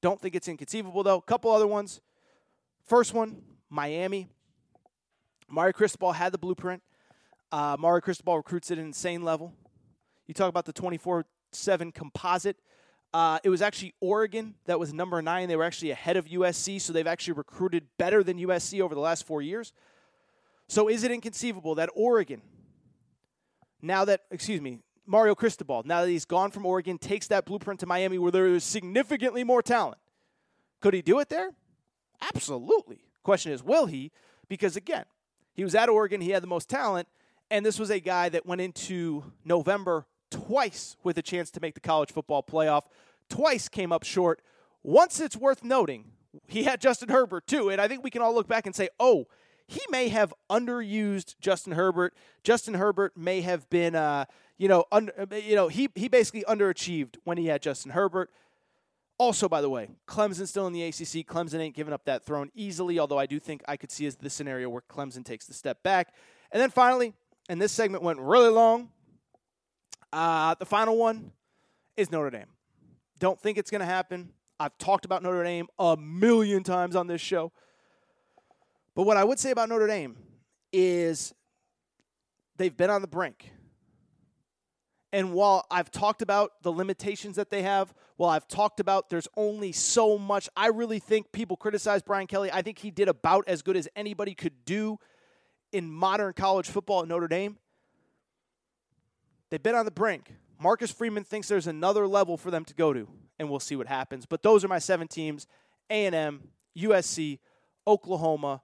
Don't 0.00 0.20
think 0.20 0.34
it's 0.34 0.48
inconceivable 0.48 1.02
though. 1.02 1.18
A 1.18 1.22
couple 1.22 1.50
other 1.50 1.66
ones. 1.66 2.00
First 2.86 3.12
one, 3.12 3.42
Miami. 3.68 4.28
Mario 5.48 5.72
Cristobal 5.72 6.12
had 6.12 6.32
the 6.32 6.38
blueprint. 6.38 6.82
Uh, 7.52 7.76
Mario 7.78 8.00
Cristobal 8.00 8.36
recruits 8.36 8.70
at 8.70 8.78
an 8.78 8.84
insane 8.84 9.24
level. 9.24 9.52
You 10.26 10.34
talk 10.34 10.48
about 10.48 10.66
the 10.66 10.72
24 10.72 11.24
7 11.52 11.90
composite. 11.90 12.56
Uh, 13.12 13.40
it 13.42 13.48
was 13.48 13.60
actually 13.60 13.92
Oregon 14.00 14.54
that 14.66 14.78
was 14.78 14.92
number 14.92 15.20
nine. 15.20 15.48
They 15.48 15.56
were 15.56 15.64
actually 15.64 15.90
ahead 15.90 16.16
of 16.16 16.26
USC, 16.26 16.80
so 16.80 16.92
they've 16.92 17.06
actually 17.06 17.32
recruited 17.32 17.86
better 17.98 18.22
than 18.22 18.38
USC 18.38 18.80
over 18.80 18.94
the 18.94 19.00
last 19.00 19.26
four 19.26 19.42
years. 19.42 19.72
So 20.68 20.88
is 20.88 21.02
it 21.02 21.10
inconceivable 21.10 21.74
that 21.74 21.90
Oregon, 21.96 22.42
now 23.82 24.04
that, 24.04 24.20
excuse 24.30 24.60
me, 24.60 24.78
Mario 25.04 25.34
Cristobal, 25.34 25.82
now 25.84 26.02
that 26.02 26.08
he's 26.08 26.24
gone 26.24 26.52
from 26.52 26.64
Oregon, 26.64 26.98
takes 26.98 27.26
that 27.26 27.44
blueprint 27.44 27.80
to 27.80 27.86
Miami 27.86 28.16
where 28.18 28.30
there 28.30 28.46
is 28.46 28.62
significantly 28.62 29.42
more 29.42 29.62
talent? 29.62 29.98
Could 30.80 30.94
he 30.94 31.02
do 31.02 31.18
it 31.18 31.28
there? 31.28 31.50
Absolutely. 32.22 33.00
Question 33.24 33.50
is, 33.50 33.64
will 33.64 33.86
he? 33.86 34.12
Because 34.48 34.76
again, 34.76 35.04
he 35.52 35.64
was 35.64 35.74
at 35.74 35.88
Oregon, 35.88 36.20
he 36.20 36.30
had 36.30 36.44
the 36.44 36.46
most 36.46 36.68
talent, 36.68 37.08
and 37.50 37.66
this 37.66 37.78
was 37.78 37.90
a 37.90 38.00
guy 38.00 38.28
that 38.28 38.46
went 38.46 38.60
into 38.60 39.24
November 39.44 40.06
twice 40.30 40.96
with 41.02 41.18
a 41.18 41.22
chance 41.22 41.50
to 41.50 41.60
make 41.60 41.74
the 41.74 41.80
college 41.80 42.12
football 42.12 42.42
playoff. 42.42 42.84
Twice 43.28 43.68
came 43.68 43.92
up 43.92 44.04
short. 44.04 44.40
Once 44.82 45.20
it's 45.20 45.36
worth 45.36 45.64
noting, 45.64 46.12
he 46.46 46.64
had 46.64 46.80
Justin 46.80 47.08
Herbert 47.08 47.46
too, 47.46 47.70
and 47.70 47.80
I 47.80 47.88
think 47.88 48.04
we 48.04 48.10
can 48.10 48.22
all 48.22 48.34
look 48.34 48.48
back 48.48 48.66
and 48.66 48.74
say, 48.74 48.88
"Oh, 48.98 49.26
he 49.66 49.80
may 49.90 50.08
have 50.08 50.32
underused 50.48 51.34
Justin 51.40 51.72
Herbert. 51.72 52.14
Justin 52.42 52.74
Herbert 52.74 53.16
may 53.16 53.40
have 53.40 53.68
been, 53.70 53.94
uh, 53.94 54.24
you 54.56 54.68
know, 54.68 54.84
under, 54.90 55.12
you 55.32 55.54
know, 55.54 55.68
he 55.68 55.88
he 55.94 56.08
basically 56.08 56.44
underachieved 56.48 57.16
when 57.24 57.36
he 57.36 57.46
had 57.46 57.62
Justin 57.62 57.92
Herbert." 57.92 58.30
Also, 59.18 59.50
by 59.50 59.60
the 59.60 59.68
way, 59.68 59.90
Clemson 60.08 60.48
still 60.48 60.66
in 60.66 60.72
the 60.72 60.82
ACC. 60.82 61.26
Clemson 61.26 61.60
ain't 61.60 61.76
giving 61.76 61.92
up 61.92 62.04
that 62.06 62.24
throne 62.24 62.50
easily, 62.54 62.98
although 62.98 63.18
I 63.18 63.26
do 63.26 63.38
think 63.38 63.62
I 63.68 63.76
could 63.76 63.90
see 63.90 64.06
as 64.06 64.16
the 64.16 64.30
scenario 64.30 64.70
where 64.70 64.80
Clemson 64.80 65.24
takes 65.24 65.44
the 65.44 65.52
step 65.52 65.82
back. 65.82 66.14
And 66.50 66.60
then 66.60 66.70
finally, 66.70 67.12
and 67.50 67.60
this 67.60 67.72
segment 67.72 68.04
went 68.04 68.20
really 68.20 68.48
long. 68.48 68.90
Uh, 70.12 70.54
the 70.54 70.64
final 70.64 70.96
one 70.96 71.32
is 71.96 72.12
Notre 72.12 72.30
Dame. 72.30 72.46
Don't 73.18 73.40
think 73.40 73.58
it's 73.58 73.72
going 73.72 73.80
to 73.80 73.86
happen. 73.86 74.30
I've 74.60 74.78
talked 74.78 75.04
about 75.04 75.24
Notre 75.24 75.42
Dame 75.42 75.66
a 75.76 75.96
million 75.96 76.62
times 76.62 76.94
on 76.94 77.08
this 77.08 77.20
show. 77.20 77.50
But 78.94 79.02
what 79.02 79.16
I 79.16 79.24
would 79.24 79.40
say 79.40 79.50
about 79.50 79.68
Notre 79.68 79.88
Dame 79.88 80.16
is 80.72 81.34
they've 82.56 82.76
been 82.76 82.88
on 82.88 83.02
the 83.02 83.08
brink. 83.08 83.50
And 85.12 85.32
while 85.32 85.66
I've 85.72 85.90
talked 85.90 86.22
about 86.22 86.52
the 86.62 86.70
limitations 86.70 87.34
that 87.34 87.50
they 87.50 87.62
have, 87.62 87.92
while 88.16 88.30
I've 88.30 88.46
talked 88.46 88.78
about 88.78 89.10
there's 89.10 89.26
only 89.36 89.72
so 89.72 90.18
much, 90.18 90.48
I 90.56 90.68
really 90.68 91.00
think 91.00 91.32
people 91.32 91.56
criticize 91.56 92.00
Brian 92.00 92.28
Kelly. 92.28 92.48
I 92.52 92.62
think 92.62 92.78
he 92.78 92.92
did 92.92 93.08
about 93.08 93.48
as 93.48 93.62
good 93.62 93.76
as 93.76 93.88
anybody 93.96 94.36
could 94.36 94.64
do 94.64 95.00
in 95.72 95.90
modern 95.90 96.32
college 96.32 96.68
football 96.68 97.02
at 97.02 97.08
Notre 97.08 97.28
Dame. 97.28 97.56
They've 99.50 99.62
been 99.62 99.74
on 99.74 99.84
the 99.84 99.90
brink. 99.90 100.34
Marcus 100.60 100.90
Freeman 100.90 101.24
thinks 101.24 101.48
there's 101.48 101.66
another 101.66 102.06
level 102.06 102.36
for 102.36 102.50
them 102.50 102.64
to 102.66 102.74
go 102.74 102.92
to, 102.92 103.08
and 103.38 103.48
we'll 103.48 103.60
see 103.60 103.76
what 103.76 103.86
happens. 103.86 104.26
But 104.26 104.42
those 104.42 104.64
are 104.64 104.68
my 104.68 104.78
seven 104.78 105.08
teams: 105.08 105.46
A&M, 105.88 106.48
USC, 106.76 107.38
Oklahoma, 107.86 108.62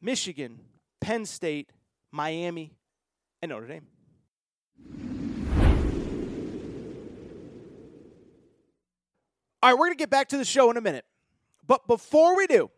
Michigan, 0.00 0.60
Penn 1.00 1.26
State, 1.26 1.70
Miami, 2.10 2.72
and 3.42 3.50
Notre 3.50 3.66
Dame. 3.66 3.86
All 9.62 9.68
right, 9.70 9.78
we're 9.78 9.86
going 9.86 9.92
to 9.92 9.98
get 9.98 10.10
back 10.10 10.28
to 10.28 10.38
the 10.38 10.44
show 10.44 10.70
in 10.70 10.78
a 10.78 10.80
minute. 10.80 11.04
But 11.66 11.86
before 11.86 12.34
we 12.34 12.46
do, 12.46 12.70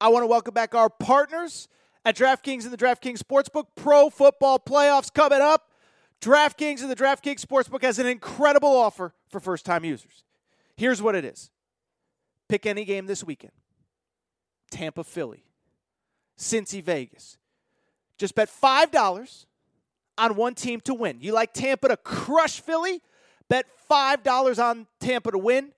I 0.00 0.08
want 0.08 0.22
to 0.22 0.28
welcome 0.28 0.54
back 0.54 0.74
our 0.74 0.88
partners 0.88 1.68
at 2.08 2.16
DraftKings 2.16 2.64
and 2.64 2.72
the 2.72 2.78
DraftKings 2.78 3.18
Sportsbook. 3.18 3.66
Pro 3.76 4.08
football 4.08 4.58
playoffs 4.58 5.12
coming 5.12 5.42
up. 5.42 5.68
DraftKings 6.22 6.80
and 6.80 6.90
the 6.90 6.96
DraftKings 6.96 7.44
Sportsbook 7.44 7.82
has 7.82 7.98
an 7.98 8.06
incredible 8.06 8.74
offer 8.74 9.12
for 9.28 9.40
first 9.40 9.66
time 9.66 9.84
users. 9.84 10.24
Here's 10.74 11.02
what 11.02 11.14
it 11.14 11.26
is 11.26 11.50
pick 12.48 12.64
any 12.64 12.86
game 12.86 13.04
this 13.04 13.22
weekend 13.22 13.52
Tampa, 14.70 15.04
Philly, 15.04 15.44
Cincy, 16.38 16.82
Vegas. 16.82 17.36
Just 18.16 18.34
bet 18.34 18.48
$5 18.48 19.44
on 20.16 20.34
one 20.34 20.54
team 20.54 20.80
to 20.80 20.94
win. 20.94 21.18
You 21.20 21.32
like 21.32 21.52
Tampa 21.52 21.88
to 21.88 21.96
crush 21.98 22.60
Philly? 22.60 23.02
Bet 23.50 23.66
$5 23.88 24.64
on 24.64 24.86
Tampa 24.98 25.30
to 25.30 25.38
win. 25.38 25.72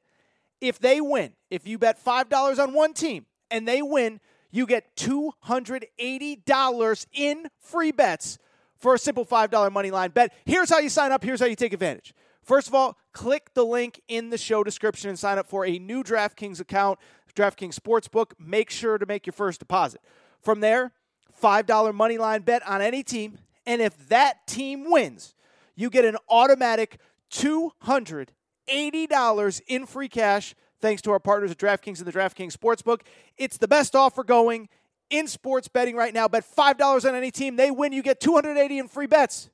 If 0.60 0.78
they 0.78 1.00
win, 1.00 1.32
if 1.50 1.66
you 1.66 1.76
bet 1.76 2.02
$5 2.02 2.62
on 2.62 2.72
one 2.72 2.94
team 2.94 3.26
and 3.50 3.66
they 3.66 3.82
win, 3.82 4.20
you 4.50 4.66
get 4.66 4.96
$280 4.96 7.06
in 7.12 7.46
free 7.58 7.92
bets 7.92 8.38
for 8.76 8.94
a 8.94 8.98
simple 8.98 9.24
$5 9.24 9.72
money 9.72 9.90
line 9.90 10.10
bet. 10.10 10.32
Here's 10.44 10.70
how 10.70 10.78
you 10.78 10.88
sign 10.88 11.12
up. 11.12 11.22
Here's 11.22 11.40
how 11.40 11.46
you 11.46 11.56
take 11.56 11.72
advantage. 11.72 12.14
First 12.42 12.68
of 12.68 12.74
all, 12.74 12.96
click 13.12 13.52
the 13.54 13.64
link 13.64 14.00
in 14.08 14.30
the 14.30 14.38
show 14.38 14.64
description 14.64 15.10
and 15.10 15.18
sign 15.18 15.38
up 15.38 15.46
for 15.46 15.66
a 15.66 15.78
new 15.78 16.02
DraftKings 16.02 16.60
account, 16.60 16.98
DraftKings 17.34 17.78
Sportsbook. 17.78 18.32
Make 18.38 18.70
sure 18.70 18.98
to 18.98 19.06
make 19.06 19.26
your 19.26 19.34
first 19.34 19.60
deposit. 19.60 20.00
From 20.40 20.60
there, 20.60 20.92
$5 21.40 21.94
money 21.94 22.18
line 22.18 22.42
bet 22.42 22.66
on 22.66 22.82
any 22.82 23.02
team. 23.02 23.38
And 23.66 23.82
if 23.82 24.08
that 24.08 24.46
team 24.46 24.90
wins, 24.90 25.34
you 25.76 25.90
get 25.90 26.04
an 26.04 26.16
automatic 26.28 26.98
$280 27.30 29.60
in 29.68 29.86
free 29.86 30.08
cash 30.08 30.54
thanks 30.80 31.02
to 31.02 31.10
our 31.10 31.20
partners 31.20 31.50
at 31.50 31.58
DraftKings 31.58 31.98
and 31.98 32.06
the 32.06 32.12
DraftKings 32.12 32.56
Sportsbook. 32.56 33.02
It's 33.36 33.58
the 33.58 33.68
best 33.68 33.94
offer 33.94 34.24
going 34.24 34.68
in 35.10 35.26
sports 35.26 35.68
betting 35.68 35.96
right 35.96 36.14
now. 36.14 36.28
Bet 36.28 36.44
$5 36.44 37.08
on 37.08 37.14
any 37.14 37.30
team. 37.30 37.56
They 37.56 37.70
win, 37.70 37.92
you 37.92 38.02
get 38.02 38.20
280 38.20 38.78
in 38.78 38.88
free 38.88 39.06
bets. 39.06 39.50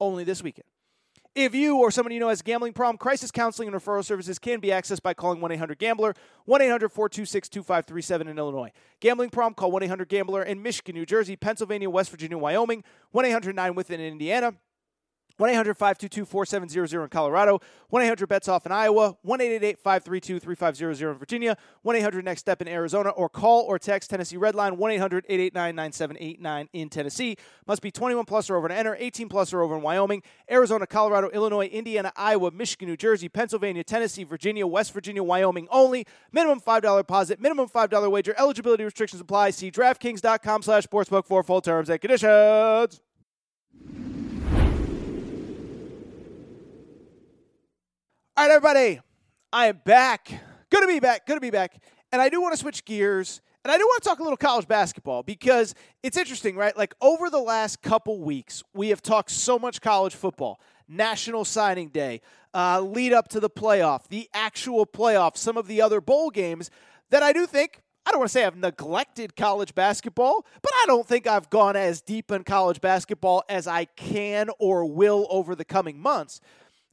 Only 0.00 0.24
this 0.24 0.42
weekend. 0.42 0.64
If 1.34 1.54
you 1.54 1.76
or 1.76 1.92
someone 1.92 2.12
you 2.12 2.18
know 2.18 2.28
has 2.28 2.40
a 2.40 2.44
gambling 2.44 2.72
problem, 2.72 2.98
crisis 2.98 3.30
counseling 3.30 3.68
and 3.68 3.76
referral 3.76 4.04
services 4.04 4.38
can 4.40 4.58
be 4.58 4.68
accessed 4.68 5.02
by 5.02 5.14
calling 5.14 5.40
1 5.40 5.52
800 5.52 5.78
Gambler, 5.78 6.14
1 6.44 6.60
800 6.60 6.88
426 6.88 7.48
2537 7.48 8.26
in 8.26 8.36
Illinois. 8.36 8.72
Gambling 8.98 9.30
problem, 9.30 9.54
call 9.54 9.70
1 9.70 9.84
800 9.84 10.08
Gambler 10.08 10.42
in 10.42 10.60
Michigan, 10.60 10.96
New 10.96 11.06
Jersey, 11.06 11.36
Pennsylvania, 11.36 11.88
West 11.88 12.10
Virginia, 12.10 12.36
Wyoming, 12.36 12.82
1 13.12 13.24
800 13.24 13.54
9 13.54 13.74
within 13.76 14.00
in 14.00 14.12
Indiana. 14.12 14.54
1 15.40 15.48
800 15.48 15.74
522 15.74 16.26
4700 16.26 17.02
in 17.02 17.08
Colorado, 17.08 17.60
1 17.88 18.02
800 18.02 18.26
bets 18.26 18.46
off 18.46 18.66
in 18.66 18.72
Iowa, 18.72 19.16
1 19.22 19.40
888 19.40 19.78
532 19.78 20.38
3500 20.38 21.12
in 21.12 21.18
Virginia, 21.18 21.56
1 21.80 21.96
800 21.96 22.24
next 22.26 22.40
step 22.40 22.60
in 22.60 22.68
Arizona, 22.68 23.08
or 23.08 23.30
call 23.30 23.62
or 23.62 23.78
text 23.78 24.10
Tennessee 24.10 24.36
Redline 24.36 24.76
1 24.76 24.90
800 24.90 25.24
889 25.30 25.74
9789 25.74 26.68
in 26.74 26.90
Tennessee. 26.90 27.36
Must 27.66 27.80
be 27.80 27.90
21 27.90 28.26
plus 28.26 28.50
or 28.50 28.56
over 28.56 28.68
to 28.68 28.74
enter, 28.74 28.94
18 28.98 29.30
plus 29.30 29.54
or 29.54 29.62
over 29.62 29.76
in 29.76 29.82
Wyoming, 29.82 30.22
Arizona, 30.50 30.86
Colorado, 30.86 31.30
Illinois, 31.30 31.68
Indiana, 31.68 32.12
Iowa, 32.16 32.50
Michigan, 32.50 32.88
New 32.88 32.98
Jersey, 32.98 33.30
Pennsylvania, 33.30 33.82
Tennessee, 33.82 34.24
Virginia, 34.24 34.66
West 34.66 34.92
Virginia, 34.92 35.22
Wyoming 35.22 35.68
only. 35.70 36.06
Minimum 36.32 36.60
$5 36.60 36.98
deposit, 36.98 37.40
minimum 37.40 37.66
$5 37.66 38.10
wager. 38.10 38.34
Eligibility 38.38 38.84
restrictions 38.84 39.22
apply. 39.22 39.50
See 39.50 39.70
DraftKings.com 39.70 40.62
slash 40.62 40.86
sportsbook 40.86 41.24
for 41.24 41.42
full 41.42 41.62
terms 41.62 41.88
and 41.88 41.98
conditions. 41.98 43.00
All 48.40 48.46
right, 48.46 48.54
everybody, 48.54 49.00
I 49.52 49.66
am 49.66 49.82
back. 49.84 50.32
Good 50.70 50.80
to 50.80 50.86
be 50.86 50.98
back. 50.98 51.26
Good 51.26 51.34
to 51.34 51.40
be 51.42 51.50
back. 51.50 51.74
And 52.10 52.22
I 52.22 52.30
do 52.30 52.40
want 52.40 52.54
to 52.54 52.56
switch 52.56 52.86
gears. 52.86 53.42
And 53.62 53.70
I 53.70 53.76
do 53.76 53.84
want 53.84 54.02
to 54.02 54.08
talk 54.08 54.18
a 54.18 54.22
little 54.22 54.38
college 54.38 54.66
basketball 54.66 55.22
because 55.22 55.74
it's 56.02 56.16
interesting, 56.16 56.56
right? 56.56 56.74
Like 56.74 56.94
over 57.02 57.28
the 57.28 57.38
last 57.38 57.82
couple 57.82 58.18
weeks, 58.18 58.62
we 58.72 58.88
have 58.88 59.02
talked 59.02 59.30
so 59.30 59.58
much 59.58 59.82
college 59.82 60.14
football. 60.14 60.58
National 60.88 61.44
Signing 61.44 61.90
Day, 61.90 62.22
uh, 62.54 62.80
lead 62.80 63.12
up 63.12 63.28
to 63.28 63.40
the 63.40 63.50
playoff, 63.50 64.08
the 64.08 64.26
actual 64.32 64.86
playoff, 64.86 65.36
some 65.36 65.58
of 65.58 65.66
the 65.66 65.82
other 65.82 66.00
bowl 66.00 66.30
games 66.30 66.70
that 67.10 67.22
I 67.22 67.34
do 67.34 67.44
think 67.46 67.82
I 68.06 68.12
don't 68.12 68.20
want 68.20 68.30
to 68.30 68.32
say 68.32 68.44
I've 68.46 68.56
neglected 68.56 69.36
college 69.36 69.74
basketball, 69.74 70.46
but 70.62 70.72
I 70.82 70.84
don't 70.86 71.06
think 71.06 71.26
I've 71.26 71.50
gone 71.50 71.76
as 71.76 72.00
deep 72.00 72.32
in 72.32 72.44
college 72.44 72.80
basketball 72.80 73.44
as 73.50 73.66
I 73.66 73.84
can 73.84 74.48
or 74.58 74.86
will 74.86 75.26
over 75.28 75.54
the 75.54 75.66
coming 75.66 76.00
months. 76.00 76.40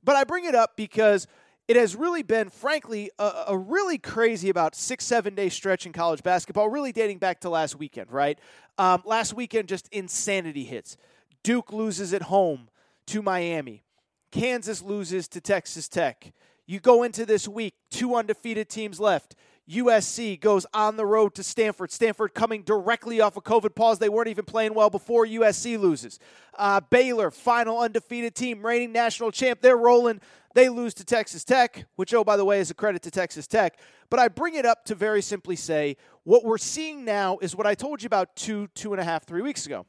But 0.08 0.16
I 0.16 0.24
bring 0.24 0.46
it 0.46 0.56
up 0.56 0.78
because 0.78 1.28
it 1.68 1.76
has 1.76 1.94
really 1.94 2.24
been, 2.24 2.50
frankly, 2.50 3.12
a, 3.20 3.44
a, 3.50 3.58
really 3.58 3.98
crazy 3.98 4.48
about 4.48 4.74
six, 4.74 5.04
seven 5.04 5.36
day 5.36 5.50
stretch 5.50 5.86
in 5.86 5.92
college 5.92 6.24
basketball, 6.24 6.70
really 6.70 6.94
dating 6.94 7.18
back 7.18 7.42
to 7.42 7.50
last 7.50 7.76
weekend, 7.76 8.10
right? 8.10 8.40
Um, 8.78 9.04
last 9.04 9.34
weekend, 9.34 9.68
just 9.68 9.90
insanity 9.90 10.64
hits. 10.64 10.96
Duke 11.44 11.74
loses 11.74 12.14
at 12.14 12.22
home 12.22 12.70
to 13.08 13.22
Miami, 13.22 13.84
Kansas 14.32 14.82
loses 14.82 15.28
to 15.28 15.42
Texas 15.42 15.90
Tech. 15.90 16.32
You 16.66 16.80
go 16.80 17.04
into 17.04 17.26
this 17.26 17.46
week, 17.46 17.74
two 17.92 18.16
undefeated 18.16 18.70
teams 18.70 19.02
left. 19.02 19.36
USC 19.70 20.40
goes 20.40 20.66
on 20.74 20.96
the 20.96 21.06
road 21.06 21.36
to 21.36 21.44
Stanford. 21.44 21.92
Stanford 21.92 22.34
coming 22.34 22.64
directly 22.64 23.20
off 23.20 23.36
a 23.36 23.42
COVID 23.42 23.76
pause. 23.76 24.00
They 24.00 24.10
weren't 24.10 24.30
even 24.30 24.46
playing 24.46 24.74
well 24.74 24.90
before 24.90 25.26
USC 25.26 25.78
loses. 25.78 26.20
Uh, 26.58 26.80
Baylor, 26.80 27.32
final 27.32 27.80
undefeated 27.80 28.34
team, 28.34 28.66
reigning 28.66 28.94
national 28.94 29.32
champ. 29.32 29.60
They're 29.62 29.78
rolling. 29.78 30.22
They 30.54 30.70
lose 30.70 30.94
to 30.96 31.06
Texas 31.06 31.44
Tech, 31.44 31.86
which, 31.98 32.14
oh, 32.14 32.24
by 32.24 32.38
the 32.38 32.46
way, 32.46 32.60
is 32.60 32.72
a 32.72 32.74
credit 32.74 33.02
to 33.04 33.12
Texas 33.12 33.46
Tech. 33.46 33.78
But 34.10 34.20
I 34.20 34.30
bring 34.30 34.56
it 34.56 34.66
up 34.66 34.86
to 34.86 34.96
very 34.96 35.22
simply 35.22 35.58
say 35.58 35.98
what 36.24 36.46
we're 36.46 36.58
seeing 36.58 37.04
now 37.04 37.38
is 37.42 37.56
what 37.56 37.68
I 37.68 37.76
told 37.76 38.02
you 38.02 38.08
about 38.08 38.36
two, 38.36 38.68
two 38.74 38.94
and 38.94 39.02
a 39.02 39.04
half, 39.04 39.26
three 39.26 39.42
weeks 39.42 39.66
ago. 39.66 39.86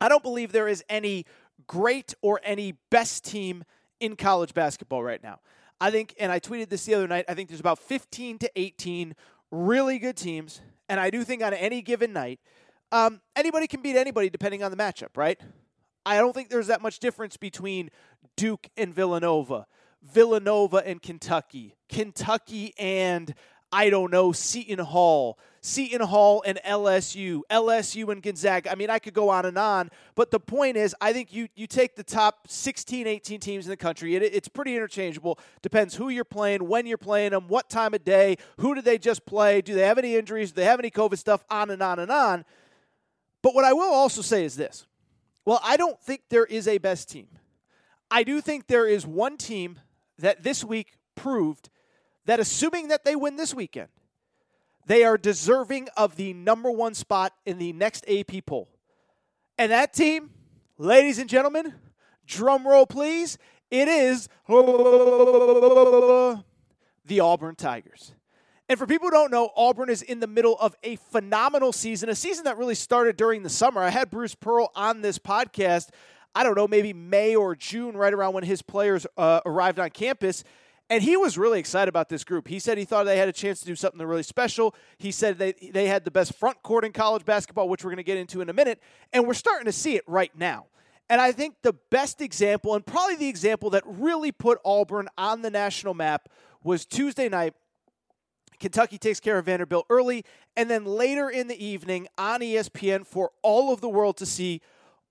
I 0.00 0.08
don't 0.08 0.22
believe 0.22 0.52
there 0.52 0.68
is 0.68 0.84
any 0.88 1.26
great 1.66 2.14
or 2.22 2.40
any 2.44 2.74
best 2.90 3.24
team 3.24 3.64
in 4.00 4.14
college 4.14 4.54
basketball 4.54 5.02
right 5.02 5.22
now. 5.22 5.40
I 5.80 5.90
think, 5.90 6.14
and 6.18 6.32
I 6.32 6.40
tweeted 6.40 6.68
this 6.68 6.84
the 6.84 6.94
other 6.94 7.08
night, 7.08 7.24
I 7.28 7.34
think 7.34 7.48
there's 7.48 7.60
about 7.60 7.78
15 7.78 8.38
to 8.38 8.50
18 8.56 9.14
really 9.50 9.98
good 9.98 10.16
teams. 10.16 10.60
And 10.88 10.98
I 10.98 11.10
do 11.10 11.24
think 11.24 11.42
on 11.42 11.54
any 11.54 11.82
given 11.82 12.12
night, 12.12 12.40
um, 12.90 13.20
anybody 13.36 13.66
can 13.66 13.82
beat 13.82 13.96
anybody 13.96 14.30
depending 14.30 14.62
on 14.62 14.70
the 14.70 14.76
matchup, 14.76 15.16
right? 15.16 15.38
I 16.06 16.16
don't 16.16 16.32
think 16.32 16.48
there's 16.48 16.68
that 16.68 16.80
much 16.80 17.00
difference 17.00 17.36
between 17.36 17.90
Duke 18.36 18.68
and 18.76 18.94
Villanova, 18.94 19.66
Villanova 20.02 20.78
and 20.78 21.02
Kentucky, 21.02 21.76
Kentucky 21.88 22.72
and 22.78 23.34
I 23.70 23.90
don't 23.90 24.10
know, 24.10 24.32
Seton 24.32 24.78
Hall, 24.78 25.38
Seton 25.60 26.00
Hall 26.00 26.42
and 26.46 26.58
LSU, 26.64 27.42
LSU 27.50 28.10
and 28.10 28.22
Gonzaga. 28.22 28.72
I 28.72 28.74
mean, 28.74 28.88
I 28.88 28.98
could 28.98 29.12
go 29.12 29.28
on 29.28 29.44
and 29.44 29.58
on, 29.58 29.90
but 30.14 30.30
the 30.30 30.40
point 30.40 30.76
is, 30.76 30.94
I 31.00 31.12
think 31.12 31.32
you, 31.32 31.48
you 31.54 31.66
take 31.66 31.94
the 31.96 32.02
top 32.02 32.48
16, 32.48 33.06
18 33.06 33.40
teams 33.40 33.66
in 33.66 33.70
the 33.70 33.76
country, 33.76 34.16
it, 34.16 34.22
it's 34.22 34.48
pretty 34.48 34.74
interchangeable. 34.74 35.38
Depends 35.60 35.94
who 35.96 36.08
you're 36.08 36.24
playing, 36.24 36.66
when 36.66 36.86
you're 36.86 36.96
playing 36.96 37.32
them, 37.32 37.48
what 37.48 37.68
time 37.68 37.92
of 37.92 38.04
day, 38.04 38.36
who 38.58 38.74
do 38.74 38.80
they 38.80 38.96
just 38.96 39.26
play, 39.26 39.60
do 39.60 39.74
they 39.74 39.86
have 39.86 39.98
any 39.98 40.16
injuries, 40.16 40.52
do 40.52 40.56
they 40.56 40.66
have 40.66 40.78
any 40.78 40.90
COVID 40.90 41.18
stuff, 41.18 41.44
on 41.50 41.70
and 41.70 41.82
on 41.82 41.98
and 41.98 42.10
on. 42.10 42.44
But 43.42 43.54
what 43.54 43.64
I 43.64 43.72
will 43.72 43.92
also 43.92 44.22
say 44.22 44.44
is 44.44 44.56
this 44.56 44.86
well, 45.44 45.60
I 45.64 45.78
don't 45.78 45.98
think 46.00 46.22
there 46.28 46.44
is 46.44 46.68
a 46.68 46.76
best 46.76 47.08
team. 47.08 47.26
I 48.10 48.22
do 48.22 48.40
think 48.40 48.66
there 48.66 48.86
is 48.86 49.06
one 49.06 49.38
team 49.38 49.78
that 50.18 50.42
this 50.42 50.62
week 50.64 50.98
proved 51.14 51.70
that 52.28 52.38
assuming 52.38 52.88
that 52.88 53.06
they 53.06 53.16
win 53.16 53.36
this 53.36 53.54
weekend, 53.54 53.88
they 54.84 55.02
are 55.02 55.16
deserving 55.16 55.88
of 55.96 56.16
the 56.16 56.34
number 56.34 56.70
one 56.70 56.92
spot 56.92 57.32
in 57.46 57.56
the 57.56 57.72
next 57.72 58.04
AP 58.06 58.44
poll. 58.44 58.68
And 59.56 59.72
that 59.72 59.94
team, 59.94 60.28
ladies 60.76 61.18
and 61.18 61.30
gentlemen, 61.30 61.72
drum 62.26 62.68
roll 62.68 62.84
please, 62.84 63.38
it 63.70 63.88
is 63.88 64.28
the 64.46 66.44
Auburn 67.20 67.54
Tigers. 67.54 68.12
And 68.68 68.78
for 68.78 68.86
people 68.86 69.06
who 69.06 69.12
don't 69.12 69.30
know, 69.30 69.50
Auburn 69.56 69.88
is 69.88 70.02
in 70.02 70.20
the 70.20 70.26
middle 70.26 70.58
of 70.58 70.74
a 70.82 70.96
phenomenal 70.96 71.72
season, 71.72 72.10
a 72.10 72.14
season 72.14 72.44
that 72.44 72.58
really 72.58 72.74
started 72.74 73.16
during 73.16 73.42
the 73.42 73.48
summer. 73.48 73.80
I 73.82 73.88
had 73.88 74.10
Bruce 74.10 74.34
Pearl 74.34 74.70
on 74.74 75.00
this 75.00 75.18
podcast, 75.18 75.88
I 76.34 76.44
don't 76.44 76.58
know, 76.58 76.68
maybe 76.68 76.92
May 76.92 77.34
or 77.34 77.56
June, 77.56 77.96
right 77.96 78.12
around 78.12 78.34
when 78.34 78.44
his 78.44 78.60
players 78.60 79.06
uh, 79.16 79.40
arrived 79.46 79.78
on 79.78 79.88
campus. 79.88 80.44
And 80.90 81.02
he 81.02 81.16
was 81.16 81.36
really 81.36 81.58
excited 81.58 81.88
about 81.88 82.08
this 82.08 82.24
group. 82.24 82.48
He 82.48 82.58
said 82.58 82.78
he 82.78 82.86
thought 82.86 83.04
they 83.04 83.18
had 83.18 83.28
a 83.28 83.32
chance 83.32 83.60
to 83.60 83.66
do 83.66 83.76
something 83.76 84.00
really 84.00 84.22
special. 84.22 84.74
He 84.96 85.10
said 85.10 85.38
they, 85.38 85.52
they 85.52 85.86
had 85.86 86.04
the 86.04 86.10
best 86.10 86.34
front 86.34 86.62
court 86.62 86.84
in 86.84 86.92
college 86.92 87.26
basketball, 87.26 87.68
which 87.68 87.84
we're 87.84 87.90
going 87.90 87.98
to 87.98 88.02
get 88.02 88.16
into 88.16 88.40
in 88.40 88.48
a 88.48 88.54
minute. 88.54 88.80
And 89.12 89.26
we're 89.26 89.34
starting 89.34 89.66
to 89.66 89.72
see 89.72 89.96
it 89.96 90.04
right 90.06 90.32
now. 90.34 90.66
And 91.10 91.20
I 91.20 91.32
think 91.32 91.56
the 91.62 91.74
best 91.90 92.20
example, 92.20 92.74
and 92.74 92.84
probably 92.84 93.16
the 93.16 93.28
example 93.28 93.70
that 93.70 93.82
really 93.86 94.32
put 94.32 94.58
Auburn 94.64 95.08
on 95.16 95.42
the 95.42 95.50
national 95.50 95.94
map, 95.94 96.28
was 96.62 96.84
Tuesday 96.84 97.28
night. 97.28 97.54
Kentucky 98.58 98.98
takes 98.98 99.20
care 99.20 99.38
of 99.38 99.46
Vanderbilt 99.46 99.86
early, 99.88 100.24
and 100.56 100.68
then 100.68 100.84
later 100.84 101.30
in 101.30 101.46
the 101.46 101.64
evening 101.64 102.08
on 102.18 102.40
ESPN 102.40 103.06
for 103.06 103.30
all 103.42 103.72
of 103.72 103.80
the 103.80 103.88
world 103.88 104.16
to 104.16 104.26
see, 104.26 104.60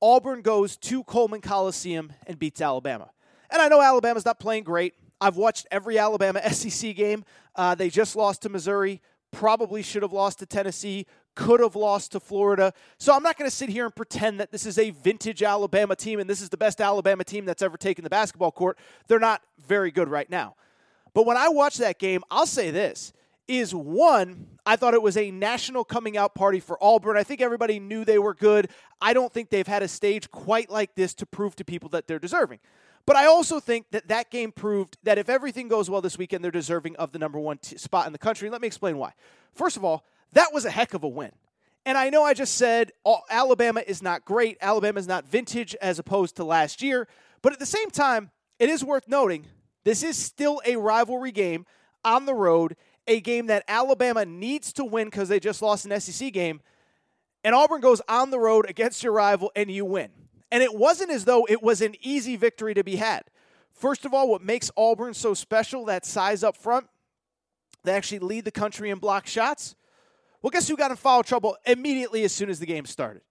Auburn 0.01 0.41
goes 0.41 0.75
to 0.77 1.03
Coleman 1.05 1.41
Coliseum 1.41 2.11
and 2.27 2.37
beats 2.37 2.61
Alabama. 2.61 3.09
And 3.49 3.61
I 3.61 3.69
know 3.69 3.81
Alabama's 3.81 4.25
not 4.25 4.39
playing 4.39 4.63
great. 4.63 4.93
I've 5.19 5.37
watched 5.37 5.67
every 5.71 5.97
Alabama 5.97 6.41
SEC 6.53 6.95
game. 6.95 7.23
Uh, 7.55 7.75
they 7.75 7.89
just 7.89 8.15
lost 8.15 8.43
to 8.43 8.49
Missouri, 8.49 9.01
probably 9.31 9.81
should 9.81 10.03
have 10.03 10.13
lost 10.13 10.39
to 10.39 10.45
Tennessee, 10.45 11.05
could 11.35 11.59
have 11.59 11.75
lost 11.75 12.13
to 12.13 12.19
Florida. 12.19 12.73
So 12.97 13.13
I'm 13.13 13.23
not 13.23 13.37
going 13.37 13.49
to 13.49 13.55
sit 13.55 13.69
here 13.69 13.85
and 13.85 13.95
pretend 13.95 14.39
that 14.39 14.51
this 14.51 14.65
is 14.65 14.77
a 14.77 14.89
vintage 14.89 15.43
Alabama 15.43 15.95
team 15.95 16.19
and 16.19 16.29
this 16.29 16.41
is 16.41 16.49
the 16.49 16.57
best 16.57 16.81
Alabama 16.81 17.23
team 17.23 17.45
that's 17.45 17.61
ever 17.61 17.77
taken 17.77 18.03
the 18.03 18.09
basketball 18.09 18.51
court. 18.51 18.77
They're 19.07 19.19
not 19.19 19.41
very 19.67 19.91
good 19.91 20.09
right 20.09 20.29
now. 20.29 20.55
But 21.13 21.25
when 21.25 21.37
I 21.37 21.49
watch 21.49 21.77
that 21.77 21.99
game, 21.99 22.23
I'll 22.29 22.45
say 22.45 22.71
this 22.71 23.13
is 23.47 23.73
one, 23.73 24.45
I 24.65 24.75
thought 24.75 24.93
it 24.93 25.01
was 25.01 25.15
a 25.15 25.31
national 25.31 25.85
coming 25.85 26.17
out 26.17 26.35
party 26.35 26.59
for 26.59 26.77
Auburn. 26.83 27.15
I 27.15 27.23
think 27.23 27.39
everybody 27.39 27.79
knew 27.79 28.03
they 28.03 28.19
were 28.19 28.33
good. 28.33 28.69
I 28.99 29.13
don't 29.13 29.31
think 29.31 29.49
they've 29.49 29.67
had 29.67 29.83
a 29.83 29.87
stage 29.87 30.29
quite 30.31 30.69
like 30.69 30.95
this 30.95 31.13
to 31.15 31.25
prove 31.25 31.55
to 31.57 31.63
people 31.63 31.87
that 31.89 32.07
they're 32.07 32.19
deserving. 32.19 32.59
But 33.07 33.15
I 33.15 33.25
also 33.25 33.61
think 33.61 33.89
that 33.91 34.09
that 34.09 34.29
game 34.29 34.51
proved 34.51 34.97
that 35.03 35.17
if 35.17 35.29
everything 35.29 35.69
goes 35.69 35.89
well 35.89 36.01
this 36.01 36.17
weekend, 36.17 36.43
they're 36.43 36.51
deserving 36.51 36.97
of 36.97 37.13
the 37.13 37.19
number 37.19 37.39
one 37.39 37.57
t- 37.57 37.77
spot 37.77 38.05
in 38.05 38.11
the 38.11 38.19
country. 38.19 38.49
Let 38.49 38.61
me 38.61 38.67
explain 38.67 38.97
why. 38.97 39.13
First 39.55 39.77
of 39.77 39.85
all, 39.85 40.03
that 40.33 40.53
was 40.53 40.65
a 40.65 40.69
heck 40.69 40.93
of 40.93 41.03
a 41.03 41.07
win. 41.07 41.31
And 41.85 41.97
I 41.97 42.09
know 42.09 42.23
I 42.23 42.33
just 42.33 42.55
said 42.55 42.91
oh, 43.05 43.21
Alabama 43.29 43.81
is 43.87 44.03
not 44.03 44.25
great. 44.25 44.57
Alabama 44.59 44.99
is 44.99 45.07
not 45.07 45.25
vintage 45.25 45.73
as 45.75 45.99
opposed 45.99 46.35
to 46.35 46.43
last 46.43 46.83
year. 46.83 47.07
But 47.41 47.53
at 47.53 47.59
the 47.59 47.65
same 47.65 47.89
time, 47.89 48.29
it 48.59 48.69
is 48.69 48.83
worth 48.83 49.07
noting 49.07 49.45
this 49.85 50.03
is 50.03 50.17
still 50.17 50.61
a 50.65 50.75
rivalry 50.75 51.31
game 51.31 51.65
on 52.03 52.25
the 52.25 52.33
road, 52.33 52.75
a 53.07 53.21
game 53.21 53.47
that 53.47 53.63
Alabama 53.69 54.25
needs 54.25 54.73
to 54.73 54.83
win 54.83 55.07
because 55.07 55.29
they 55.29 55.39
just 55.39 55.61
lost 55.61 55.85
an 55.85 55.97
SEC 56.01 56.33
game. 56.33 56.59
And 57.41 57.55
Auburn 57.55 57.79
goes 57.79 58.01
on 58.09 58.31
the 58.31 58.39
road 58.39 58.69
against 58.69 59.01
your 59.01 59.13
rival 59.13 59.49
and 59.55 59.71
you 59.71 59.85
win. 59.85 60.09
And 60.51 60.63
it 60.63 60.73
wasn't 60.73 61.11
as 61.11 61.25
though 61.25 61.45
it 61.49 61.61
was 61.61 61.81
an 61.81 61.95
easy 62.01 62.35
victory 62.35 62.73
to 62.73 62.83
be 62.83 62.95
had. 62.95 63.23
First 63.73 64.05
of 64.05 64.13
all, 64.13 64.29
what 64.29 64.41
makes 64.41 64.71
Auburn 64.75 65.13
so 65.13 65.33
special, 65.33 65.85
that 65.85 66.05
size 66.05 66.43
up 66.43 66.57
front, 66.57 66.87
they 67.83 67.93
actually 67.93 68.19
lead 68.19 68.45
the 68.45 68.51
country 68.51 68.89
in 68.89 68.97
block 68.97 69.27
shots. 69.27 69.75
Well, 70.41 70.51
guess 70.51 70.67
who 70.67 70.77
got 70.77 70.91
in 70.91 70.97
foul 70.97 71.23
trouble 71.23 71.57
immediately 71.65 72.23
as 72.23 72.31
soon 72.31 72.49
as 72.49 72.59
the 72.59 72.65
game 72.65 72.85
started? 72.85 73.21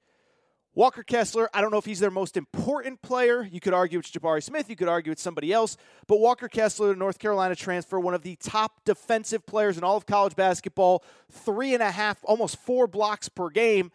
Walker 0.77 1.03
Kessler, 1.03 1.49
I 1.55 1.63
don't 1.63 1.71
know 1.71 1.79
if 1.79 1.87
he's 1.87 2.01
their 2.01 2.11
most 2.11 2.37
important 2.37 3.01
player. 3.01 3.49
You 3.51 3.61
could 3.61 3.73
argue 3.73 3.99
it's 3.99 4.11
Jabari 4.11 4.43
Smith. 4.43 4.69
You 4.69 4.77
could 4.77 4.89
argue 4.89 5.11
it's 5.11 5.23
somebody 5.23 5.51
else. 5.51 5.79
But 6.07 6.21
Walker 6.21 6.49
Kessler, 6.49 6.89
the 6.89 6.97
North 6.97 7.19
Carolina 7.19 7.57
transfer, 7.57 7.99
one 7.99 8.13
of 8.13 8.23
the 8.23 8.37
top 8.37 8.85
defensive 8.85 9.47
players 9.47 9.79
in 9.79 9.85
all 9.85 9.97
of 9.97 10.05
college 10.05 10.37
basketball, 10.37 11.03
three 11.33 11.73
and 11.73 11.83
a 11.83 11.91
half, 11.91 12.19
almost 12.25 12.59
four 12.59 12.87
blocks 12.87 13.31
per 13.31 13.49
game, 13.49 13.91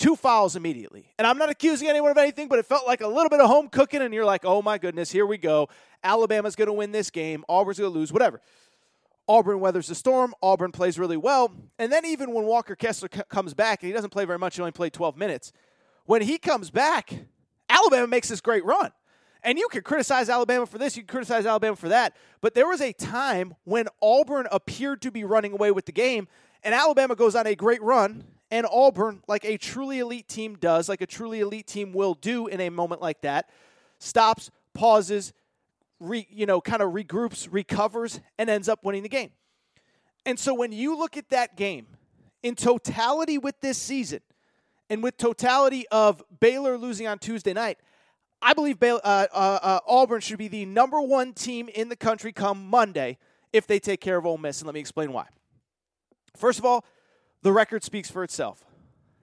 two 0.00 0.16
fouls 0.16 0.56
immediately. 0.56 1.12
And 1.18 1.26
I'm 1.26 1.38
not 1.38 1.50
accusing 1.50 1.88
anyone 1.88 2.10
of 2.10 2.18
anything, 2.18 2.48
but 2.48 2.58
it 2.58 2.66
felt 2.66 2.86
like 2.86 3.00
a 3.00 3.06
little 3.06 3.28
bit 3.28 3.40
of 3.40 3.48
home 3.48 3.68
cooking. 3.68 4.02
And 4.02 4.12
you're 4.12 4.24
like, 4.24 4.44
oh 4.44 4.62
my 4.62 4.78
goodness, 4.78 5.12
here 5.12 5.26
we 5.26 5.38
go. 5.38 5.68
Alabama's 6.02 6.56
going 6.56 6.66
to 6.66 6.72
win 6.72 6.90
this 6.90 7.10
game. 7.10 7.44
Auburn's 7.48 7.78
going 7.78 7.92
to 7.92 7.98
lose, 7.98 8.12
whatever. 8.12 8.40
Auburn 9.28 9.60
weathers 9.60 9.86
the 9.86 9.94
storm. 9.94 10.34
Auburn 10.42 10.72
plays 10.72 10.98
really 10.98 11.16
well. 11.16 11.52
And 11.78 11.92
then 11.92 12.04
even 12.04 12.32
when 12.32 12.46
Walker 12.46 12.74
Kessler 12.74 13.08
c- 13.14 13.20
comes 13.28 13.54
back, 13.54 13.82
and 13.82 13.86
he 13.86 13.92
doesn't 13.92 14.10
play 14.10 14.24
very 14.24 14.38
much, 14.38 14.56
he 14.56 14.62
only 14.62 14.72
played 14.72 14.92
12 14.92 15.16
minutes 15.16 15.52
when 16.10 16.22
he 16.22 16.38
comes 16.38 16.70
back, 16.72 17.12
Alabama 17.68 18.08
makes 18.08 18.28
this 18.28 18.40
great 18.40 18.64
run. 18.64 18.90
And 19.44 19.56
you 19.58 19.68
can 19.68 19.82
criticize 19.82 20.28
Alabama 20.28 20.66
for 20.66 20.76
this, 20.76 20.96
you 20.96 21.04
can 21.04 21.12
criticize 21.12 21.46
Alabama 21.46 21.76
for 21.76 21.88
that. 21.88 22.16
But 22.40 22.54
there 22.54 22.66
was 22.66 22.80
a 22.80 22.92
time 22.92 23.54
when 23.62 23.86
Auburn 24.02 24.48
appeared 24.50 25.00
to 25.02 25.12
be 25.12 25.22
running 25.22 25.52
away 25.52 25.70
with 25.70 25.86
the 25.86 25.92
game, 25.92 26.26
and 26.64 26.74
Alabama 26.74 27.14
goes 27.14 27.36
on 27.36 27.46
a 27.46 27.54
great 27.54 27.80
run. 27.80 28.24
And 28.50 28.66
Auburn, 28.70 29.22
like 29.28 29.44
a 29.44 29.56
truly 29.56 30.00
elite 30.00 30.28
team 30.28 30.56
does, 30.56 30.88
like 30.88 31.00
a 31.00 31.06
truly 31.06 31.40
elite 31.40 31.66
team 31.66 31.92
will 31.92 32.14
do 32.14 32.46
in 32.46 32.60
a 32.60 32.70
moment 32.70 33.00
like 33.00 33.20
that, 33.20 33.48
stops, 33.98 34.50
pauses, 34.74 35.32
re, 36.00 36.26
you 36.30 36.46
know, 36.46 36.60
kind 36.60 36.82
of 36.82 36.92
regroups, 36.92 37.48
recovers, 37.50 38.20
and 38.38 38.50
ends 38.50 38.68
up 38.68 38.84
winning 38.84 39.02
the 39.02 39.08
game. 39.08 39.30
And 40.26 40.38
so 40.38 40.52
when 40.52 40.72
you 40.72 40.96
look 40.98 41.16
at 41.16 41.28
that 41.30 41.56
game 41.56 41.86
in 42.42 42.56
totality 42.56 43.38
with 43.38 43.60
this 43.60 43.78
season, 43.78 44.20
and 44.90 45.04
with 45.04 45.16
totality 45.16 45.86
of 45.88 46.22
Baylor 46.40 46.76
losing 46.76 47.06
on 47.06 47.18
Tuesday 47.18 47.52
night, 47.52 47.78
I 48.42 48.52
believe 48.54 48.82
uh, 48.82 48.98
uh, 49.04 49.28
uh, 49.32 49.80
Auburn 49.86 50.20
should 50.20 50.38
be 50.38 50.48
the 50.48 50.66
number 50.66 51.00
one 51.00 51.32
team 51.32 51.68
in 51.68 51.88
the 51.88 51.96
country 51.96 52.32
come 52.32 52.66
Monday 52.66 53.16
if 53.52 53.66
they 53.66 53.78
take 53.78 54.00
care 54.00 54.16
of 54.16 54.26
Ole 54.26 54.38
Miss. 54.38 54.60
And 54.60 54.66
let 54.66 54.74
me 54.74 54.80
explain 54.80 55.12
why. 55.12 55.26
First 56.36 56.58
of 56.58 56.64
all, 56.64 56.84
the 57.42 57.52
record 57.52 57.84
speaks 57.84 58.10
for 58.10 58.22
itself. 58.22 58.64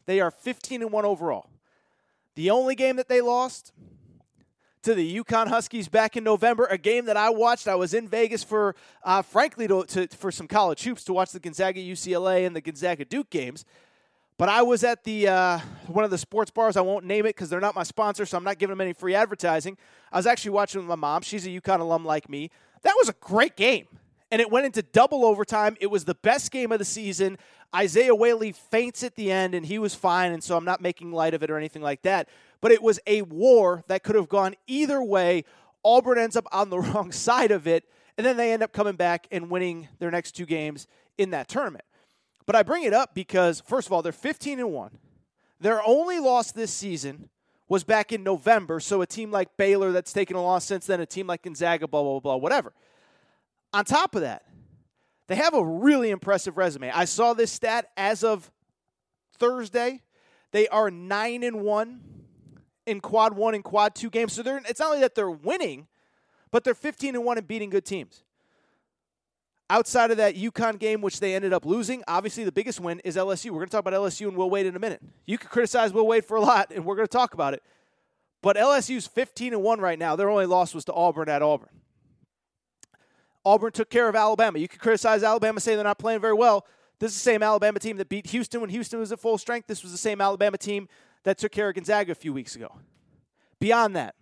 They 0.06 0.20
are 0.20 0.32
15 0.32 0.82
and 0.82 0.92
1 0.92 1.06
overall. 1.06 1.50
The 2.36 2.50
only 2.50 2.76
game 2.76 2.96
that 2.98 3.10
they 3.10 3.22
lost 3.22 3.74
to 4.84 4.96
the 4.96 5.20
UConn 5.20 5.48
Huskies 5.48 5.90
back 5.90 6.16
in 6.16 6.24
November, 6.24 6.66
a 6.66 6.78
game 6.78 7.06
that 7.06 7.18
I 7.18 7.30
watched. 7.30 7.68
I 7.68 7.76
was 7.76 7.94
in 7.94 8.08
Vegas 8.08 8.44
for, 8.44 8.76
uh, 9.04 9.22
frankly, 9.22 9.68
to, 9.68 9.84
to, 9.84 10.08
for 10.08 10.32
some 10.32 10.48
college 10.48 10.84
hoops 10.84 11.04
to 11.06 11.14
watch 11.14 11.32
the 11.32 11.40
Gonzaga 11.40 11.82
UCLA 11.82 12.48
and 12.48 12.56
the 12.56 12.62
Gonzaga 12.62 13.04
Duke 13.04 13.30
games. 13.30 13.66
But 14.38 14.50
I 14.50 14.62
was 14.62 14.84
at 14.84 15.04
the 15.04 15.28
uh, 15.28 15.60
one 15.88 16.06
of 16.06 16.12
the 16.12 16.18
sports 16.18 16.52
bars. 16.52 16.78
I 16.78 16.82
won't 16.82 17.06
name 17.06 17.26
it 17.26 17.30
because 17.30 17.50
they're 17.50 17.60
not 17.60 17.74
my 17.74 17.84
sponsor, 17.84 18.26
so 18.26 18.38
I'm 18.38 18.44
not 18.44 18.60
giving 18.60 18.72
them 18.72 18.82
any 18.82 18.94
free 18.94 19.16
advertising. 19.16 19.78
I 20.12 20.18
was 20.18 20.28
actually 20.28 20.52
watching 20.52 20.80
with 20.80 20.88
my 20.88 20.96
mom. 20.96 21.24
She's 21.24 21.46
a 21.48 21.50
UConn 21.50 21.80
alum 21.80 22.06
like 22.06 22.30
me. 22.30 22.52
That 22.84 22.94
was 22.98 23.10
a 23.10 23.16
great 23.20 23.56
game, 23.56 23.88
and 24.32 24.40
it 24.40 24.52
went 24.52 24.68
into 24.68 24.84
double 24.84 25.26
overtime. 25.26 25.76
It 25.82 25.88
was 25.88 26.06
the 26.06 26.14
best 26.16 26.52
game 26.52 26.72
of 26.72 26.78
the 26.78 26.86
season. 26.86 27.40
Isaiah 27.76 28.16
Whaley 28.16 28.52
faints 28.52 29.04
at 29.04 29.16
the 29.16 29.32
end, 29.32 29.54
and 29.54 29.66
he 29.66 29.80
was 29.80 29.94
fine. 29.94 30.32
And 30.32 30.44
so 30.44 30.58
I'm 30.58 30.66
not 30.66 30.82
making 30.82 31.12
light 31.12 31.34
of 31.34 31.44
it 31.44 31.52
or 31.52 31.58
anything 31.58 31.82
like 31.82 32.02
that. 32.04 32.30
But 32.62 32.72
it 32.72 32.82
was 32.82 33.00
a 33.06 33.22
war 33.24 33.84
that 33.88 34.04
could 34.04 34.16
have 34.16 34.30
gone 34.30 34.56
either 34.68 35.02
way. 35.02 35.44
Auburn 35.84 36.18
ends 36.18 36.36
up 36.36 36.48
on 36.52 36.70
the 36.70 36.80
wrong 36.82 37.12
side 37.12 37.52
of 37.52 37.68
it, 37.68 37.86
and 38.18 38.26
then 38.26 38.38
they 38.38 38.52
end 38.52 38.64
up 38.64 38.74
coming 38.74 38.96
back 38.96 39.28
and 39.32 39.50
winning 39.50 39.90
their 40.00 40.12
next 40.12 40.32
two 40.32 40.46
games 40.46 40.88
in 41.18 41.32
that 41.32 41.48
tournament. 41.48 41.86
But 42.46 42.56
I 42.56 42.64
bring 42.64 42.84
it 42.84 42.94
up 42.94 43.14
because, 43.14 43.62
first 43.68 43.88
of 43.88 43.94
all, 43.94 44.02
they're 44.02 44.12
15 44.12 44.60
and 44.60 44.72
1. 44.72 44.98
Their 45.60 45.86
only 45.86 46.20
loss 46.20 46.52
this 46.52 46.72
season 46.72 47.30
was 47.68 47.84
back 47.84 48.14
in 48.14 48.24
November. 48.24 48.80
So 48.80 49.02
a 49.02 49.06
team 49.06 49.32
like 49.32 49.58
Baylor 49.58 49.92
that's 49.92 50.14
taken 50.14 50.36
a 50.36 50.42
loss 50.42 50.66
since 50.66 50.86
then, 50.86 51.02
a 51.02 51.06
team 51.06 51.28
like 51.28 51.42
Gonzaga, 51.42 51.88
blah, 51.88 52.02
blah, 52.02 52.20
blah, 52.20 52.36
whatever. 52.38 52.74
On 53.74 53.84
top 53.84 54.16
of 54.16 54.22
that, 54.22 54.44
they 55.28 55.36
have 55.36 55.54
a 55.54 55.64
really 55.64 56.10
impressive 56.10 56.58
resume. 56.58 56.90
I 56.92 57.06
saw 57.06 57.34
this 57.34 57.52
stat 57.52 57.90
as 57.98 58.24
of 58.24 58.52
Thursday. 59.38 60.02
They 60.52 60.68
are 60.70 60.90
9 60.90 61.44
and 61.44 61.62
1 61.62 62.02
in 62.86 63.02
quad 63.02 63.36
1 63.36 63.56
and 63.56 63.64
quad 63.64 63.94
2 63.96 64.10
games. 64.10 64.34
So 64.34 64.42
they're 64.42 64.62
it's 64.66 64.80
not 64.80 64.88
only 64.88 65.02
that 65.02 65.16
they're 65.16 65.30
winning, 65.30 65.88
but 66.52 66.64
they're 66.64 66.74
15 66.74 67.16
and 67.16 67.26
1 67.26 67.38
and 67.38 67.48
beating 67.48 67.70
good 67.70 67.86
teams. 67.86 68.24
Outside 69.70 70.12
of 70.12 70.18
that 70.18 70.36
UConn 70.36 70.80
game, 70.80 71.02
which 71.02 71.20
they 71.20 71.36
ended 71.36 71.52
up 71.52 71.66
losing, 71.66 72.02
obviously 72.08 72.46
the 72.46 72.54
biggest 72.54 72.80
win 72.80 73.02
is 73.02 73.18
LSU. 73.18 73.52
We're 73.52 73.58
going 73.58 73.68
to 73.68 73.72
talk 73.72 73.86
about 73.86 73.94
LSU 73.94 74.30
and 74.30 74.38
Will 74.38 74.50
Wade 74.50 74.66
in 74.66 74.78
a 74.78 74.80
minute. 74.80 75.02
You 75.26 75.38
can 75.38 75.50
criticize 75.50 75.92
Will 75.92 76.08
Wade 76.08 76.24
for 76.24 76.38
a 76.38 76.42
lot, 76.42 76.72
and 76.74 76.86
we're 76.86 76.96
going 76.96 77.08
to 77.08 77.12
talk 77.12 77.34
about 77.34 77.54
it. 77.54 77.62
But 78.42 78.56
LSU's 78.56 79.08
15 79.08 79.52
and 79.54 79.62
1 79.62 79.82
right 79.82 80.00
now. 80.00 80.16
Their 80.16 80.30
only 80.30 80.46
loss 80.46 80.74
was 80.74 80.86
to 80.86 80.94
Auburn 80.94 81.28
at 81.28 81.42
Auburn. 81.42 81.68
Auburn 83.48 83.72
took 83.72 83.90
care 83.90 84.10
of 84.10 84.16
Alabama. 84.16 84.60
You 84.60 84.68
can 84.68 84.78
criticize 84.78 85.24
Alabama, 85.24 85.62
say 85.62 85.76
they're 85.76 85.84
not 85.86 86.00
playing 86.00 86.20
very 86.20 86.34
well. 86.34 86.66
This 87.00 87.12
is 87.12 87.18
the 87.18 87.24
same 87.24 87.42
Alabama 87.42 87.80
team 87.80 87.96
that 87.96 88.10
beat 88.10 88.28
Houston 88.28 88.60
when 88.60 88.70
Houston 88.70 89.00
was 89.00 89.14
at 89.14 89.22
full 89.22 89.38
strength. 89.38 89.68
This 89.68 89.84
was 89.84 89.94
the 89.94 89.98
same 89.98 90.20
Alabama 90.20 90.58
team 90.58 90.90
that 91.24 91.38
took 91.38 91.54
care 91.54 91.70
of 91.70 91.76
Gonzaga 91.76 92.12
a 92.12 92.16
few 92.16 92.34
weeks 92.34 92.58
ago. 92.58 92.76
Beyond 93.62 93.96
that, 93.96 94.16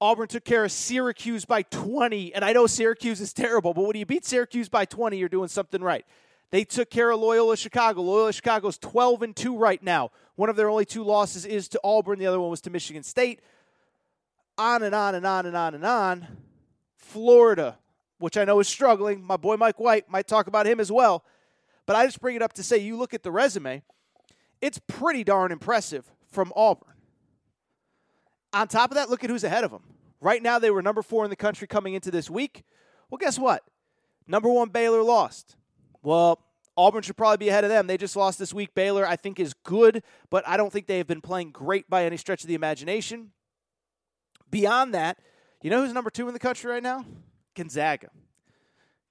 Auburn 0.00 0.28
took 0.28 0.44
care 0.44 0.64
of 0.64 0.72
Syracuse 0.72 1.44
by 1.44 1.60
20, 1.60 2.34
and 2.34 2.42
I 2.42 2.54
know 2.54 2.66
Syracuse 2.66 3.20
is 3.20 3.34
terrible, 3.34 3.74
but 3.74 3.82
when 3.82 3.96
you 3.96 4.06
beat 4.06 4.24
Syracuse 4.24 4.70
by 4.70 4.86
20, 4.86 5.18
you're 5.18 5.28
doing 5.28 5.48
something 5.48 5.82
right. 5.82 6.06
They 6.50 6.64
took 6.64 6.88
care 6.88 7.10
of 7.10 7.20
Loyola 7.20 7.58
Chicago. 7.58 8.00
Loyola 8.00 8.32
Chicago's 8.32 8.78
12 8.78 9.22
and 9.22 9.36
2 9.36 9.58
right 9.58 9.82
now. 9.82 10.10
One 10.36 10.48
of 10.48 10.56
their 10.56 10.70
only 10.70 10.86
two 10.86 11.04
losses 11.04 11.44
is 11.44 11.68
to 11.68 11.80
Auburn, 11.84 12.18
the 12.18 12.28
other 12.28 12.40
one 12.40 12.48
was 12.48 12.62
to 12.62 12.70
Michigan 12.70 13.02
State. 13.02 13.42
On 14.56 14.82
and 14.82 14.94
on 14.94 15.14
and 15.14 15.26
on 15.26 15.44
and 15.44 15.54
on 15.54 15.74
and 15.74 15.84
on. 15.84 16.47
Florida, 17.08 17.78
which 18.18 18.36
I 18.36 18.44
know 18.44 18.60
is 18.60 18.68
struggling. 18.68 19.22
My 19.22 19.36
boy 19.36 19.56
Mike 19.56 19.80
White 19.80 20.10
might 20.10 20.26
talk 20.26 20.46
about 20.46 20.66
him 20.66 20.78
as 20.80 20.92
well. 20.92 21.24
But 21.86 21.96
I 21.96 22.04
just 22.04 22.20
bring 22.20 22.36
it 22.36 22.42
up 22.42 22.52
to 22.54 22.62
say 22.62 22.76
you 22.78 22.96
look 22.96 23.14
at 23.14 23.22
the 23.22 23.30
resume, 23.30 23.82
it's 24.60 24.78
pretty 24.86 25.24
darn 25.24 25.50
impressive 25.52 26.04
from 26.30 26.52
Auburn. 26.54 26.92
On 28.52 28.68
top 28.68 28.90
of 28.90 28.96
that, 28.96 29.08
look 29.08 29.24
at 29.24 29.30
who's 29.30 29.44
ahead 29.44 29.64
of 29.64 29.70
them. 29.70 29.82
Right 30.20 30.42
now, 30.42 30.58
they 30.58 30.70
were 30.70 30.82
number 30.82 31.02
four 31.02 31.24
in 31.24 31.30
the 31.30 31.36
country 31.36 31.66
coming 31.66 31.94
into 31.94 32.10
this 32.10 32.28
week. 32.28 32.64
Well, 33.08 33.18
guess 33.18 33.38
what? 33.38 33.62
Number 34.26 34.50
one, 34.50 34.68
Baylor 34.68 35.02
lost. 35.02 35.56
Well, 36.02 36.42
Auburn 36.76 37.02
should 37.02 37.16
probably 37.16 37.38
be 37.38 37.48
ahead 37.48 37.64
of 37.64 37.70
them. 37.70 37.86
They 37.86 37.96
just 37.96 38.16
lost 38.16 38.38
this 38.38 38.52
week. 38.52 38.74
Baylor, 38.74 39.06
I 39.06 39.16
think, 39.16 39.40
is 39.40 39.54
good, 39.64 40.02
but 40.28 40.46
I 40.46 40.56
don't 40.56 40.72
think 40.72 40.86
they 40.86 40.98
have 40.98 41.06
been 41.06 41.20
playing 41.20 41.50
great 41.50 41.88
by 41.88 42.04
any 42.04 42.16
stretch 42.16 42.42
of 42.42 42.48
the 42.48 42.54
imagination. 42.54 43.32
Beyond 44.50 44.94
that, 44.94 45.18
you 45.62 45.70
know 45.70 45.82
who's 45.82 45.92
number 45.92 46.10
two 46.10 46.28
in 46.28 46.34
the 46.34 46.40
country 46.40 46.70
right 46.70 46.82
now? 46.82 47.04
Gonzaga. 47.54 48.10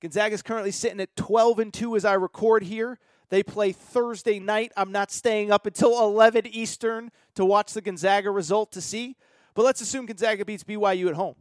Gonzaga 0.01 0.33
is 0.33 0.41
currently 0.41 0.71
sitting 0.71 0.99
at 0.99 1.15
12 1.15 1.59
and 1.59 1.73
2 1.73 1.95
as 1.95 2.05
I 2.05 2.13
record 2.13 2.63
here. 2.63 2.99
They 3.29 3.43
play 3.43 3.71
Thursday 3.71 4.39
night. 4.39 4.71
I'm 4.77 4.91
not 4.91 5.11
staying 5.11 5.51
up 5.51 5.65
until 5.65 5.99
11 5.99 6.47
Eastern 6.47 7.11
to 7.35 7.43
watch 7.43 7.73
the 7.73 7.81
Gonzaga 7.81 8.31
result 8.31 8.71
to 8.73 8.81
see. 8.81 9.17
But 9.53 9.65
let's 9.65 9.81
assume 9.81 10.05
Gonzaga 10.05 10.45
beats 10.45 10.63
BYU 10.63 11.07
at 11.09 11.15
home. 11.15 11.35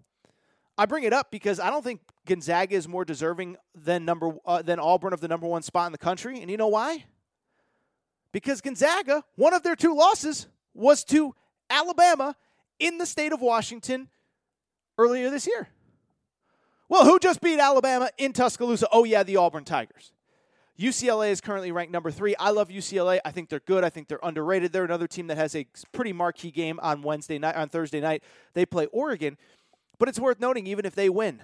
I 0.79 0.87
bring 0.87 1.05
it 1.05 1.13
up 1.13 1.31
because 1.31 1.61
I 1.61 1.71
don't 1.71 1.85
think 1.85 2.01
Gonzaga 2.27 2.75
is 2.75 2.89
more 2.89 3.05
deserving 3.05 3.57
than 3.75 4.05
number 4.05 4.33
uh, 4.45 4.63
than 4.63 4.79
Auburn 4.79 5.13
of 5.13 5.21
the 5.21 5.29
number 5.29 5.47
one 5.47 5.63
spot 5.63 5.87
in 5.87 5.93
the 5.93 5.99
country, 5.99 6.41
and 6.41 6.51
you 6.51 6.57
know 6.57 6.69
why? 6.69 7.05
Because 8.33 8.61
Gonzaga, 8.61 9.25
one 9.37 9.55
of 9.55 9.63
their 9.63 9.77
two 9.77 9.95
losses 9.95 10.49
was 10.75 11.05
to 11.05 11.35
Alabama 11.71 12.37
in 12.79 12.99
the 12.99 13.07
state 13.07 13.33
of 13.33 13.41
Washington 13.41 14.09
earlier 14.99 15.31
this 15.31 15.47
year. 15.47 15.69
Well, 16.89 17.05
who 17.05 17.19
just 17.19 17.41
beat 17.41 17.59
Alabama 17.59 18.11
in 18.17 18.33
Tuscaloosa? 18.33 18.89
Oh 18.93 19.05
yeah, 19.05 19.23
the 19.23 19.37
Auburn 19.37 19.65
Tigers. 19.65 20.13
UCLA 20.79 21.31
is 21.31 21.41
currently 21.41 21.73
ranked 21.73 21.93
number 21.93 22.11
three. 22.11 22.37
I 22.37 22.51
love 22.51 22.69
UCLA. 22.69 23.19
I 23.25 23.31
think 23.31 23.49
they're 23.49 23.61
good. 23.61 23.83
I 23.83 23.89
think 23.89 24.09
they're 24.09 24.21
underrated. 24.23 24.73
They're 24.73 24.85
another 24.85 25.07
team 25.07 25.27
that 25.29 25.39
has 25.39 25.57
a 25.57 25.67
pretty 25.93 26.13
marquee 26.13 26.51
game 26.51 26.79
on 26.83 27.03
Wednesday 27.03 27.39
night. 27.39 27.57
On 27.57 27.69
Thursday 27.69 28.01
night, 28.01 28.23
they 28.53 28.67
play 28.67 28.87
Oregon. 28.87 29.39
But 29.99 30.09
it's 30.11 30.21
worth 30.21 30.39
noting, 30.39 30.67
even 30.67 30.85
if 30.85 30.95
they 30.95 31.09
win, 31.09 31.41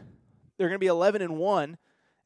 they're 0.58 0.68
going 0.68 0.78
to 0.78 0.84
be 0.84 0.86
11 0.86 1.22
and 1.22 1.38
one, 1.38 1.78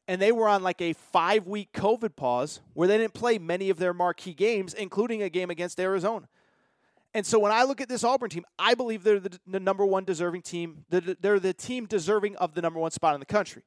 and 0.09 0.21
they 0.21 0.33
were 0.33 0.49
on 0.49 0.63
like 0.63 0.81
a 0.81 0.93
five 0.93 1.47
week 1.47 1.71
COVID 1.71 2.17
pause 2.17 2.59
where 2.73 2.89
they 2.89 2.97
didn't 2.97 3.13
play 3.13 3.37
many 3.37 3.69
of 3.69 3.77
their 3.77 3.93
marquee 3.93 4.33
games, 4.33 4.73
including 4.73 5.23
a 5.23 5.29
game 5.29 5.49
against 5.49 5.79
Arizona. 5.79 6.27
And 7.17 7.25
so 7.25 7.39
when 7.39 7.51
I 7.51 7.63
look 7.63 7.81
at 7.81 7.89
this 7.89 8.03
Auburn 8.03 8.29
team, 8.29 8.45
I 8.59 8.75
believe 8.75 9.01
they're 9.03 9.19
the, 9.19 9.39
the 9.47 9.59
number 9.59 9.83
one 9.83 10.03
deserving 10.03 10.43
team. 10.43 10.85
They're 10.91 11.39
the 11.39 11.51
team 11.51 11.87
deserving 11.87 12.35
of 12.35 12.53
the 12.53 12.61
number 12.61 12.79
one 12.79 12.91
spot 12.91 13.15
in 13.15 13.19
the 13.19 13.25
country. 13.25 13.63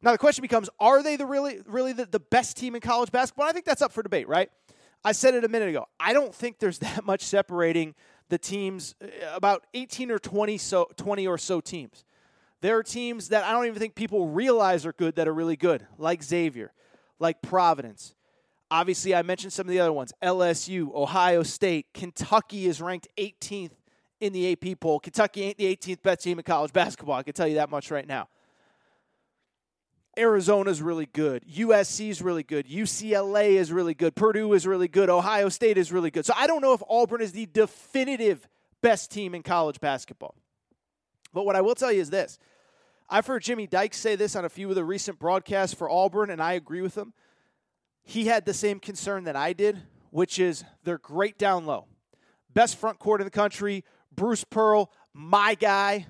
Now 0.00 0.12
the 0.12 0.16
question 0.16 0.40
becomes: 0.40 0.70
Are 0.80 1.02
they 1.02 1.16
the 1.16 1.26
really, 1.26 1.60
really 1.66 1.92
the, 1.92 2.06
the 2.06 2.18
best 2.18 2.56
team 2.56 2.74
in 2.74 2.80
college 2.80 3.12
basketball? 3.12 3.46
I 3.46 3.52
think 3.52 3.66
that's 3.66 3.82
up 3.82 3.92
for 3.92 4.02
debate, 4.02 4.26
right? 4.26 4.48
I 5.04 5.12
said 5.12 5.34
it 5.34 5.44
a 5.44 5.48
minute 5.48 5.68
ago. 5.68 5.84
I 6.00 6.14
don't 6.14 6.34
think 6.34 6.60
there's 6.60 6.78
that 6.86 7.04
much 7.04 7.20
separating 7.20 7.94
the 8.30 8.38
teams. 8.38 8.94
uh, 9.04 9.08
About 9.34 9.66
18 9.74 10.10
or 10.10 10.18
20 10.18 10.56
so 10.56 10.88
20 10.96 11.26
or 11.26 11.36
so 11.36 11.60
teams. 11.60 12.06
There 12.62 12.78
are 12.78 12.82
teams 12.82 13.28
that 13.28 13.44
I 13.44 13.52
don't 13.52 13.66
even 13.66 13.78
think 13.78 13.96
people 13.96 14.28
realize 14.28 14.86
are 14.86 14.94
good 14.94 15.16
that 15.16 15.28
are 15.28 15.34
really 15.34 15.56
good, 15.56 15.86
like 15.98 16.22
Xavier, 16.22 16.72
like 17.18 17.42
Providence. 17.42 18.14
Obviously, 18.70 19.14
I 19.14 19.22
mentioned 19.22 19.52
some 19.52 19.66
of 19.66 19.70
the 19.70 19.80
other 19.80 19.92
ones: 19.92 20.12
LSU, 20.22 20.94
Ohio 20.94 21.42
State, 21.42 21.86
Kentucky 21.94 22.66
is 22.66 22.80
ranked 22.80 23.08
18th 23.16 23.72
in 24.20 24.32
the 24.32 24.52
AP 24.52 24.80
poll. 24.80 25.00
Kentucky 25.00 25.42
ain't 25.42 25.58
the 25.58 25.74
18th 25.74 26.02
best 26.02 26.22
team 26.22 26.38
in 26.38 26.42
college 26.42 26.72
basketball. 26.72 27.16
I 27.16 27.22
can 27.22 27.32
tell 27.32 27.48
you 27.48 27.56
that 27.56 27.70
much 27.70 27.90
right 27.90 28.06
now. 28.06 28.28
Arizona's 30.18 30.82
really 30.82 31.06
good. 31.06 31.44
USC 31.46 32.08
is 32.08 32.20
really 32.20 32.42
good. 32.42 32.66
UCLA 32.66 33.50
is 33.50 33.72
really 33.72 33.94
good. 33.94 34.16
Purdue 34.16 34.52
is 34.52 34.66
really 34.66 34.88
good. 34.88 35.08
Ohio 35.08 35.48
State 35.48 35.78
is 35.78 35.92
really 35.92 36.10
good. 36.10 36.26
So 36.26 36.34
I 36.36 36.48
don't 36.48 36.60
know 36.60 36.72
if 36.72 36.82
Auburn 36.88 37.20
is 37.20 37.32
the 37.32 37.46
definitive 37.46 38.48
best 38.82 39.12
team 39.12 39.34
in 39.34 39.42
college 39.42 39.80
basketball. 39.80 40.34
But 41.32 41.46
what 41.46 41.56
I 41.56 41.60
will 41.60 41.76
tell 41.76 41.92
you 41.92 42.00
is 42.00 42.10
this 42.10 42.38
I've 43.08 43.26
heard 43.26 43.42
Jimmy 43.42 43.66
Dykes 43.66 43.96
say 43.96 44.16
this 44.16 44.34
on 44.34 44.44
a 44.44 44.48
few 44.48 44.68
of 44.68 44.74
the 44.74 44.84
recent 44.84 45.18
broadcasts 45.18 45.74
for 45.74 45.88
Auburn, 45.88 46.30
and 46.30 46.42
I 46.42 46.54
agree 46.54 46.82
with 46.82 46.96
him. 46.96 47.14
He 48.08 48.24
had 48.24 48.46
the 48.46 48.54
same 48.54 48.80
concern 48.80 49.24
that 49.24 49.36
I 49.36 49.52
did, 49.52 49.82
which 50.08 50.38
is 50.38 50.64
they're 50.82 50.96
great 50.96 51.36
down 51.36 51.66
low. 51.66 51.84
Best 52.54 52.78
front 52.78 52.98
court 52.98 53.20
in 53.20 53.26
the 53.26 53.30
country. 53.30 53.84
Bruce 54.10 54.44
Pearl, 54.44 54.90
my 55.12 55.54
guy, 55.54 56.06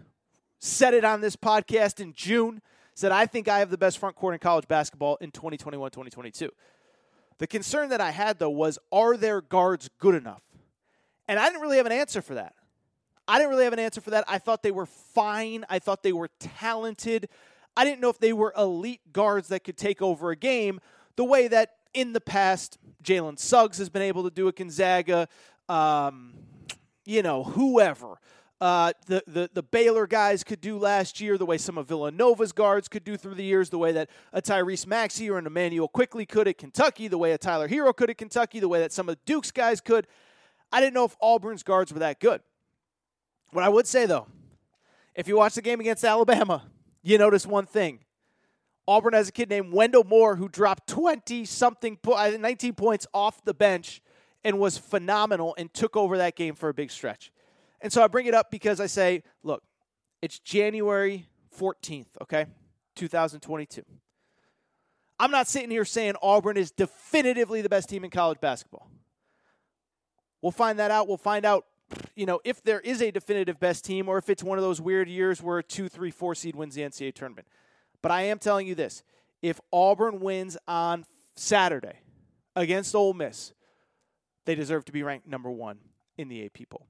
said 0.60 0.94
it 0.94 1.04
on 1.04 1.20
this 1.20 1.34
podcast 1.34 1.98
in 1.98 2.12
June 2.12 2.62
said, 2.94 3.10
I 3.10 3.26
think 3.26 3.48
I 3.48 3.58
have 3.58 3.70
the 3.70 3.78
best 3.78 3.98
front 3.98 4.14
court 4.14 4.34
in 4.34 4.38
college 4.38 4.68
basketball 4.68 5.16
in 5.20 5.32
2021 5.32 5.90
2022. 5.90 6.50
The 7.38 7.46
concern 7.48 7.88
that 7.88 8.00
I 8.00 8.12
had, 8.12 8.38
though, 8.38 8.48
was 8.48 8.78
are 8.92 9.16
their 9.16 9.40
guards 9.40 9.90
good 9.98 10.14
enough? 10.14 10.42
And 11.26 11.40
I 11.40 11.46
didn't 11.46 11.62
really 11.62 11.78
have 11.78 11.86
an 11.86 11.92
answer 11.92 12.22
for 12.22 12.34
that. 12.34 12.54
I 13.26 13.38
didn't 13.38 13.50
really 13.50 13.64
have 13.64 13.72
an 13.72 13.80
answer 13.80 14.00
for 14.00 14.10
that. 14.10 14.24
I 14.28 14.38
thought 14.38 14.62
they 14.62 14.70
were 14.70 14.86
fine. 14.86 15.64
I 15.68 15.80
thought 15.80 16.04
they 16.04 16.12
were 16.12 16.30
talented. 16.38 17.28
I 17.76 17.84
didn't 17.84 18.00
know 18.00 18.08
if 18.08 18.20
they 18.20 18.32
were 18.32 18.54
elite 18.56 19.00
guards 19.12 19.48
that 19.48 19.64
could 19.64 19.76
take 19.76 20.00
over 20.00 20.30
a 20.30 20.36
game 20.36 20.80
the 21.16 21.24
way 21.24 21.48
that 21.48 21.77
in 21.94 22.12
the 22.12 22.20
past 22.20 22.78
Jalen 23.02 23.38
Suggs 23.38 23.78
has 23.78 23.88
been 23.88 24.02
able 24.02 24.24
to 24.24 24.30
do 24.30 24.48
at 24.48 24.56
Gonzaga, 24.56 25.28
um, 25.68 26.34
you 27.04 27.22
know, 27.22 27.44
whoever 27.44 28.18
uh, 28.60 28.92
the, 29.06 29.22
the, 29.26 29.50
the 29.52 29.62
Baylor 29.62 30.06
guys 30.06 30.42
could 30.42 30.60
do 30.60 30.78
last 30.78 31.20
year, 31.20 31.38
the 31.38 31.46
way 31.46 31.58
some 31.58 31.78
of 31.78 31.86
Villanova's 31.86 32.52
guards 32.52 32.88
could 32.88 33.04
do 33.04 33.16
through 33.16 33.34
the 33.34 33.44
years, 33.44 33.70
the 33.70 33.78
way 33.78 33.92
that 33.92 34.10
a 34.32 34.42
Tyrese 34.42 34.86
Maxey 34.86 35.30
or 35.30 35.38
an 35.38 35.46
Immanuel 35.46 35.86
Quickley 35.86 36.26
could 36.26 36.48
at 36.48 36.58
Kentucky, 36.58 37.06
the 37.06 37.18
way 37.18 37.32
a 37.32 37.38
Tyler 37.38 37.68
Herro 37.68 37.94
could 37.94 38.10
at 38.10 38.18
Kentucky, 38.18 38.58
the 38.58 38.68
way 38.68 38.80
that 38.80 38.92
some 38.92 39.08
of 39.08 39.16
Duke's 39.24 39.52
guys 39.52 39.80
could. 39.80 40.06
I 40.72 40.80
didn't 40.80 40.94
know 40.94 41.04
if 41.04 41.16
Auburn's 41.20 41.62
guards 41.62 41.92
were 41.92 42.00
that 42.00 42.18
good. 42.18 42.42
What 43.52 43.64
I 43.64 43.68
would 43.68 43.86
say, 43.86 44.06
though, 44.06 44.26
if 45.14 45.28
you 45.28 45.36
watch 45.36 45.54
the 45.54 45.62
game 45.62 45.80
against 45.80 46.04
Alabama, 46.04 46.64
you 47.02 47.16
notice 47.16 47.46
one 47.46 47.66
thing. 47.66 48.00
Auburn 48.88 49.12
has 49.12 49.28
a 49.28 49.32
kid 49.32 49.50
named 49.50 49.70
Wendell 49.70 50.04
Moore 50.04 50.36
who 50.36 50.48
dropped 50.48 50.88
20 50.88 51.44
something, 51.44 51.98
uh, 52.10 52.30
19 52.40 52.72
points 52.72 53.06
off 53.12 53.44
the 53.44 53.52
bench 53.52 54.00
and 54.42 54.58
was 54.58 54.78
phenomenal 54.78 55.54
and 55.58 55.72
took 55.74 55.94
over 55.94 56.16
that 56.16 56.36
game 56.36 56.54
for 56.54 56.70
a 56.70 56.74
big 56.74 56.90
stretch. 56.90 57.30
And 57.82 57.92
so 57.92 58.02
I 58.02 58.06
bring 58.06 58.24
it 58.24 58.32
up 58.32 58.50
because 58.50 58.80
I 58.80 58.86
say, 58.86 59.22
look, 59.42 59.62
it's 60.22 60.38
January 60.38 61.26
14th, 61.60 62.06
okay? 62.22 62.46
2022. 62.94 63.82
I'm 65.20 65.30
not 65.30 65.48
sitting 65.48 65.70
here 65.70 65.84
saying 65.84 66.14
Auburn 66.22 66.56
is 66.56 66.70
definitively 66.70 67.60
the 67.60 67.68
best 67.68 67.90
team 67.90 68.04
in 68.04 68.10
college 68.10 68.40
basketball. 68.40 68.88
We'll 70.40 70.50
find 70.50 70.78
that 70.78 70.90
out. 70.90 71.08
We'll 71.08 71.18
find 71.18 71.44
out, 71.44 71.66
you 72.14 72.24
know, 72.24 72.40
if 72.42 72.62
there 72.62 72.80
is 72.80 73.02
a 73.02 73.10
definitive 73.10 73.60
best 73.60 73.84
team 73.84 74.08
or 74.08 74.16
if 74.16 74.30
it's 74.30 74.42
one 74.42 74.56
of 74.56 74.64
those 74.64 74.80
weird 74.80 75.10
years 75.10 75.42
where 75.42 75.58
a 75.58 75.62
two, 75.62 75.90
three, 75.90 76.10
four 76.10 76.34
seed 76.34 76.56
wins 76.56 76.74
the 76.74 76.80
NCAA 76.80 77.14
tournament. 77.14 77.46
But 78.02 78.12
I 78.12 78.22
am 78.22 78.38
telling 78.38 78.66
you 78.66 78.74
this 78.74 79.02
if 79.42 79.60
Auburn 79.72 80.20
wins 80.20 80.56
on 80.66 81.04
Saturday 81.36 82.00
against 82.56 82.94
Ole 82.94 83.14
Miss, 83.14 83.52
they 84.44 84.54
deserve 84.54 84.84
to 84.86 84.92
be 84.92 85.02
ranked 85.02 85.26
number 85.26 85.50
one 85.50 85.78
in 86.16 86.28
the 86.28 86.44
AP 86.44 86.68
poll. 86.68 86.86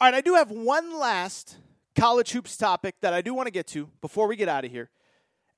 All 0.00 0.08
right, 0.08 0.14
I 0.14 0.20
do 0.20 0.34
have 0.34 0.50
one 0.50 0.98
last 0.98 1.56
college 1.94 2.32
hoops 2.32 2.56
topic 2.56 2.96
that 3.00 3.14
I 3.14 3.22
do 3.22 3.34
want 3.34 3.46
to 3.46 3.52
get 3.52 3.66
to 3.68 3.88
before 4.00 4.26
we 4.26 4.36
get 4.36 4.48
out 4.48 4.64
of 4.64 4.70
here. 4.70 4.90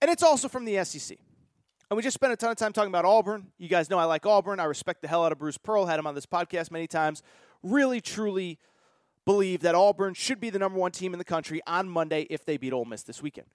And 0.00 0.10
it's 0.10 0.22
also 0.22 0.48
from 0.48 0.64
the 0.64 0.84
SEC. 0.84 1.16
And 1.90 1.96
we 1.96 2.02
just 2.02 2.14
spent 2.14 2.32
a 2.32 2.36
ton 2.36 2.50
of 2.50 2.56
time 2.56 2.72
talking 2.72 2.90
about 2.90 3.04
Auburn. 3.04 3.48
You 3.58 3.68
guys 3.68 3.88
know 3.88 3.98
I 3.98 4.04
like 4.04 4.26
Auburn. 4.26 4.60
I 4.60 4.64
respect 4.64 5.02
the 5.02 5.08
hell 5.08 5.24
out 5.24 5.32
of 5.32 5.38
Bruce 5.38 5.58
Pearl. 5.58 5.86
Had 5.86 5.98
him 5.98 6.06
on 6.06 6.14
this 6.14 6.26
podcast 6.26 6.70
many 6.70 6.86
times. 6.86 7.22
Really, 7.62 8.00
truly 8.00 8.58
believe 9.24 9.60
that 9.60 9.74
Auburn 9.74 10.14
should 10.14 10.40
be 10.40 10.50
the 10.50 10.58
number 10.58 10.78
one 10.78 10.90
team 10.90 11.14
in 11.14 11.18
the 11.18 11.24
country 11.24 11.60
on 11.66 11.88
Monday 11.88 12.26
if 12.30 12.44
they 12.44 12.56
beat 12.56 12.72
Ole 12.72 12.84
Miss 12.84 13.02
this 13.02 13.22
weekend. 13.22 13.46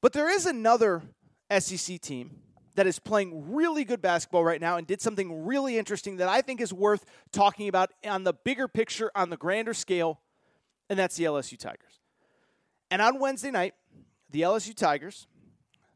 But 0.00 0.12
there 0.12 0.30
is 0.30 0.46
another 0.46 1.02
SEC 1.58 2.00
team 2.00 2.40
that 2.76 2.86
is 2.86 2.98
playing 2.98 3.52
really 3.52 3.84
good 3.84 4.00
basketball 4.00 4.44
right 4.44 4.60
now 4.60 4.76
and 4.76 4.86
did 4.86 5.00
something 5.00 5.44
really 5.44 5.76
interesting 5.76 6.16
that 6.18 6.28
I 6.28 6.40
think 6.40 6.60
is 6.60 6.72
worth 6.72 7.04
talking 7.32 7.68
about 7.68 7.90
on 8.04 8.24
the 8.24 8.32
bigger 8.32 8.68
picture, 8.68 9.10
on 9.14 9.30
the 9.30 9.36
grander 9.36 9.74
scale, 9.74 10.20
and 10.88 10.98
that's 10.98 11.16
the 11.16 11.24
LSU 11.24 11.58
Tigers. 11.58 12.00
And 12.90 13.02
on 13.02 13.18
Wednesday 13.18 13.50
night, 13.50 13.74
the 14.30 14.42
LSU 14.42 14.74
Tigers, 14.74 15.26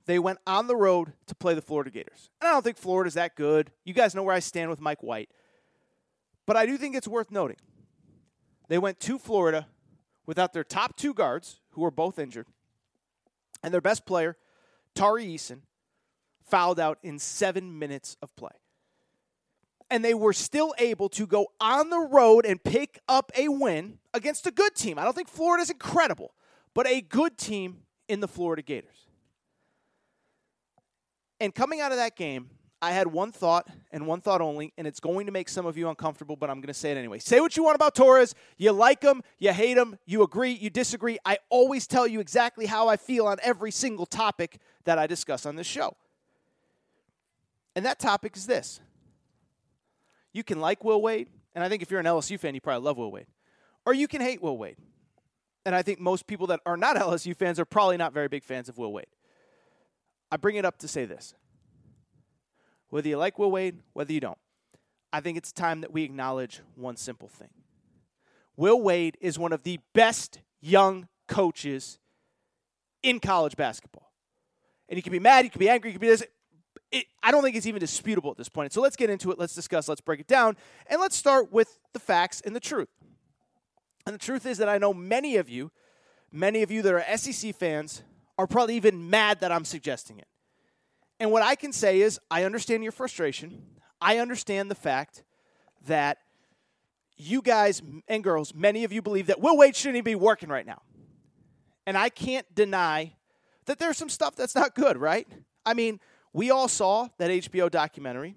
they 0.06 0.18
went 0.18 0.38
on 0.46 0.66
the 0.66 0.76
road 0.76 1.12
to 1.26 1.34
play 1.34 1.54
the 1.54 1.62
Florida 1.62 1.90
Gators. 1.90 2.28
And 2.40 2.48
I 2.48 2.52
don't 2.52 2.62
think 2.62 2.76
Florida's 2.76 3.14
that 3.14 3.36
good. 3.36 3.70
You 3.84 3.94
guys 3.94 4.14
know 4.14 4.22
where 4.22 4.34
I 4.34 4.40
stand 4.40 4.70
with 4.70 4.80
Mike 4.80 5.02
White. 5.02 5.30
But 6.46 6.56
I 6.56 6.66
do 6.66 6.76
think 6.76 6.94
it's 6.94 7.08
worth 7.08 7.30
noting. 7.30 7.56
They 8.68 8.78
went 8.78 9.00
to 9.00 9.18
Florida 9.18 9.68
without 10.26 10.52
their 10.52 10.64
top 10.64 10.96
two 10.96 11.14
guards, 11.14 11.60
who 11.70 11.82
were 11.82 11.90
both 11.90 12.18
injured, 12.18 12.46
and 13.64 13.72
their 13.72 13.80
best 13.80 14.04
player, 14.04 14.36
Tari 14.94 15.24
Eason, 15.26 15.60
fouled 16.44 16.78
out 16.78 16.98
in 17.02 17.18
seven 17.18 17.78
minutes 17.78 18.16
of 18.22 18.36
play. 18.36 18.52
And 19.90 20.04
they 20.04 20.12
were 20.12 20.34
still 20.34 20.74
able 20.78 21.08
to 21.10 21.26
go 21.26 21.48
on 21.60 21.88
the 21.88 21.98
road 21.98 22.44
and 22.44 22.62
pick 22.62 23.00
up 23.08 23.32
a 23.36 23.48
win 23.48 23.98
against 24.12 24.46
a 24.46 24.50
good 24.50 24.74
team. 24.74 24.98
I 24.98 25.04
don't 25.04 25.14
think 25.14 25.28
Florida's 25.28 25.70
incredible, 25.70 26.34
but 26.74 26.86
a 26.86 27.00
good 27.00 27.38
team 27.38 27.78
in 28.06 28.20
the 28.20 28.28
Florida 28.28 28.62
Gators. 28.62 29.06
And 31.40 31.54
coming 31.54 31.80
out 31.80 31.90
of 31.90 31.96
that 31.98 32.16
game, 32.16 32.50
I 32.84 32.92
had 32.92 33.06
one 33.06 33.32
thought 33.32 33.66
and 33.92 34.06
one 34.06 34.20
thought 34.20 34.42
only, 34.42 34.74
and 34.76 34.86
it's 34.86 35.00
going 35.00 35.24
to 35.24 35.32
make 35.32 35.48
some 35.48 35.64
of 35.64 35.78
you 35.78 35.88
uncomfortable, 35.88 36.36
but 36.36 36.50
I'm 36.50 36.60
going 36.60 36.66
to 36.66 36.74
say 36.74 36.92
it 36.92 36.98
anyway. 36.98 37.18
Say 37.18 37.40
what 37.40 37.56
you 37.56 37.64
want 37.64 37.76
about 37.76 37.94
Torres. 37.94 38.34
You 38.58 38.72
like 38.72 39.02
him, 39.02 39.22
you 39.38 39.54
hate 39.54 39.78
him, 39.78 39.98
you 40.04 40.22
agree, 40.22 40.50
you 40.50 40.68
disagree. 40.68 41.16
I 41.24 41.38
always 41.48 41.86
tell 41.86 42.06
you 42.06 42.20
exactly 42.20 42.66
how 42.66 42.88
I 42.88 42.98
feel 42.98 43.26
on 43.26 43.38
every 43.42 43.70
single 43.70 44.04
topic 44.04 44.58
that 44.84 44.98
I 44.98 45.06
discuss 45.06 45.46
on 45.46 45.56
this 45.56 45.66
show. 45.66 45.96
And 47.74 47.86
that 47.86 47.98
topic 47.98 48.36
is 48.36 48.44
this 48.44 48.80
you 50.34 50.44
can 50.44 50.60
like 50.60 50.84
Will 50.84 51.00
Wade, 51.00 51.30
and 51.54 51.64
I 51.64 51.70
think 51.70 51.80
if 51.80 51.90
you're 51.90 52.00
an 52.00 52.06
LSU 52.06 52.38
fan, 52.38 52.54
you 52.54 52.60
probably 52.60 52.84
love 52.84 52.98
Will 52.98 53.10
Wade, 53.10 53.28
or 53.86 53.94
you 53.94 54.06
can 54.06 54.20
hate 54.20 54.42
Will 54.42 54.58
Wade. 54.58 54.76
And 55.64 55.74
I 55.74 55.80
think 55.80 56.00
most 56.00 56.26
people 56.26 56.48
that 56.48 56.60
are 56.66 56.76
not 56.76 56.96
LSU 56.98 57.34
fans 57.34 57.58
are 57.58 57.64
probably 57.64 57.96
not 57.96 58.12
very 58.12 58.28
big 58.28 58.44
fans 58.44 58.68
of 58.68 58.76
Will 58.76 58.92
Wade. 58.92 59.06
I 60.30 60.36
bring 60.36 60.56
it 60.56 60.66
up 60.66 60.76
to 60.80 60.88
say 60.88 61.06
this 61.06 61.34
whether 62.94 63.08
you 63.08 63.16
like 63.16 63.40
Will 63.40 63.50
Wade, 63.50 63.80
whether 63.92 64.12
you 64.12 64.20
don't, 64.20 64.38
I 65.12 65.18
think 65.18 65.36
it's 65.36 65.50
time 65.50 65.80
that 65.80 65.92
we 65.92 66.04
acknowledge 66.04 66.60
one 66.76 66.96
simple 66.96 67.26
thing. 67.26 67.48
Will 68.56 68.80
Wade 68.80 69.18
is 69.20 69.36
one 69.36 69.52
of 69.52 69.64
the 69.64 69.80
best 69.94 70.38
young 70.60 71.08
coaches 71.26 71.98
in 73.02 73.18
college 73.18 73.56
basketball. 73.56 74.12
And 74.88 74.96
you 74.96 75.02
can 75.02 75.10
be 75.10 75.18
mad, 75.18 75.44
you 75.44 75.50
can 75.50 75.58
be 75.58 75.68
angry, 75.68 75.90
you 75.90 75.94
can 75.94 76.00
be 76.02 76.06
this. 76.06 76.22
It, 76.92 77.06
I 77.20 77.32
don't 77.32 77.42
think 77.42 77.56
it's 77.56 77.66
even 77.66 77.80
disputable 77.80 78.30
at 78.30 78.36
this 78.36 78.48
point. 78.48 78.72
So 78.72 78.80
let's 78.80 78.94
get 78.94 79.10
into 79.10 79.32
it. 79.32 79.40
Let's 79.40 79.56
discuss. 79.56 79.88
Let's 79.88 80.00
break 80.00 80.20
it 80.20 80.28
down. 80.28 80.56
And 80.86 81.00
let's 81.00 81.16
start 81.16 81.50
with 81.50 81.80
the 81.94 81.98
facts 81.98 82.42
and 82.42 82.54
the 82.54 82.60
truth. 82.60 82.90
And 84.06 84.14
the 84.14 84.20
truth 84.20 84.46
is 84.46 84.58
that 84.58 84.68
I 84.68 84.78
know 84.78 84.94
many 84.94 85.34
of 85.34 85.48
you, 85.48 85.72
many 86.30 86.62
of 86.62 86.70
you 86.70 86.80
that 86.82 86.94
are 86.94 87.16
SEC 87.16 87.56
fans, 87.56 88.04
are 88.38 88.46
probably 88.46 88.76
even 88.76 89.10
mad 89.10 89.40
that 89.40 89.50
I'm 89.50 89.64
suggesting 89.64 90.20
it. 90.20 90.28
And 91.20 91.30
what 91.30 91.42
I 91.42 91.54
can 91.54 91.72
say 91.72 92.00
is, 92.00 92.18
I 92.30 92.44
understand 92.44 92.82
your 92.82 92.92
frustration. 92.92 93.62
I 94.00 94.18
understand 94.18 94.70
the 94.70 94.74
fact 94.74 95.24
that 95.86 96.18
you 97.16 97.42
guys 97.42 97.82
and 98.08 98.24
girls, 98.24 98.54
many 98.54 98.84
of 98.84 98.92
you 98.92 99.00
believe 99.00 99.28
that 99.28 99.40
Will 99.40 99.56
Wade 99.56 99.76
shouldn't 99.76 99.96
even 99.96 100.04
be 100.04 100.14
working 100.14 100.48
right 100.48 100.66
now. 100.66 100.82
And 101.86 101.96
I 101.96 102.08
can't 102.08 102.52
deny 102.54 103.14
that 103.66 103.78
there's 103.78 103.96
some 103.96 104.08
stuff 104.08 104.34
that's 104.34 104.54
not 104.54 104.74
good, 104.74 104.96
right? 104.96 105.28
I 105.64 105.74
mean, 105.74 106.00
we 106.32 106.50
all 106.50 106.68
saw 106.68 107.08
that 107.18 107.30
HBO 107.30 107.70
documentary. 107.70 108.34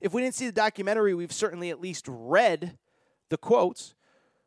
If 0.00 0.12
we 0.12 0.22
didn't 0.22 0.34
see 0.34 0.46
the 0.46 0.52
documentary, 0.52 1.14
we've 1.14 1.32
certainly 1.32 1.70
at 1.70 1.80
least 1.80 2.06
read 2.08 2.78
the 3.28 3.36
quotes. 3.36 3.94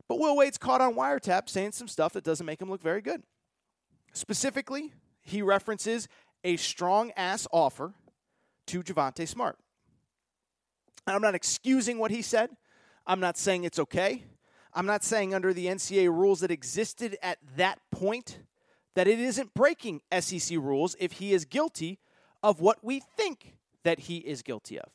But 0.08 0.20
Will 0.20 0.36
Wade's 0.36 0.58
caught 0.58 0.82
on 0.82 0.96
wiretap 0.96 1.48
saying 1.48 1.72
some 1.72 1.88
stuff 1.88 2.14
that 2.14 2.24
doesn't 2.24 2.46
make 2.46 2.62
him 2.62 2.70
look 2.70 2.82
very 2.82 3.02
good. 3.02 3.24
Specifically, 4.14 4.94
he 5.22 5.42
references 5.42 6.08
a 6.44 6.58
strong 6.58 7.12
ass 7.16 7.48
offer 7.52 7.94
to 8.68 8.84
Javonte 8.84 9.28
Smart. 9.28 9.58
And 11.06 11.16
I'm 11.16 11.22
not 11.22 11.36
excusing 11.36 11.98
what 11.98 12.12
he 12.12 12.22
said. 12.22 12.50
I'm 13.06 13.20
not 13.20 13.38
saying 13.38 13.64
it's 13.64 13.80
okay. 13.80 14.24
I'm 14.74 14.86
not 14.86 15.04
saying 15.04 15.34
under 15.34 15.54
the 15.54 15.68
NCAA 15.68 16.10
rules 16.10 16.40
that 16.40 16.52
existed 16.52 17.18
at 17.22 17.38
that 17.58 17.80
point 17.92 18.40
that 18.96 19.08
it 19.08 19.20
isn't 19.20 19.54
breaking 19.54 20.02
SEC 20.20 20.58
rules 20.58 20.96
if 21.00 21.14
he 21.14 21.34
is 21.34 21.46
guilty 21.46 22.00
of 22.42 22.60
what 22.60 22.84
we 22.84 23.00
think 23.00 23.56
that 23.84 24.00
he 24.00 24.18
is 24.18 24.42
guilty 24.42 24.80
of. 24.80 24.90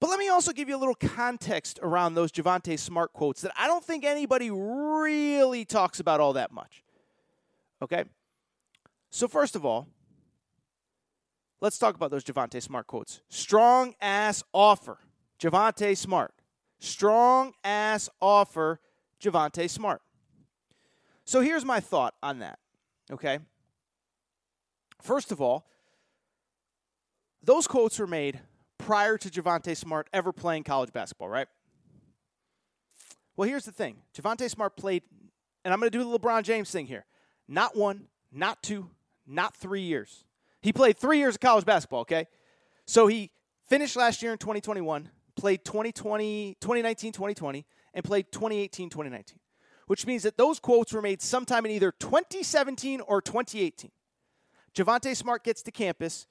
But 0.00 0.10
let 0.10 0.18
me 0.18 0.28
also 0.28 0.52
give 0.52 0.68
you 0.68 0.76
a 0.76 0.78
little 0.78 0.94
context 0.94 1.80
around 1.82 2.14
those 2.14 2.30
Javonte 2.30 2.78
Smart 2.78 3.12
quotes 3.12 3.40
that 3.40 3.52
I 3.58 3.66
don't 3.66 3.84
think 3.84 4.04
anybody 4.04 4.50
really 4.50 5.64
talks 5.64 5.98
about 5.98 6.20
all 6.20 6.34
that 6.34 6.52
much. 6.52 6.84
Okay? 7.82 8.04
So, 9.10 9.26
first 9.26 9.56
of 9.56 9.64
all, 9.64 9.88
let's 11.60 11.78
talk 11.78 11.94
about 11.94 12.10
those 12.10 12.24
Javonte 12.24 12.62
Smart 12.62 12.86
quotes. 12.86 13.20
Strong 13.28 13.94
ass 14.00 14.42
offer, 14.52 14.98
Javonte 15.40 15.96
Smart. 15.96 16.32
Strong 16.78 17.54
ass 17.64 18.08
offer, 18.20 18.80
Javonte 19.20 19.68
Smart. 19.68 20.00
So 21.24 21.40
here's 21.40 21.64
my 21.64 21.80
thought 21.80 22.14
on 22.22 22.38
that. 22.38 22.58
Okay. 23.10 23.38
First 25.02 25.32
of 25.32 25.40
all, 25.40 25.66
those 27.42 27.66
quotes 27.66 27.98
were 27.98 28.06
made 28.06 28.40
prior 28.78 29.18
to 29.18 29.28
Javonte 29.28 29.76
Smart 29.76 30.08
ever 30.12 30.32
playing 30.32 30.64
college 30.64 30.92
basketball, 30.92 31.28
right? 31.28 31.48
Well, 33.36 33.48
here's 33.48 33.64
the 33.64 33.72
thing 33.72 33.96
Javonte 34.16 34.50
Smart 34.50 34.76
played, 34.76 35.02
and 35.64 35.72
I'm 35.72 35.80
going 35.80 35.90
to 35.90 35.98
do 35.98 36.08
the 36.08 36.18
LeBron 36.18 36.42
James 36.42 36.70
thing 36.70 36.86
here. 36.86 37.04
Not 37.46 37.76
one, 37.76 38.08
not 38.32 38.62
two, 38.62 38.90
not 39.26 39.56
three 39.56 39.82
years. 39.82 40.24
He 40.60 40.72
played 40.72 40.98
three 40.98 41.18
years 41.18 41.36
of 41.36 41.40
college 41.40 41.64
basketball, 41.64 42.00
okay? 42.00 42.26
So 42.86 43.06
he 43.06 43.30
finished 43.68 43.96
last 43.96 44.22
year 44.22 44.32
in 44.32 44.38
2021, 44.38 45.10
played 45.36 45.64
2020, 45.64 46.56
2019, 46.60 47.12
2020, 47.12 47.66
and 47.94 48.04
played 48.04 48.32
2018, 48.32 48.90
2019, 48.90 49.38
which 49.86 50.06
means 50.06 50.22
that 50.24 50.36
those 50.36 50.58
quotes 50.58 50.92
were 50.92 51.02
made 51.02 51.22
sometime 51.22 51.64
in 51.66 51.72
either 51.72 51.92
2017 51.92 53.00
or 53.02 53.20
2018. 53.20 53.90
Javonte 54.74 55.16
Smart 55.16 55.44
gets 55.44 55.62
to 55.62 55.70
campus. 55.70 56.26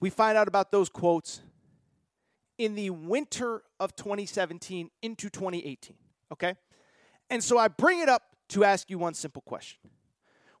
We 0.00 0.10
find 0.10 0.36
out 0.36 0.48
about 0.48 0.70
those 0.70 0.88
quotes 0.88 1.42
in 2.58 2.74
the 2.74 2.90
winter 2.90 3.62
of 3.80 3.96
2017 3.96 4.90
into 5.02 5.30
2018, 5.30 5.96
okay? 6.32 6.54
And 7.30 7.42
so 7.42 7.58
I 7.58 7.68
bring 7.68 8.00
it 8.00 8.08
up 8.08 8.22
to 8.50 8.64
ask 8.64 8.90
you 8.90 8.98
one 8.98 9.14
simple 9.14 9.42
question. 9.42 9.78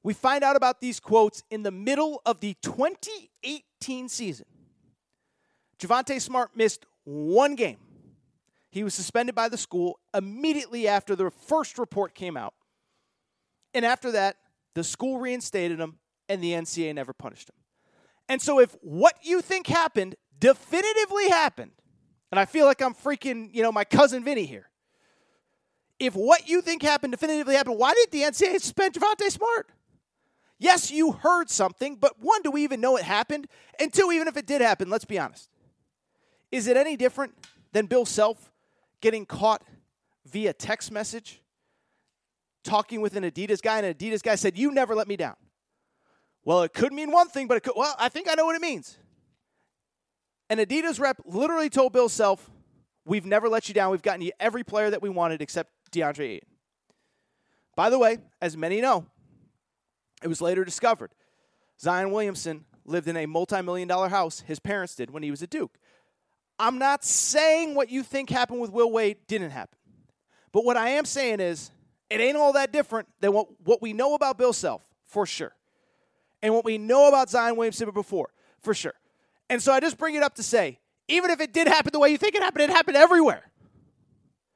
We 0.02 0.14
find 0.14 0.42
out 0.42 0.56
about 0.56 0.80
these 0.80 0.98
quotes 0.98 1.42
in 1.50 1.62
the 1.62 1.70
middle 1.70 2.20
of 2.26 2.40
the 2.40 2.56
2018 2.62 4.08
season. 4.08 4.46
Javonte 5.78 6.20
Smart 6.20 6.56
missed 6.56 6.86
one 7.04 7.54
game. 7.54 7.78
He 8.70 8.84
was 8.84 8.94
suspended 8.94 9.34
by 9.34 9.48
the 9.48 9.58
school 9.58 10.00
immediately 10.14 10.88
after 10.88 11.14
the 11.14 11.30
first 11.30 11.78
report 11.78 12.14
came 12.14 12.36
out. 12.36 12.54
And 13.74 13.84
after 13.84 14.10
that, 14.12 14.36
the 14.74 14.82
school 14.84 15.18
reinstated 15.18 15.78
him 15.78 15.98
and 16.28 16.42
the 16.42 16.52
NCAA 16.52 16.94
never 16.94 17.12
punished 17.12 17.50
him. 17.50 17.56
And 18.28 18.40
so, 18.40 18.60
if 18.60 18.74
what 18.80 19.14
you 19.22 19.42
think 19.42 19.66
happened 19.66 20.14
definitively 20.38 21.28
happened, 21.28 21.72
and 22.30 22.40
I 22.40 22.46
feel 22.46 22.64
like 22.64 22.80
I'm 22.80 22.94
freaking, 22.94 23.50
you 23.52 23.62
know, 23.62 23.72
my 23.72 23.84
cousin 23.84 24.24
Vinny 24.24 24.46
here. 24.46 24.70
If 25.98 26.14
what 26.14 26.48
you 26.48 26.62
think 26.62 26.82
happened 26.82 27.12
definitively 27.12 27.54
happened, 27.54 27.78
why 27.78 27.92
did 27.92 28.10
the 28.10 28.22
NCAA 28.22 28.60
suspend 28.60 28.94
Javonte 28.94 29.30
Smart? 29.30 29.68
Yes, 30.62 30.92
you 30.92 31.10
heard 31.10 31.50
something, 31.50 31.96
but 31.96 32.20
one, 32.20 32.40
do 32.42 32.52
we 32.52 32.62
even 32.62 32.80
know 32.80 32.96
it 32.96 33.02
happened? 33.02 33.48
And 33.80 33.92
two, 33.92 34.12
even 34.12 34.28
if 34.28 34.36
it 34.36 34.46
did 34.46 34.60
happen, 34.60 34.88
let's 34.90 35.04
be 35.04 35.18
honest. 35.18 35.50
Is 36.52 36.68
it 36.68 36.76
any 36.76 36.96
different 36.96 37.34
than 37.72 37.86
Bill 37.86 38.06
Self 38.06 38.52
getting 39.00 39.26
caught 39.26 39.64
via 40.24 40.52
text 40.52 40.92
message 40.92 41.42
talking 42.62 43.00
with 43.00 43.16
an 43.16 43.24
Adidas 43.24 43.60
guy, 43.60 43.78
and 43.78 43.86
an 43.86 43.94
Adidas 43.94 44.22
guy 44.22 44.36
said, 44.36 44.56
You 44.56 44.70
never 44.70 44.94
let 44.94 45.08
me 45.08 45.16
down? 45.16 45.34
Well, 46.44 46.62
it 46.62 46.72
could 46.72 46.92
mean 46.92 47.10
one 47.10 47.26
thing, 47.26 47.48
but 47.48 47.56
it 47.56 47.64
could, 47.64 47.74
well, 47.74 47.96
I 47.98 48.08
think 48.08 48.30
I 48.30 48.34
know 48.34 48.44
what 48.44 48.54
it 48.54 48.62
means. 48.62 48.96
An 50.48 50.58
Adidas 50.58 51.00
rep 51.00 51.16
literally 51.24 51.70
told 51.70 51.92
Bill 51.92 52.08
Self, 52.08 52.48
We've 53.04 53.26
never 53.26 53.48
let 53.48 53.66
you 53.66 53.74
down. 53.74 53.90
We've 53.90 54.00
gotten 54.00 54.22
you 54.22 54.30
every 54.38 54.62
player 54.62 54.90
that 54.90 55.02
we 55.02 55.08
wanted 55.08 55.42
except 55.42 55.72
DeAndre 55.90 56.36
Ayton. 56.36 56.48
By 57.74 57.90
the 57.90 57.98
way, 57.98 58.18
as 58.40 58.56
many 58.56 58.80
know, 58.80 59.06
it 60.22 60.28
was 60.28 60.40
later 60.40 60.64
discovered 60.64 61.10
Zion 61.80 62.10
Williamson 62.10 62.64
lived 62.84 63.08
in 63.08 63.16
a 63.16 63.26
multi 63.26 63.60
million 63.62 63.88
dollar 63.88 64.08
house, 64.08 64.40
his 64.40 64.58
parents 64.58 64.94
did, 64.94 65.10
when 65.10 65.22
he 65.22 65.30
was 65.30 65.42
a 65.42 65.46
Duke. 65.46 65.78
I'm 66.58 66.78
not 66.78 67.04
saying 67.04 67.74
what 67.74 67.90
you 67.90 68.02
think 68.02 68.30
happened 68.30 68.60
with 68.60 68.70
Will 68.70 68.90
Wade 68.90 69.18
didn't 69.26 69.50
happen. 69.50 69.76
But 70.52 70.64
what 70.64 70.76
I 70.76 70.90
am 70.90 71.04
saying 71.04 71.40
is, 71.40 71.70
it 72.10 72.20
ain't 72.20 72.36
all 72.36 72.52
that 72.52 72.72
different 72.72 73.08
than 73.20 73.32
what, 73.32 73.48
what 73.64 73.80
we 73.80 73.92
know 73.92 74.14
about 74.14 74.36
Bill 74.38 74.52
Self, 74.52 74.82
for 75.04 75.26
sure. 75.26 75.54
And 76.42 76.54
what 76.54 76.64
we 76.64 76.76
know 76.76 77.08
about 77.08 77.30
Zion 77.30 77.56
Williamson 77.56 77.90
before, 77.90 78.30
for 78.60 78.74
sure. 78.74 78.94
And 79.48 79.62
so 79.62 79.72
I 79.72 79.80
just 79.80 79.96
bring 79.96 80.14
it 80.14 80.22
up 80.22 80.34
to 80.36 80.42
say, 80.42 80.78
even 81.08 81.30
if 81.30 81.40
it 81.40 81.52
did 81.52 81.68
happen 81.68 81.90
the 81.92 81.98
way 81.98 82.10
you 82.10 82.18
think 82.18 82.34
it 82.34 82.42
happened, 82.42 82.64
it 82.64 82.70
happened 82.70 82.96
everywhere. 82.96 83.42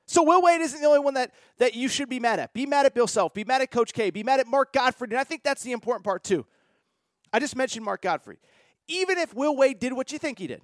So 0.07 0.22
Will 0.22 0.40
Wade 0.40 0.61
isn't 0.61 0.80
the 0.80 0.86
only 0.86 1.00
one 1.00 1.14
that, 1.14 1.32
that 1.59 1.74
you 1.74 1.88
should 1.88 2.09
be 2.09 2.20
mad 2.20 2.38
at. 2.38 2.54
Be 2.54 2.64
mad 2.64 2.86
at 2.86 2.94
Bill 2.94 3.09
Self. 3.09 3.34
Be 3.34 3.44
mad 3.44 3.61
at 3.61 3.72
Coach 3.72 3.92
K. 3.92 4.11
Be 4.11 4.22
mad 4.22 4.38
at 4.38 4.46
Mark 4.46 4.72
Gottfried. 4.72 5.11
And 5.11 5.18
I 5.18 5.24
think 5.24 5.42
that's 5.42 5.62
the 5.62 5.72
important 5.72 6.04
part, 6.04 6.22
too. 6.22 6.46
I 7.32 7.40
just 7.40 7.57
mentioned 7.57 7.84
Mark 7.84 8.02
Gottfried. 8.02 8.38
Even 8.86 9.18
if 9.18 9.34
Will 9.34 9.57
Wade 9.57 9.80
did 9.80 9.92
what 9.92 10.12
you 10.12 10.18
think 10.18 10.38
he 10.38 10.46
did, 10.46 10.62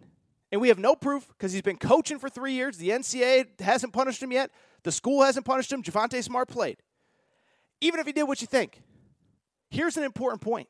and 0.52 0.60
we 0.60 0.68
have 0.68 0.78
no 0.78 0.94
proof 0.94 1.26
because 1.26 1.52
he's 1.52 1.62
been 1.62 1.76
coaching 1.76 2.20
for 2.20 2.28
three 2.28 2.52
years, 2.52 2.76
the 2.76 2.90
NCAA 2.90 3.60
hasn't 3.60 3.92
punished 3.92 4.22
him 4.22 4.30
yet, 4.30 4.50
the 4.84 4.92
school 4.92 5.22
hasn't 5.22 5.44
punished 5.44 5.72
him, 5.72 5.82
Javonte 5.82 6.22
Smart 6.22 6.48
played. 6.48 6.76
Even 7.80 7.98
if 7.98 8.06
he 8.06 8.12
did 8.12 8.24
what 8.24 8.40
you 8.40 8.46
think, 8.46 8.80
here's 9.70 9.96
an 9.96 10.04
important 10.04 10.40
point. 10.40 10.68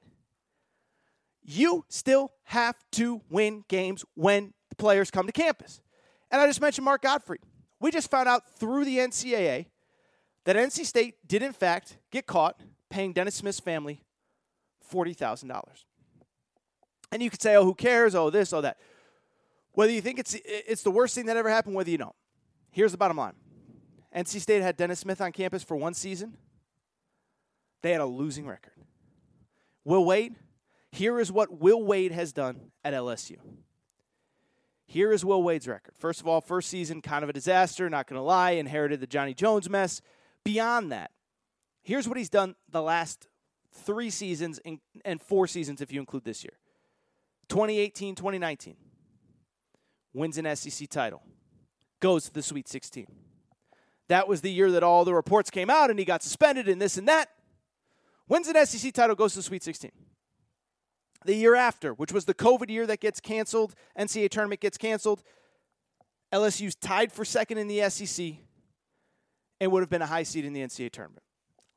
You 1.42 1.84
still 1.88 2.32
have 2.44 2.76
to 2.92 3.20
win 3.28 3.64
games 3.68 4.04
when 4.14 4.54
the 4.70 4.76
players 4.76 5.10
come 5.10 5.26
to 5.26 5.32
campus. 5.32 5.82
And 6.30 6.40
I 6.40 6.46
just 6.46 6.60
mentioned 6.60 6.86
Mark 6.86 7.02
Gottfried. 7.02 7.40
We 7.82 7.90
just 7.90 8.10
found 8.10 8.28
out 8.28 8.48
through 8.48 8.84
the 8.84 8.98
NCAA 8.98 9.66
that 10.44 10.56
NC 10.56 10.86
State 10.86 11.16
did, 11.26 11.42
in 11.42 11.52
fact, 11.52 11.98
get 12.12 12.26
caught 12.26 12.60
paying 12.88 13.12
Dennis 13.12 13.34
Smith's 13.34 13.58
family 13.58 14.04
$40,000. 14.90 15.62
And 17.10 17.22
you 17.22 17.28
could 17.28 17.42
say, 17.42 17.56
oh, 17.56 17.64
who 17.64 17.74
cares? 17.74 18.14
Oh, 18.14 18.30
this, 18.30 18.52
oh, 18.52 18.60
that. 18.60 18.78
Whether 19.72 19.92
you 19.92 20.00
think 20.00 20.20
it's, 20.20 20.36
it's 20.44 20.82
the 20.82 20.92
worst 20.92 21.14
thing 21.14 21.26
that 21.26 21.36
ever 21.36 21.50
happened, 21.50 21.74
whether 21.74 21.90
you 21.90 21.98
don't. 21.98 22.14
Here's 22.70 22.92
the 22.92 22.98
bottom 22.98 23.16
line 23.16 23.34
NC 24.14 24.40
State 24.40 24.62
had 24.62 24.76
Dennis 24.76 25.00
Smith 25.00 25.20
on 25.20 25.32
campus 25.32 25.64
for 25.64 25.76
one 25.76 25.94
season, 25.94 26.36
they 27.82 27.90
had 27.90 28.00
a 28.00 28.06
losing 28.06 28.46
record. 28.46 28.74
Will 29.84 30.04
Wade, 30.04 30.36
here 30.92 31.18
is 31.18 31.32
what 31.32 31.60
Will 31.60 31.82
Wade 31.82 32.12
has 32.12 32.32
done 32.32 32.70
at 32.84 32.94
LSU. 32.94 33.38
Here 34.92 35.10
is 35.10 35.24
Will 35.24 35.42
Wade's 35.42 35.66
record. 35.66 35.94
First 35.96 36.20
of 36.20 36.28
all, 36.28 36.42
first 36.42 36.68
season, 36.68 37.00
kind 37.00 37.24
of 37.24 37.30
a 37.30 37.32
disaster, 37.32 37.88
not 37.88 38.06
going 38.06 38.18
to 38.18 38.22
lie, 38.22 38.50
inherited 38.50 39.00
the 39.00 39.06
Johnny 39.06 39.32
Jones 39.32 39.70
mess. 39.70 40.02
Beyond 40.44 40.92
that, 40.92 41.12
here's 41.80 42.06
what 42.06 42.18
he's 42.18 42.28
done 42.28 42.56
the 42.68 42.82
last 42.82 43.26
three 43.72 44.10
seasons 44.10 44.60
and 45.02 45.22
four 45.22 45.46
seasons 45.46 45.80
if 45.80 45.94
you 45.94 45.98
include 45.98 46.24
this 46.24 46.44
year 46.44 46.58
2018, 47.48 48.16
2019. 48.16 48.76
Wins 50.12 50.36
an 50.36 50.54
SEC 50.54 50.86
title, 50.90 51.22
goes 52.00 52.24
to 52.24 52.34
the 52.34 52.42
Sweet 52.42 52.68
16. 52.68 53.06
That 54.08 54.28
was 54.28 54.42
the 54.42 54.52
year 54.52 54.70
that 54.72 54.82
all 54.82 55.06
the 55.06 55.14
reports 55.14 55.48
came 55.48 55.70
out 55.70 55.88
and 55.88 55.98
he 55.98 56.04
got 56.04 56.22
suspended 56.22 56.68
and 56.68 56.82
this 56.82 56.98
and 56.98 57.08
that. 57.08 57.30
Wins 58.28 58.46
an 58.46 58.66
SEC 58.66 58.92
title, 58.92 59.16
goes 59.16 59.32
to 59.32 59.38
the 59.38 59.42
Sweet 59.42 59.62
16 59.62 59.90
the 61.24 61.34
year 61.34 61.54
after, 61.54 61.92
which 61.92 62.12
was 62.12 62.24
the 62.24 62.34
COVID 62.34 62.70
year 62.70 62.86
that 62.86 63.00
gets 63.00 63.20
canceled, 63.20 63.74
NCAA 63.98 64.30
tournament 64.30 64.60
gets 64.60 64.78
canceled. 64.78 65.22
LSU's 66.32 66.74
tied 66.74 67.12
for 67.12 67.24
second 67.24 67.58
in 67.58 67.68
the 67.68 67.88
SEC 67.90 68.36
and 69.60 69.70
would 69.70 69.80
have 69.80 69.90
been 69.90 70.02
a 70.02 70.06
high 70.06 70.22
seed 70.22 70.44
in 70.44 70.52
the 70.52 70.60
NCAA 70.60 70.90
tournament. 70.90 71.22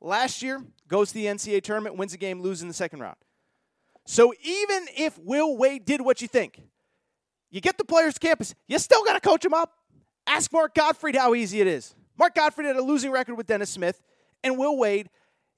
Last 0.00 0.42
year, 0.42 0.62
goes 0.88 1.08
to 1.08 1.14
the 1.14 1.26
NCAA 1.26 1.62
tournament, 1.62 1.96
wins 1.96 2.12
a 2.12 2.18
game, 2.18 2.40
loses 2.40 2.62
in 2.62 2.68
the 2.68 2.74
second 2.74 3.00
round. 3.00 3.16
So 4.06 4.32
even 4.42 4.86
if 4.96 5.18
Will 5.18 5.56
Wade 5.56 5.84
did 5.84 6.00
what 6.00 6.22
you 6.22 6.28
think, 6.28 6.62
you 7.50 7.60
get 7.60 7.78
the 7.78 7.84
players 7.84 8.18
campus, 8.18 8.54
you 8.68 8.78
still 8.78 9.04
got 9.04 9.14
to 9.14 9.20
coach 9.20 9.42
them 9.42 9.54
up. 9.54 9.72
Ask 10.26 10.52
Mark 10.52 10.74
Gottfried 10.74 11.16
how 11.16 11.34
easy 11.34 11.60
it 11.60 11.66
is. 11.66 11.94
Mark 12.18 12.34
Gottfried 12.34 12.66
had 12.66 12.76
a 12.76 12.82
losing 12.82 13.10
record 13.10 13.36
with 13.36 13.46
Dennis 13.46 13.70
Smith, 13.70 14.02
and 14.42 14.58
Will 14.58 14.76
Wade 14.76 15.10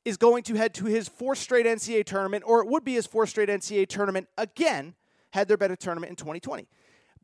is 0.09 0.17
going 0.17 0.43
to 0.45 0.55
head 0.55 0.75
to 0.75 0.87
his 0.87 1.09
fourth 1.09 1.39
straight 1.39 1.67
NCAA 1.67 2.05
tournament, 2.05 2.45
or 2.47 2.61
it 2.61 2.69
would 2.69 2.85
be 2.85 2.95
his 2.95 3.07
fourth 3.07 3.29
straight 3.29 3.49
NCAA 3.49 3.87
tournament 3.89 4.29
again, 4.37 4.95
had 5.33 5.49
there 5.49 5.57
been 5.57 5.71
a 5.71 5.77
tournament 5.77 6.11
in 6.11 6.17
2020. 6.17 6.67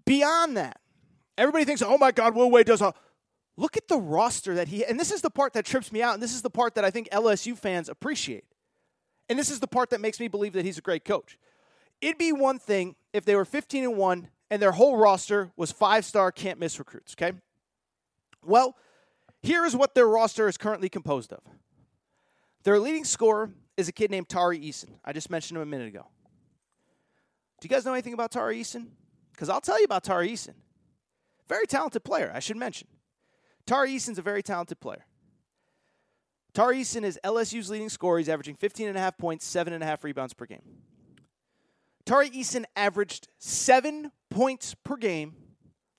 Beyond 0.04 0.56
that, 0.56 0.80
everybody 1.38 1.64
thinks, 1.64 1.82
oh 1.82 1.98
my 1.98 2.12
God, 2.12 2.34
Will 2.34 2.50
Wade 2.50 2.66
does 2.66 2.80
a. 2.80 2.94
Look 3.56 3.76
at 3.76 3.86
the 3.86 3.98
roster 3.98 4.56
that 4.56 4.68
he, 4.68 4.84
and 4.84 4.98
this 4.98 5.12
is 5.12 5.22
the 5.22 5.30
part 5.30 5.52
that 5.52 5.64
trips 5.64 5.92
me 5.92 6.02
out, 6.02 6.14
and 6.14 6.22
this 6.22 6.34
is 6.34 6.42
the 6.42 6.50
part 6.50 6.74
that 6.74 6.84
I 6.84 6.90
think 6.90 7.08
LSU 7.10 7.56
fans 7.56 7.88
appreciate. 7.88 8.44
And 9.28 9.38
this 9.38 9.48
is 9.48 9.60
the 9.60 9.68
part 9.68 9.90
that 9.90 10.00
makes 10.00 10.18
me 10.18 10.26
believe 10.28 10.52
that 10.54 10.64
he's 10.64 10.76
a 10.76 10.82
great 10.82 11.04
coach. 11.04 11.38
It'd 12.00 12.18
be 12.18 12.32
one 12.32 12.58
thing 12.58 12.96
if 13.12 13.24
they 13.24 13.36
were 13.36 13.44
15 13.44 13.84
and 13.84 13.96
1 13.96 14.28
and 14.50 14.60
their 14.60 14.72
whole 14.72 14.96
roster 14.96 15.52
was 15.56 15.72
five 15.72 16.04
star 16.04 16.30
can't 16.32 16.58
miss 16.58 16.78
recruits, 16.78 17.14
okay? 17.14 17.36
Well, 18.44 18.76
here 19.42 19.64
is 19.64 19.74
what 19.74 19.94
their 19.94 20.08
roster 20.08 20.48
is 20.48 20.56
currently 20.56 20.88
composed 20.88 21.32
of 21.32 21.40
their 22.64 22.78
leading 22.78 23.04
scorer 23.04 23.50
is 23.76 23.88
a 23.88 23.92
kid 23.92 24.10
named 24.10 24.28
Tari 24.28 24.58
Eason. 24.58 24.90
I 25.04 25.12
just 25.12 25.30
mentioned 25.30 25.56
him 25.56 25.62
a 25.62 25.66
minute 25.66 25.88
ago. 25.88 26.06
Do 27.60 27.66
you 27.66 27.68
guys 27.68 27.84
know 27.84 27.92
anything 27.92 28.14
about 28.14 28.30
Tari 28.30 28.60
Eason? 28.60 28.88
Because 29.32 29.48
I'll 29.48 29.60
tell 29.60 29.78
you 29.78 29.84
about 29.84 30.04
Tari 30.04 30.30
Eason. 30.30 30.54
Very 31.48 31.66
talented 31.66 32.04
player, 32.04 32.32
I 32.34 32.40
should 32.40 32.56
mention. 32.56 32.88
Tari 33.66 33.90
Eason's 33.92 34.18
a 34.18 34.22
very 34.22 34.42
talented 34.42 34.80
player. 34.80 35.06
Tari 36.52 36.78
Eason 36.78 37.04
is 37.04 37.18
LSU's 37.24 37.68
leading 37.68 37.88
scorer. 37.88 38.18
He's 38.18 38.28
averaging 38.28 38.56
15.5 38.56 39.18
points, 39.18 39.52
7.5 39.52 40.04
rebounds 40.04 40.34
per 40.34 40.46
game. 40.46 40.62
Tari 42.06 42.30
Eason 42.30 42.64
averaged 42.76 43.28
7 43.38 44.12
points 44.30 44.74
per 44.84 44.96
game 44.96 45.34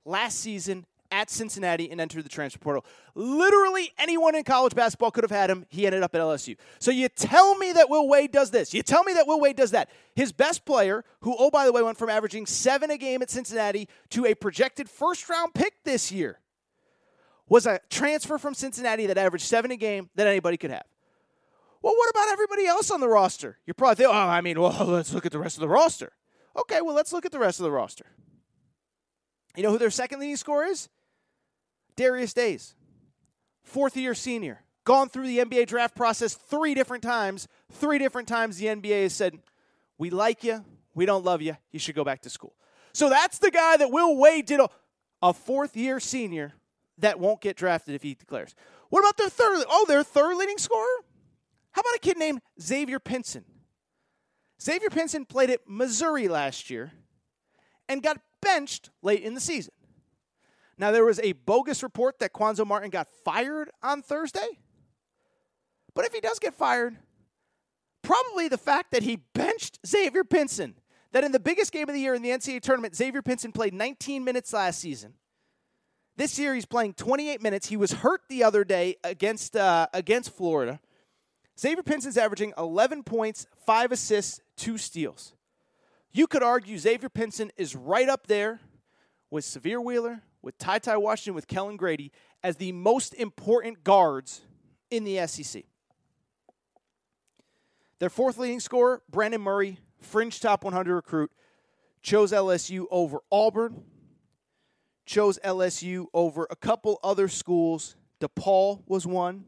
last 0.06 0.40
season 0.40 0.86
at 1.12 1.30
Cincinnati 1.30 1.90
and 1.90 2.00
entered 2.02 2.24
the 2.24 2.30
transfer 2.30 2.60
portal. 2.60 2.86
Literally 3.14 3.92
anyone 3.98 4.36
in 4.36 4.44
college 4.44 4.76
basketball 4.76 5.12
could 5.12 5.24
have 5.24 5.32
had 5.32 5.50
him. 5.50 5.66
He 5.70 5.86
ended 5.86 6.04
up 6.04 6.14
at 6.16 6.22
LSU. 6.22 6.58
So 6.80 6.92
you 6.92 7.10
tell 7.10 7.56
me 7.56 7.72
that 7.74 7.90
Will 7.90 8.08
Wade 8.08 8.32
does 8.32 8.52
this. 8.52 8.74
You 8.74 8.84
tell 8.84 9.04
me 9.04 9.14
that 9.14 9.28
Will 9.28 9.40
Wade 9.40 9.56
does 9.56 9.72
that. 9.72 9.90
His 10.16 10.32
best 10.32 10.66
player, 10.66 11.04
who, 11.22 11.36
oh, 11.38 11.50
by 11.50 11.66
the 11.66 11.72
way, 11.72 11.82
went 11.82 11.98
from 11.98 12.10
averaging 12.10 12.46
seven 12.46 12.92
a 12.92 12.98
game 12.98 13.22
at 13.22 13.30
Cincinnati 13.30 13.88
to 14.10 14.26
a 14.26 14.34
projected 14.34 14.90
first 14.90 15.30
round 15.30 15.54
pick 15.54 15.84
this 15.84 16.12
year, 16.12 16.40
was 17.48 17.66
a 17.66 17.80
transfer 17.90 18.38
from 18.38 18.54
Cincinnati 18.54 19.06
that 19.06 19.18
averaged 19.18 19.46
seven 19.46 19.72
a 19.72 19.78
game 19.78 20.10
that 20.16 20.28
anybody 20.28 20.58
could 20.58 20.72
have. 20.72 20.86
Well, 21.82 21.96
what 21.96 22.10
about 22.10 22.30
everybody 22.30 22.66
else 22.66 22.90
on 22.90 23.00
the 23.00 23.08
roster? 23.08 23.60
You're 23.68 23.76
probably 23.76 23.96
thinking, 23.96 24.16
oh, 24.16 24.20
I 24.20 24.42
mean, 24.42 24.60
well, 24.60 24.86
let's 24.88 25.14
look 25.14 25.26
at 25.26 25.32
the 25.32 25.40
rest 25.40 25.58
of 25.58 25.62
the 25.62 25.68
roster. 25.68 26.14
Okay, 26.58 26.82
well, 26.82 26.96
let's 26.96 27.14
look 27.14 27.26
at 27.26 27.32
the 27.32 27.40
rest 27.40 27.60
of 27.60 27.64
the 27.64 27.72
roster. 27.72 28.08
You 29.56 29.64
know 29.64 29.72
who 29.72 29.78
their 29.78 29.92
second 29.92 30.20
leading 30.20 30.36
scorer 30.36 30.66
is? 30.66 30.90
Darius 31.96 32.34
Days, 32.34 32.76
fourth 33.64 33.96
year 33.96 34.14
senior, 34.14 34.62
gone 34.84 35.10
through 35.10 35.28
the 35.28 35.40
NBA 35.40 35.68
draft 35.68 35.96
process 35.96 36.34
three 36.34 36.74
different 36.74 37.04
times. 37.04 37.48
Three 37.72 37.98
different 37.98 38.28
times 38.28 38.58
the 38.58 38.68
NBA 38.68 39.04
has 39.04 39.14
said, 39.14 39.40
We 39.98 40.10
like 40.10 40.44
you, 40.44 40.64
we 40.94 41.06
don't 41.06 41.24
love 41.24 41.42
you, 41.42 41.58
you 41.72 41.80
should 41.80 41.96
go 41.96 42.04
back 42.04 42.22
to 42.22 42.30
school. 42.30 42.54
So 42.94 43.10
that's 43.10 43.40
the 43.40 43.52
guy 43.52 43.78
that 43.78 43.92
Will 43.92 44.18
Wade 44.18 44.46
did 44.46 44.60
a, 44.60 44.70
a 45.22 45.34
fourth 45.34 45.76
year 45.76 46.00
senior 46.00 46.54
that 46.98 47.20
won't 47.20 47.42
get 47.42 47.58
drafted 47.58 47.96
if 47.96 48.04
he 48.04 48.14
declares. 48.14 48.56
What 48.90 49.00
about 49.00 49.18
their 49.18 49.30
third? 49.30 49.66
Oh, 49.70 49.86
their 49.88 50.04
third 50.04 50.36
leading 50.38 50.58
scorer? 50.58 50.86
How 51.72 51.82
about 51.82 51.96
a 51.96 52.00
kid 52.00 52.18
named 52.18 52.42
Xavier 52.62 53.00
Pinson? 53.00 53.44
Xavier 54.62 54.90
Pinson 54.90 55.26
played 55.26 55.50
at 55.50 55.62
Missouri 55.68 56.30
last 56.30 56.70
year 56.70 56.94
and 57.90 58.02
got 58.02 58.22
benched 58.46 58.92
late 59.02 59.24
in 59.24 59.34
the 59.34 59.42
season. 59.42 59.74
Now, 60.78 60.92
there 60.92 61.04
was 61.04 61.20
a 61.20 61.32
bogus 61.34 61.84
report 61.84 62.20
that 62.20 62.34
Cuonzo 62.34 62.66
Martin 62.66 62.90
got 62.90 63.08
fired 63.24 63.72
on 63.82 64.02
Thursday. 64.02 64.60
But 65.94 66.06
if 66.06 66.14
he 66.14 66.20
does 66.20 66.38
get 66.38 66.54
fired, 66.54 66.98
probably 68.02 68.48
the 68.48 68.58
fact 68.58 68.92
that 68.92 69.04
he 69.04 69.18
benched 69.34 69.80
Xavier 69.88 70.24
Pinson, 70.24 70.76
that 71.14 71.24
in 71.24 71.32
the 71.32 71.40
biggest 71.40 71.72
game 71.72 71.88
of 71.88 71.96
the 71.96 72.02
year 72.02 72.14
in 72.14 72.22
the 72.22 72.30
NCAA 72.30 72.62
tournament, 72.62 72.96
Xavier 72.96 73.22
Pinson 73.22 73.52
played 73.52 73.74
19 73.74 74.24
minutes 74.24 74.52
last 74.54 74.80
season. 74.80 75.14
This 76.18 76.38
year, 76.38 76.54
he's 76.54 76.66
playing 76.66 76.94
28 76.94 77.42
minutes. 77.42 77.68
He 77.68 77.78
was 77.78 77.92
hurt 77.92 78.22
the 78.30 78.44
other 78.44 78.64
day 78.64 78.96
against, 79.04 79.56
uh, 79.56 79.88
against 79.94 80.32
Florida. 80.32 80.80
Xavier 81.58 81.84
Pinson's 81.84 82.18
averaging 82.18 82.54
11 82.58 83.04
points, 83.04 83.48
5 83.66 83.94
assists, 83.94 84.42
2 84.58 84.78
steals. 84.78 85.34
You 86.16 86.28
could 86.28 86.44
argue 86.44 86.78
Xavier 86.78 87.10
Pinson 87.10 87.52
is 87.58 87.76
right 87.76 88.08
up 88.08 88.28
there 88.28 88.62
with 89.30 89.44
Sahvir 89.44 89.84
Wheeler, 89.84 90.22
with 90.42 90.58
Ty 90.58 90.80
Ty 90.80 90.96
Washington, 90.96 91.34
with 91.34 91.46
Kellan 91.46 91.76
Grady 91.76 92.14
as 92.42 92.56
the 92.56 92.72
most 92.72 93.14
important 93.16 93.84
guards 93.84 94.40
in 94.90 95.04
the 95.04 95.28
SEC. 95.28 95.66
Their 98.00 98.10
fourth 98.10 98.38
leading 98.38 98.62
scorer, 98.62 99.02
Brandon 99.10 99.42
Murray, 99.42 99.78
fringe 100.00 100.40
top 100.40 100.64
100 100.64 100.96
recruit, 100.96 101.34
chose 102.02 102.32
LSU 102.32 102.86
over 102.90 103.20
Auburn, 103.30 103.84
chose 105.06 105.38
LSU 105.44 106.06
over 106.14 106.48
a 106.50 106.56
couple 106.56 106.98
other 107.04 107.28
schools. 107.28 107.98
DePaul 108.22 108.84
was 108.88 109.06
one. 109.06 109.48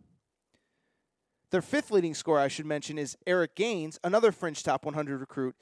Their 1.51 1.61
fifth 1.61 1.91
leading 1.91 2.13
scorer, 2.13 2.41
I 2.41 2.49
should 2.49 2.65
mention, 2.65 2.97
is 2.97 3.15
Eric 3.25 3.55
Gaines, 3.55 4.01
another 4.03 4.33
fringe 4.33 4.63
top 4.63 4.83
100 4.83 5.21
recruit 5.21 5.55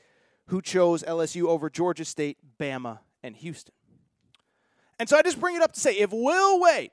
who 0.47 0.61
chose 0.61 1.03
LSU 1.03 1.47
over 1.47 1.69
Georgia 1.69 2.05
State, 2.05 2.37
Bama, 2.59 2.99
and 3.23 3.35
Houston. 3.37 3.73
And 4.99 5.09
so 5.09 5.17
I 5.17 5.21
just 5.21 5.39
bring 5.39 5.55
it 5.55 5.61
up 5.61 5.73
to 5.73 5.79
say 5.79 5.93
if 5.97 6.11
Will 6.11 6.61
Wade, 6.61 6.91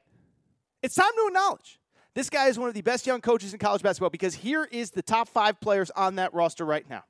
it's 0.83 0.95
time 0.95 1.13
to 1.17 1.27
acknowledge 1.29 1.79
this 2.15 2.29
guy 2.29 2.49
is 2.49 2.59
one 2.59 2.69
of 2.69 2.75
the 2.75 2.83
best 2.83 3.07
young 3.07 3.21
coaches 3.21 3.53
in 3.53 3.59
college 3.59 3.83
basketball 3.83 4.11
because 4.11 4.35
here 4.35 4.69
is 4.71 4.91
the 4.91 5.03
top 5.03 5.29
five 5.29 5.61
players 5.61 5.91
on 5.91 6.17
that 6.17 6.35
roster 6.35 6.65
right 6.65 6.89
now. 6.89 7.05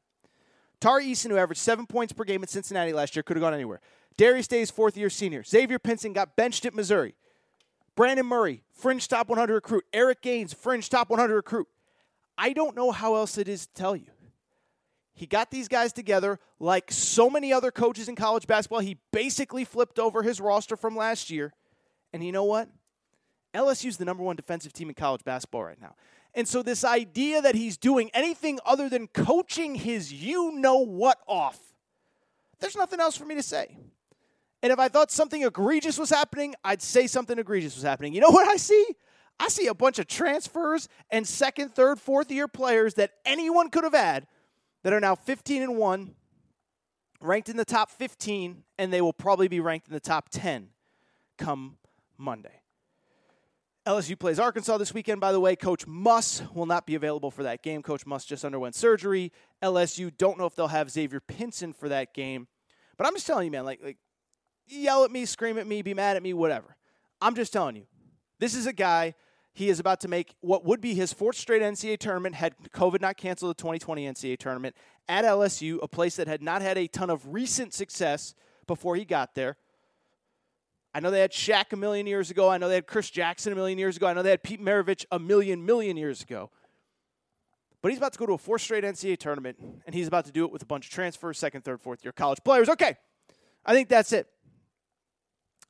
Tari 0.80 1.06
Eason, 1.06 1.30
who 1.30 1.36
averaged 1.36 1.60
seven 1.60 1.86
points 1.86 2.12
per 2.12 2.24
game 2.24 2.42
at 2.42 2.50
Cincinnati 2.50 2.92
last 2.92 3.14
year, 3.14 3.22
could 3.22 3.36
have 3.36 3.42
gone 3.42 3.54
anywhere. 3.54 3.80
Darius 4.16 4.48
Days 4.48 4.70
fourth 4.70 4.96
year 4.96 5.10
senior. 5.10 5.42
Xavier 5.42 5.78
Pinson 5.78 6.12
got 6.12 6.36
benched 6.36 6.66
at 6.66 6.74
Missouri. 6.74 7.14
Brandon 7.94 8.26
Murray, 8.26 8.64
fringe 8.72 9.06
top 9.08 9.28
100 9.28 9.54
recruit. 9.54 9.84
Eric 9.92 10.22
Gaines, 10.22 10.52
fringe 10.52 10.88
top 10.88 11.10
100 11.10 11.34
recruit. 11.34 11.68
I 12.38 12.52
don't 12.52 12.74
know 12.74 12.90
how 12.90 13.14
else 13.14 13.36
it 13.38 13.48
is 13.48 13.66
to 13.66 13.72
tell 13.74 13.94
you. 13.94 14.11
He 15.14 15.26
got 15.26 15.50
these 15.50 15.68
guys 15.68 15.92
together 15.92 16.38
like 16.58 16.90
so 16.90 17.28
many 17.28 17.52
other 17.52 17.70
coaches 17.70 18.08
in 18.08 18.16
college 18.16 18.46
basketball. 18.46 18.80
He 18.80 18.96
basically 19.12 19.64
flipped 19.64 19.98
over 19.98 20.22
his 20.22 20.40
roster 20.40 20.76
from 20.76 20.96
last 20.96 21.30
year. 21.30 21.52
And 22.12 22.24
you 22.24 22.32
know 22.32 22.44
what? 22.44 22.68
LSU's 23.54 23.98
the 23.98 24.04
number 24.04 24.22
one 24.22 24.36
defensive 24.36 24.72
team 24.72 24.88
in 24.88 24.94
college 24.94 25.24
basketball 25.24 25.64
right 25.64 25.80
now. 25.80 25.94
And 26.34 26.48
so, 26.48 26.62
this 26.62 26.82
idea 26.82 27.42
that 27.42 27.54
he's 27.54 27.76
doing 27.76 28.10
anything 28.14 28.58
other 28.64 28.88
than 28.88 29.06
coaching 29.06 29.74
his 29.74 30.10
you 30.10 30.52
know 30.52 30.78
what 30.78 31.18
off, 31.26 31.58
there's 32.58 32.76
nothing 32.76 33.00
else 33.00 33.16
for 33.16 33.26
me 33.26 33.34
to 33.34 33.42
say. 33.42 33.76
And 34.62 34.72
if 34.72 34.78
I 34.78 34.88
thought 34.88 35.10
something 35.10 35.42
egregious 35.42 35.98
was 35.98 36.08
happening, 36.08 36.54
I'd 36.64 36.80
say 36.80 37.06
something 37.06 37.38
egregious 37.38 37.74
was 37.74 37.84
happening. 37.84 38.14
You 38.14 38.22
know 38.22 38.30
what 38.30 38.48
I 38.48 38.56
see? 38.56 38.86
I 39.38 39.48
see 39.48 39.66
a 39.66 39.74
bunch 39.74 39.98
of 39.98 40.06
transfers 40.06 40.88
and 41.10 41.26
second, 41.26 41.74
third, 41.74 42.00
fourth 42.00 42.30
year 42.30 42.48
players 42.48 42.94
that 42.94 43.12
anyone 43.26 43.68
could 43.68 43.84
have 43.84 43.94
had 43.94 44.26
that 44.82 44.92
are 44.92 45.00
now 45.00 45.14
15 45.14 45.62
and 45.62 45.76
1, 45.76 46.14
ranked 47.20 47.48
in 47.48 47.56
the 47.56 47.64
top 47.64 47.90
15, 47.90 48.64
and 48.78 48.92
they 48.92 49.00
will 49.00 49.12
probably 49.12 49.48
be 49.48 49.60
ranked 49.60 49.86
in 49.86 49.92
the 49.92 50.00
top 50.00 50.28
10 50.30 50.68
come 51.38 51.78
Monday. 52.18 52.62
LSU 53.86 54.16
plays 54.16 54.38
Arkansas 54.38 54.78
this 54.78 54.94
weekend, 54.94 55.20
by 55.20 55.32
the 55.32 55.40
way. 55.40 55.56
Coach 55.56 55.88
Muss 55.88 56.42
will 56.54 56.66
not 56.66 56.86
be 56.86 56.94
available 56.94 57.32
for 57.32 57.42
that 57.42 57.62
game. 57.62 57.82
Coach 57.82 58.06
Muss 58.06 58.24
just 58.24 58.44
underwent 58.44 58.76
surgery. 58.76 59.32
LSU 59.60 60.16
don't 60.16 60.38
know 60.38 60.46
if 60.46 60.54
they'll 60.54 60.68
have 60.68 60.88
Xavier 60.88 61.18
Pinson 61.18 61.72
for 61.72 61.88
that 61.88 62.14
game. 62.14 62.46
But 62.96 63.08
I'm 63.08 63.14
just 63.14 63.26
telling 63.26 63.46
you, 63.46 63.50
man, 63.50 63.64
like, 63.64 63.80
like 63.82 63.96
yell 64.68 65.04
at 65.04 65.10
me, 65.10 65.24
scream 65.24 65.58
at 65.58 65.66
me, 65.66 65.82
be 65.82 65.94
mad 65.94 66.16
at 66.16 66.22
me, 66.22 66.32
whatever. 66.32 66.76
I'm 67.20 67.34
just 67.34 67.52
telling 67.52 67.74
you. 67.74 67.86
This 68.38 68.54
is 68.54 68.66
a 68.66 68.72
guy, 68.72 69.14
he 69.54 69.68
is 69.68 69.78
about 69.78 70.00
to 70.00 70.08
make 70.08 70.34
what 70.40 70.64
would 70.64 70.80
be 70.80 70.94
his 70.94 71.12
fourth 71.12 71.36
straight 71.36 71.62
NCAA 71.62 71.98
tournament, 71.98 72.34
had 72.34 72.54
COVID 72.72 73.00
not 73.00 73.16
canceled 73.16 73.50
the 73.50 73.62
2020 73.62 74.06
NCAA 74.06 74.38
tournament 74.38 74.74
at 75.08 75.24
LSU, 75.24 75.78
a 75.82 75.88
place 75.88 76.16
that 76.16 76.26
had 76.26 76.42
not 76.42 76.62
had 76.62 76.78
a 76.78 76.86
ton 76.86 77.10
of 77.10 77.32
recent 77.32 77.74
success 77.74 78.34
before 78.66 78.96
he 78.96 79.04
got 79.04 79.34
there. 79.34 79.56
I 80.94 81.00
know 81.00 81.10
they 81.10 81.20
had 81.20 81.32
Shaq 81.32 81.72
a 81.72 81.76
million 81.76 82.06
years 82.06 82.30
ago. 82.30 82.48
I 82.48 82.58
know 82.58 82.68
they 82.68 82.76
had 82.76 82.86
Chris 82.86 83.10
Jackson 83.10 83.52
a 83.52 83.56
million 83.56 83.78
years 83.78 83.96
ago. 83.96 84.06
I 84.06 84.12
know 84.12 84.22
they 84.22 84.30
had 84.30 84.42
Pete 84.42 84.60
Maravich 84.60 85.04
a 85.10 85.18
million, 85.18 85.64
million 85.64 85.96
years 85.96 86.22
ago. 86.22 86.50
But 87.82 87.90
he's 87.90 87.98
about 87.98 88.12
to 88.12 88.18
go 88.18 88.26
to 88.26 88.34
a 88.34 88.38
fourth 88.38 88.62
straight 88.62 88.84
NCAA 88.84 89.18
tournament, 89.18 89.56
and 89.86 89.94
he's 89.94 90.06
about 90.06 90.26
to 90.26 90.32
do 90.32 90.44
it 90.44 90.52
with 90.52 90.62
a 90.62 90.66
bunch 90.66 90.86
of 90.86 90.92
transfers, 90.92 91.38
second, 91.38 91.64
third, 91.64 91.80
fourth 91.80 92.04
year 92.04 92.12
college 92.12 92.38
players. 92.44 92.68
Okay, 92.68 92.96
I 93.66 93.74
think 93.74 93.88
that's 93.88 94.12
it. 94.12 94.28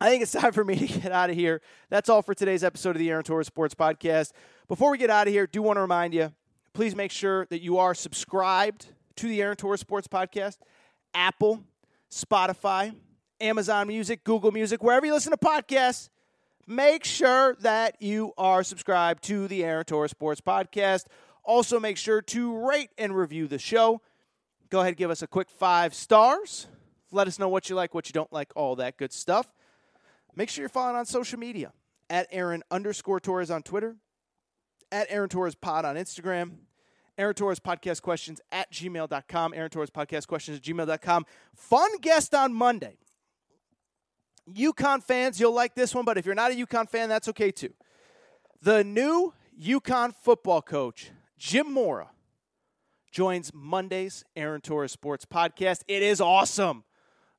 I 0.02 0.10
think 0.10 0.24
it's 0.24 0.32
time 0.32 0.50
for 0.50 0.64
me 0.64 0.74
to 0.74 0.86
get 1.00 1.12
out 1.12 1.30
of 1.30 1.36
here. 1.36 1.62
That's 1.88 2.08
all 2.08 2.22
for 2.22 2.34
today's 2.34 2.64
episode 2.64 2.90
of 2.90 2.98
the 2.98 3.08
Aaron 3.08 3.22
Torres 3.22 3.46
Sports 3.46 3.72
Podcast. 3.72 4.32
Before 4.66 4.90
we 4.90 4.98
get 4.98 5.10
out 5.10 5.28
of 5.28 5.32
here, 5.32 5.46
do 5.46 5.62
want 5.62 5.76
to 5.76 5.80
remind 5.80 6.12
you 6.12 6.32
please 6.72 6.96
make 6.96 7.12
sure 7.12 7.46
that 7.50 7.60
you 7.60 7.78
are 7.78 7.94
subscribed 7.94 8.86
to 9.14 9.28
the 9.28 9.40
Aaron 9.40 9.54
Torres 9.54 9.78
Sports 9.78 10.08
Podcast, 10.08 10.56
Apple, 11.14 11.62
Spotify, 12.10 12.96
Amazon 13.40 13.86
Music, 13.86 14.24
Google 14.24 14.50
Music, 14.50 14.82
wherever 14.82 15.06
you 15.06 15.12
listen 15.12 15.30
to 15.30 15.36
podcasts. 15.36 16.08
Make 16.66 17.04
sure 17.04 17.54
that 17.60 18.02
you 18.02 18.32
are 18.36 18.64
subscribed 18.64 19.22
to 19.24 19.46
the 19.46 19.62
Aaron 19.62 19.84
Torres 19.84 20.10
Sports 20.10 20.40
Podcast. 20.40 21.04
Also, 21.44 21.78
make 21.78 21.96
sure 21.96 22.20
to 22.20 22.66
rate 22.66 22.90
and 22.98 23.16
review 23.16 23.46
the 23.46 23.60
show. 23.60 24.00
Go 24.68 24.80
ahead, 24.80 24.96
give 24.96 25.12
us 25.12 25.22
a 25.22 25.28
quick 25.28 25.48
five 25.48 25.94
stars. 25.94 26.66
Let 27.12 27.28
us 27.28 27.38
know 27.38 27.48
what 27.48 27.70
you 27.70 27.76
like, 27.76 27.94
what 27.94 28.08
you 28.08 28.12
don't 28.12 28.32
like, 28.32 28.50
all 28.56 28.74
that 28.76 28.96
good 28.96 29.12
stuff. 29.12 29.46
Make 30.34 30.48
sure 30.48 30.62
you're 30.62 30.68
following 30.68 30.96
on 30.96 31.06
social 31.06 31.38
media 31.38 31.72
at 32.08 32.26
Aaron 32.30 32.62
underscore 32.70 33.20
Torres 33.20 33.50
on 33.50 33.62
Twitter, 33.62 33.96
at 34.90 35.06
Aaron 35.10 35.28
Torres 35.28 35.54
Pod 35.54 35.84
on 35.84 35.96
Instagram, 35.96 36.52
Aaron 37.18 37.34
Torres 37.34 37.60
Podcast 37.60 38.02
Questions 38.02 38.40
at 38.50 38.72
gmail.com, 38.72 39.54
Aaron 39.54 39.70
Torres 39.70 39.90
Podcast 39.90 40.26
Questions 40.26 40.58
at 40.58 40.64
gmail.com. 40.64 41.26
Fun 41.54 41.98
guest 42.00 42.34
on 42.34 42.52
Monday. 42.54 42.98
UConn 44.50 45.02
fans, 45.02 45.38
you'll 45.38 45.54
like 45.54 45.74
this 45.74 45.94
one, 45.94 46.04
but 46.04 46.18
if 46.18 46.26
you're 46.26 46.34
not 46.34 46.50
a 46.50 46.54
UConn 46.54 46.88
fan, 46.88 47.08
that's 47.08 47.28
okay 47.28 47.50
too. 47.50 47.72
The 48.62 48.82
new 48.82 49.32
UConn 49.60 50.14
football 50.14 50.62
coach, 50.62 51.10
Jim 51.38 51.72
Mora, 51.72 52.10
joins 53.10 53.52
Monday's 53.54 54.24
Aaron 54.34 54.60
Torres 54.60 54.92
Sports 54.92 55.24
Podcast. 55.24 55.82
It 55.86 56.02
is 56.02 56.20
awesome. 56.20 56.84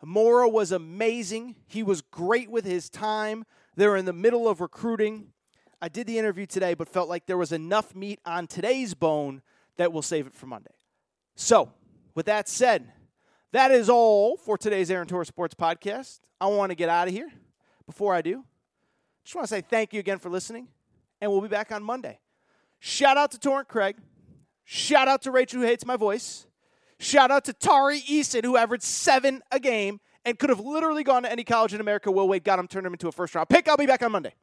Mora 0.08 0.50
was 0.50 0.72
amazing. 0.72 1.56
He 1.68 1.84
was 1.84 2.02
great 2.02 2.50
with 2.50 2.66
his 2.66 2.90
time. 2.90 3.46
They're 3.76 3.96
in 3.96 4.06
the 4.06 4.14
middle 4.14 4.48
of 4.48 4.62
recruiting. 4.62 5.28
I 5.82 5.90
did 5.90 6.08
the 6.08 6.18
interview 6.18 6.46
today, 6.46 6.74
but 6.74 6.88
felt 6.88 7.10
like 7.10 7.26
there 7.26 7.38
was 7.38 7.52
enough 7.52 7.96
meat 7.96 8.20
on 8.26 8.48
today's 8.48 8.94
bone 8.94 9.42
that 9.78 9.92
we'll 9.92 10.02
save 10.02 10.28
it 10.28 10.34
for 10.34 10.46
Monday. 10.46 10.72
So, 11.36 11.72
with 12.16 12.26
that 12.28 12.48
said, 12.48 12.92
that 13.52 13.72
is 13.72 13.90
all 13.90 14.38
for 14.38 14.58
today's 14.58 14.90
Aaron 14.92 15.08
Torres 15.08 15.28
Sports 15.28 15.56
Podcast. 15.56 16.20
I 16.40 16.48
want 16.48 16.72
to 16.72 16.76
get 16.76 16.90
out 16.90 17.08
of 17.08 17.14
here. 17.14 17.30
Before 17.86 18.14
I 18.14 18.22
do, 18.22 18.44
just 19.24 19.36
want 19.36 19.48
to 19.48 19.54
say 19.54 19.62
thank 19.62 19.94
you 19.94 20.00
again 20.00 20.20
for 20.20 20.30
listening, 20.30 20.68
and 21.20 21.30
we'll 21.30 21.42
be 21.42 21.50
back 21.50 21.72
on 21.72 21.84
Monday. 21.84 22.20
Shout 22.80 23.18
out 23.18 23.32
to 23.32 23.40
Torrent 23.40 23.68
Craig. 23.68 23.98
Shout 24.64 25.08
out 25.08 25.22
to 25.24 25.32
Rachel, 25.32 25.62
who 25.62 25.68
hates 25.68 25.86
my 25.86 25.98
voice. 25.98 26.46
Shout 27.04 27.32
out 27.32 27.44
to 27.46 27.54
Tari 27.54 28.00
Eason, 28.00 28.46
who 28.46 28.56
averaged 28.56 28.86
seven 28.86 29.42
a 29.52 29.60
game 29.60 30.00
and 30.24 30.40
could 30.40 30.50
have 30.50 30.62
literally 30.62 31.04
gone 31.04 31.24
to 31.24 31.32
any 31.32 31.44
college 31.44 31.74
in 31.74 31.82
America. 31.82 32.10
Will 32.10 32.30
Wade 32.30 32.46
got 32.46 32.60
him, 32.60 32.68
turned 32.68 32.88
him 32.88 32.94
into 32.94 33.10
a 33.10 33.12
first 33.12 33.36
round 33.36 33.50
pick. 33.50 33.68
I'll 33.68 33.76
be 33.76 33.86
back 33.86 34.04
on 34.04 34.14
Monday. 34.14 34.34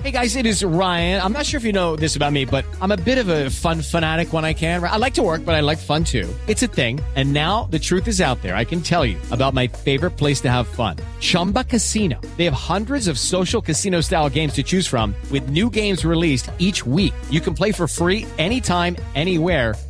Hey 0.00 0.12
guys, 0.12 0.36
it 0.36 0.46
is 0.46 0.64
Ryan. 0.64 1.20
I'm 1.20 1.32
not 1.32 1.44
sure 1.46 1.58
if 1.58 1.64
you 1.64 1.72
know 1.72 1.96
this 1.96 2.14
about 2.14 2.32
me, 2.32 2.44
but 2.44 2.64
I'm 2.80 2.92
a 2.92 2.96
bit 2.96 3.18
of 3.18 3.28
a 3.28 3.50
fun 3.50 3.82
fanatic 3.82 4.32
when 4.32 4.44
I 4.44 4.52
can. 4.52 4.82
I 4.82 4.96
like 4.96 5.14
to 5.14 5.22
work, 5.22 5.44
but 5.44 5.56
I 5.56 5.60
like 5.60 5.78
fun 5.78 6.04
too. 6.04 6.32
It's 6.46 6.62
a 6.62 6.68
thing. 6.68 7.00
And 7.16 7.32
now 7.32 7.64
the 7.64 7.78
truth 7.78 8.06
is 8.06 8.20
out 8.20 8.40
there. 8.40 8.54
I 8.54 8.64
can 8.64 8.80
tell 8.82 9.04
you 9.04 9.18
about 9.32 9.52
my 9.52 9.66
favorite 9.66 10.12
place 10.12 10.40
to 10.42 10.48
have 10.48 10.68
fun 10.68 10.96
Chumba 11.18 11.64
Casino. 11.64 12.20
They 12.36 12.44
have 12.44 12.54
hundreds 12.54 13.08
of 13.08 13.18
social 13.18 13.60
casino 13.60 14.00
style 14.00 14.30
games 14.30 14.54
to 14.54 14.62
choose 14.62 14.86
from, 14.86 15.12
with 15.30 15.50
new 15.50 15.68
games 15.68 16.04
released 16.04 16.50
each 16.58 16.86
week. 16.86 17.14
You 17.30 17.40
can 17.40 17.52
play 17.52 17.72
for 17.72 17.88
free 17.88 18.26
anytime, 18.38 18.96
anywhere 19.16 19.74